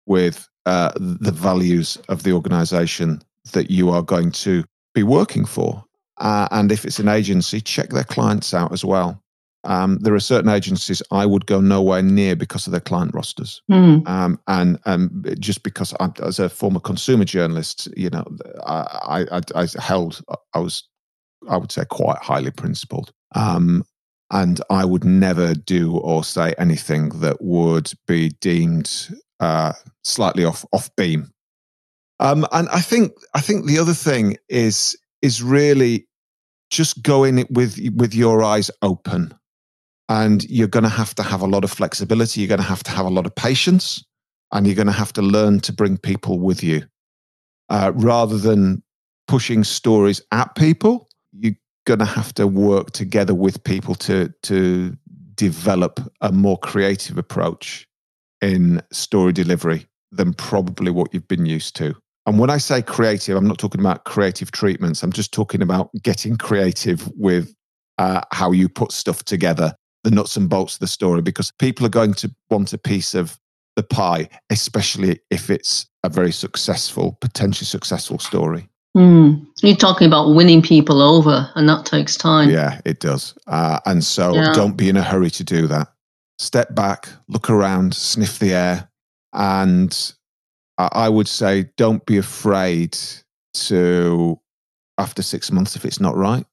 with 0.06 0.48
uh, 0.66 0.92
the 0.96 1.32
values 1.32 1.98
of 2.08 2.22
the 2.22 2.32
organization 2.32 3.20
that 3.52 3.70
you 3.70 3.90
are 3.90 4.02
going 4.02 4.30
to 4.30 4.64
be 4.94 5.02
working 5.02 5.44
for. 5.44 5.84
Uh, 6.18 6.46
and 6.52 6.70
if 6.70 6.84
it's 6.84 6.98
an 6.98 7.08
agency, 7.08 7.60
check 7.60 7.90
their 7.90 8.04
clients 8.04 8.54
out 8.54 8.72
as 8.72 8.84
well. 8.84 9.20
Um, 9.64 9.98
there 10.00 10.14
are 10.14 10.20
certain 10.20 10.50
agencies 10.50 11.02
I 11.10 11.26
would 11.26 11.46
go 11.46 11.60
nowhere 11.60 12.02
near 12.02 12.36
because 12.36 12.66
of 12.66 12.70
their 12.70 12.80
client 12.80 13.14
rosters, 13.14 13.62
mm. 13.70 14.06
um, 14.06 14.38
and 14.46 14.78
um, 14.84 15.24
just 15.38 15.62
because 15.62 15.94
I'm, 16.00 16.12
as 16.22 16.38
a 16.38 16.50
former 16.50 16.80
consumer 16.80 17.24
journalist, 17.24 17.88
you 17.96 18.10
know, 18.10 18.24
I, 18.66 19.24
I, 19.32 19.40
I, 19.54 19.66
held, 19.80 20.20
I 20.52 20.58
was, 20.58 20.86
I 21.48 21.56
would 21.56 21.72
say, 21.72 21.84
quite 21.88 22.18
highly 22.18 22.50
principled, 22.50 23.10
um, 23.34 23.84
and 24.34 24.60
I 24.68 24.84
would 24.84 25.04
never 25.04 25.54
do 25.54 25.96
or 25.96 26.24
say 26.24 26.54
anything 26.58 27.10
that 27.20 27.40
would 27.40 27.92
be 28.08 28.30
deemed 28.40 28.90
uh, 29.38 29.72
slightly 30.02 30.44
off 30.44 30.64
off 30.72 30.94
beam. 30.96 31.30
Um, 32.18 32.44
and 32.52 32.68
I 32.68 32.80
think 32.80 33.12
I 33.34 33.40
think 33.40 33.66
the 33.66 33.78
other 33.78 33.94
thing 33.94 34.36
is 34.48 34.96
is 35.22 35.42
really 35.42 36.08
just 36.68 37.02
go 37.02 37.22
in 37.22 37.38
it 37.38 37.50
with 37.50 37.78
with 37.94 38.12
your 38.12 38.42
eyes 38.42 38.70
open. 38.82 39.32
And 40.08 40.44
you're 40.44 40.68
going 40.68 40.82
to 40.82 40.90
have 40.90 41.14
to 41.14 41.22
have 41.22 41.40
a 41.40 41.46
lot 41.46 41.64
of 41.64 41.70
flexibility. 41.70 42.40
You're 42.40 42.48
going 42.48 42.60
to 42.60 42.66
have 42.66 42.82
to 42.82 42.90
have 42.90 43.06
a 43.06 43.10
lot 43.10 43.24
of 43.24 43.34
patience 43.34 44.04
and 44.52 44.66
you're 44.66 44.76
going 44.76 44.86
to 44.86 44.92
have 44.92 45.14
to 45.14 45.22
learn 45.22 45.60
to 45.60 45.72
bring 45.72 45.96
people 45.96 46.38
with 46.38 46.62
you. 46.62 46.82
Uh, 47.70 47.92
rather 47.94 48.36
than 48.36 48.82
pushing 49.26 49.64
stories 49.64 50.20
at 50.32 50.54
people 50.54 51.08
you're 51.38 51.54
going 51.84 51.98
to 51.98 52.04
have 52.04 52.32
to 52.34 52.46
work 52.46 52.92
together 52.92 53.34
with 53.34 53.62
people 53.64 53.94
to 53.94 54.32
to 54.42 54.96
develop 55.34 56.00
a 56.20 56.30
more 56.32 56.58
creative 56.58 57.18
approach 57.18 57.86
in 58.40 58.80
story 58.92 59.32
delivery 59.32 59.86
than 60.12 60.32
probably 60.32 60.90
what 60.90 61.12
you've 61.12 61.28
been 61.28 61.46
used 61.46 61.74
to 61.76 61.94
and 62.26 62.38
when 62.38 62.48
I 62.48 62.56
say 62.56 62.80
creative, 62.80 63.36
I'm 63.36 63.46
not 63.46 63.58
talking 63.58 63.80
about 63.80 64.04
creative 64.04 64.50
treatments. 64.50 65.02
I'm 65.02 65.12
just 65.12 65.32
talking 65.32 65.60
about 65.60 65.90
getting 66.02 66.36
creative 66.36 67.06
with 67.16 67.54
uh, 67.98 68.22
how 68.32 68.50
you 68.50 68.68
put 68.68 68.92
stuff 68.92 69.24
together 69.24 69.74
the 70.04 70.10
nuts 70.10 70.36
and 70.36 70.50
bolts 70.50 70.74
of 70.74 70.80
the 70.80 70.86
story 70.86 71.22
because 71.22 71.50
people 71.58 71.86
are 71.86 71.90
going 71.90 72.12
to 72.12 72.30
want 72.50 72.74
a 72.74 72.78
piece 72.78 73.14
of 73.14 73.38
the 73.74 73.82
pie, 73.82 74.28
especially 74.50 75.18
if 75.30 75.48
it's 75.48 75.86
a 76.04 76.10
very 76.10 76.30
successful, 76.30 77.16
potentially 77.22 77.64
successful 77.64 78.18
story. 78.18 78.68
Mm. 78.96 79.46
You're 79.62 79.76
talking 79.76 80.06
about 80.06 80.34
winning 80.34 80.62
people 80.62 81.02
over, 81.02 81.50
and 81.54 81.68
that 81.68 81.84
takes 81.84 82.16
time. 82.16 82.50
Yeah, 82.50 82.80
it 82.84 83.00
does. 83.00 83.34
Uh, 83.46 83.80
and 83.86 84.04
so 84.04 84.34
yeah. 84.34 84.52
don't 84.52 84.76
be 84.76 84.88
in 84.88 84.96
a 84.96 85.02
hurry 85.02 85.30
to 85.30 85.44
do 85.44 85.66
that. 85.66 85.88
Step 86.38 86.74
back, 86.74 87.08
look 87.28 87.50
around, 87.50 87.94
sniff 87.94 88.38
the 88.38 88.52
air, 88.52 88.88
and 89.32 90.14
I 90.78 91.08
would 91.08 91.28
say 91.28 91.66
don't 91.76 92.04
be 92.06 92.16
afraid 92.16 92.98
to, 93.54 94.40
after 94.98 95.22
six 95.22 95.50
months, 95.50 95.76
if 95.76 95.84
it's 95.84 96.00
not 96.00 96.16
right, 96.16 96.44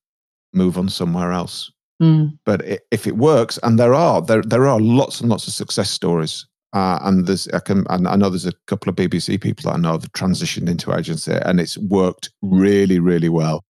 move 0.53 0.77
on 0.77 0.89
somewhere 0.89 1.31
else. 1.31 1.71
Mm. 2.01 2.37
But 2.45 2.63
if 2.91 3.07
it 3.07 3.17
works, 3.17 3.59
and 3.61 3.77
there 3.77 3.93
are 3.93 4.21
there 4.21 4.41
there 4.41 4.67
are 4.67 4.79
lots 4.79 5.21
and 5.21 5.29
lots 5.29 5.47
of 5.47 5.53
success 5.53 5.89
stories, 5.89 6.47
uh, 6.73 6.99
and 7.01 7.27
there's 7.27 7.47
I 7.49 7.59
can 7.59 7.85
and 7.89 8.07
I 8.07 8.15
know 8.15 8.29
there's 8.29 8.45
a 8.45 8.53
couple 8.67 8.89
of 8.89 8.95
BBC 8.95 9.41
people 9.41 9.69
that 9.69 9.77
I 9.77 9.79
know 9.79 9.97
that 9.97 10.13
transitioned 10.13 10.69
into 10.69 10.95
agency, 10.95 11.33
and 11.33 11.59
it's 11.59 11.77
worked 11.77 12.29
really 12.41 12.99
really 12.99 13.29
well, 13.29 13.63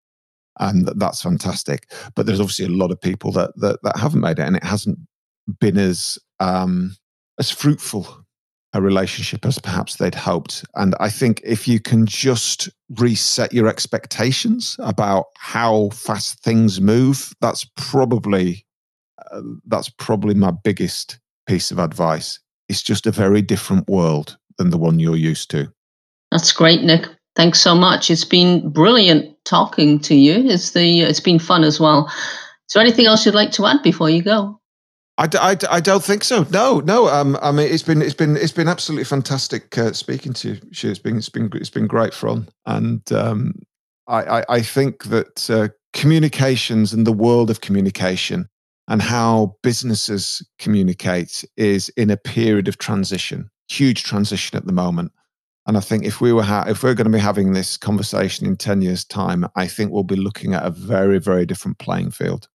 and 0.60 0.88
that's 0.96 1.22
fantastic. 1.22 1.92
But 2.16 2.26
there's 2.26 2.40
obviously 2.40 2.66
a 2.66 2.78
lot 2.78 2.92
of 2.92 3.02
people 3.02 3.32
that 3.34 3.52
that, 3.58 3.80
that 3.84 3.98
haven't 3.98 4.22
made 4.22 4.40
it, 4.40 4.48
and 4.48 4.56
it 4.56 4.64
hasn't 4.64 5.00
been 5.60 5.78
as 5.78 6.18
um, 6.40 6.96
as 7.40 7.50
fruitful 7.50 8.22
a 8.74 8.82
relationship 8.82 9.46
as 9.46 9.60
perhaps 9.60 9.98
they'd 9.98 10.16
hoped. 10.16 10.64
And 10.76 10.96
I 11.00 11.10
think 11.10 11.42
if 11.44 11.68
you 11.68 11.80
can 11.80 12.06
just 12.06 12.70
reset 12.98 13.52
your 13.52 13.68
expectations 13.68 14.78
about 14.80 15.26
how 15.38 15.90
fast 15.90 16.42
things 16.42 16.80
move, 16.80 17.34
that's 17.42 17.66
probably 17.76 18.66
uh, 19.32 19.42
that's 19.66 19.90
probably 19.90 20.36
my 20.36 20.52
biggest 20.52 21.20
piece 21.48 21.72
of 21.72 21.80
advice. 21.80 22.40
It's 22.72 22.82
just 22.82 23.06
a 23.06 23.12
very 23.12 23.42
different 23.42 23.90
world 23.90 24.38
than 24.58 24.70
the 24.70 24.78
one 24.78 24.98
you're 24.98 25.18
used 25.18 25.52
to. 25.52 25.74
That's 26.32 26.54
great, 26.54 26.84
Nick. 26.84 27.06
Thanks 27.36 27.60
so 27.60 27.76
much. 27.76 28.10
It's 28.10 28.24
been 28.24 28.70
brilliant 28.70 29.36
talking 29.44 30.00
to 30.00 30.16
you. 30.16 30.50
It's 30.50 30.72
the 30.72 31.02
it's 31.02 31.20
been 31.20 31.38
fun 31.38 31.66
as 31.66 31.82
well. 31.82 32.08
Is 32.08 32.74
there 32.74 32.82
anything 32.82 33.08
else 33.08 33.26
you'd 33.26 33.36
like 33.36 33.52
to 33.52 33.66
add 33.66 33.84
before 33.84 34.10
you 34.10 34.22
go? 34.22 34.58
I, 35.18 35.28
I, 35.34 35.58
I 35.70 35.80
don't 35.82 36.02
think 36.02 36.24
so. 36.24 36.46
No, 36.50 36.80
no. 36.80 37.10
Um, 37.10 37.38
I 37.42 37.52
mean, 37.52 37.70
it's 37.70 37.84
been 37.84 38.02
it's 38.02 38.14
been 38.14 38.38
it's 38.38 38.54
been 38.54 38.70
absolutely 38.70 39.04
fantastic 39.04 39.78
uh, 39.78 39.92
speaking 39.92 40.32
to 40.36 40.54
you. 40.54 40.60
It's 40.72 41.00
been 41.00 41.18
it's 41.18 41.28
been 41.28 41.50
it's 41.54 41.70
been 41.70 41.88
great 41.88 42.14
fun, 42.14 42.48
and 42.66 43.02
um, 43.12 43.56
I, 44.08 44.40
I, 44.40 44.46
I 44.48 44.62
think 44.62 45.04
that 45.06 45.50
uh, 45.50 45.68
communications 45.92 46.94
and 46.94 47.06
the 47.06 47.12
world 47.12 47.50
of 47.50 47.60
communication 47.60 48.48
and 48.88 49.02
how 49.02 49.56
businesses 49.64 50.46
communicate 50.60 51.46
is 51.58 51.90
in 51.90 52.10
a 52.10 52.18
period 52.18 52.68
of 52.68 52.78
transition, 52.78 53.50
huge 53.70 54.04
transition 54.04 54.58
at 54.58 54.66
the 54.66 54.74
moment. 54.74 55.12
And 55.68 55.78
I 55.78 55.80
think 55.80 56.06
if 56.06 56.20
we 56.20 56.34
were 56.34 56.44
ha- 56.44 56.66
if 56.68 56.84
we're 56.84 56.96
going 56.96 57.12
to 57.12 57.18
be 57.18 57.20
having 57.20 57.54
this 57.54 57.78
conversation 57.78 58.48
in 58.48 58.58
ten 58.58 58.82
years' 58.82 59.06
time, 59.06 59.46
I 59.56 59.68
think 59.68 59.92
we'll 59.92 60.04
be 60.04 60.16
looking 60.16 60.54
at 60.54 60.66
a 60.66 60.72
very 60.72 61.20
very 61.20 61.46
different 61.46 61.78
playing 61.78 62.12
field. 62.12 62.48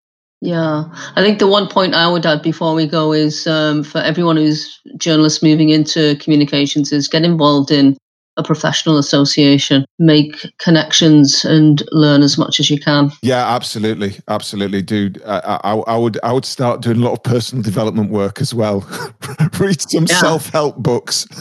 Yeah, 0.43 0.85
I 1.15 1.23
think 1.23 1.39
the 1.39 1.47
one 1.47 1.69
point 1.69 1.95
I 1.95 2.09
would 2.09 2.27
add 2.27 2.43
before 2.43 2.75
we 2.75 2.87
go 2.87 3.13
is 3.13 3.47
um, 3.47 3.83
for 3.83 3.99
everyone 3.99 4.37
who's 4.37 4.81
journalists 4.99 5.43
moving 5.43 5.71
into 5.71 6.17
communications 6.17 6.93
is 6.93 7.09
get 7.09 7.25
involved 7.25 7.71
in 7.71 7.97
a 8.37 8.43
professional 8.43 8.99
association, 8.99 9.85
make 9.99 10.47
connections, 10.59 11.45
and 11.45 11.83
learn 11.93 12.23
as 12.23 12.37
much 12.37 12.61
as 12.61 12.71
you 12.71 12.79
can. 12.79 13.11
Yeah, 13.23 13.47
absolutely, 13.55 14.19
absolutely, 14.29 14.83
dude. 14.83 15.23
I, 15.27 15.61
I, 15.65 15.75
I 15.75 15.97
would 15.97 16.19
I 16.23 16.33
would 16.33 16.45
start 16.45 16.83
doing 16.83 16.99
a 16.99 17.01
lot 17.01 17.13
of 17.13 17.23
personal 17.23 17.63
development 17.63 18.11
work 18.11 18.41
as 18.41 18.53
well. 18.53 18.81
Read 19.59 19.81
some 19.81 20.07
yeah. 20.07 20.21
self 20.21 20.49
help 20.51 20.77
books. 20.77 21.27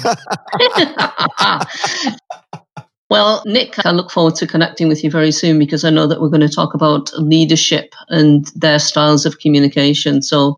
Well, 3.09 3.43
Nick, 3.45 3.85
I 3.85 3.91
look 3.91 4.09
forward 4.09 4.35
to 4.35 4.47
connecting 4.47 4.87
with 4.87 5.03
you 5.03 5.11
very 5.11 5.31
soon 5.31 5.59
because 5.59 5.85
I 5.85 5.91
know 5.91 6.07
that 6.07 6.21
we're 6.21 6.29
going 6.29 6.41
to 6.41 6.49
talk 6.49 6.73
about 6.73 7.11
leadership 7.19 7.93
and 8.09 8.47
their 8.55 8.79
styles 8.79 9.27
of 9.27 9.39
communication. 9.39 10.23
So 10.23 10.57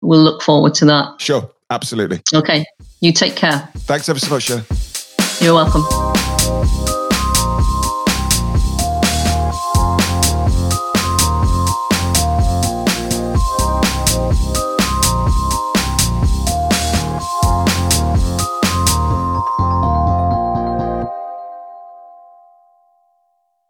we'll 0.00 0.22
look 0.22 0.40
forward 0.40 0.74
to 0.74 0.84
that. 0.84 1.20
Sure, 1.20 1.50
absolutely. 1.70 2.22
Okay, 2.32 2.64
you 3.00 3.12
take 3.12 3.34
care. 3.34 3.68
Thanks 3.78 4.08
ever 4.08 4.20
so 4.20 4.30
much, 4.30 4.44
Sher. 4.44 4.64
You're 5.40 5.54
welcome. 5.54 6.99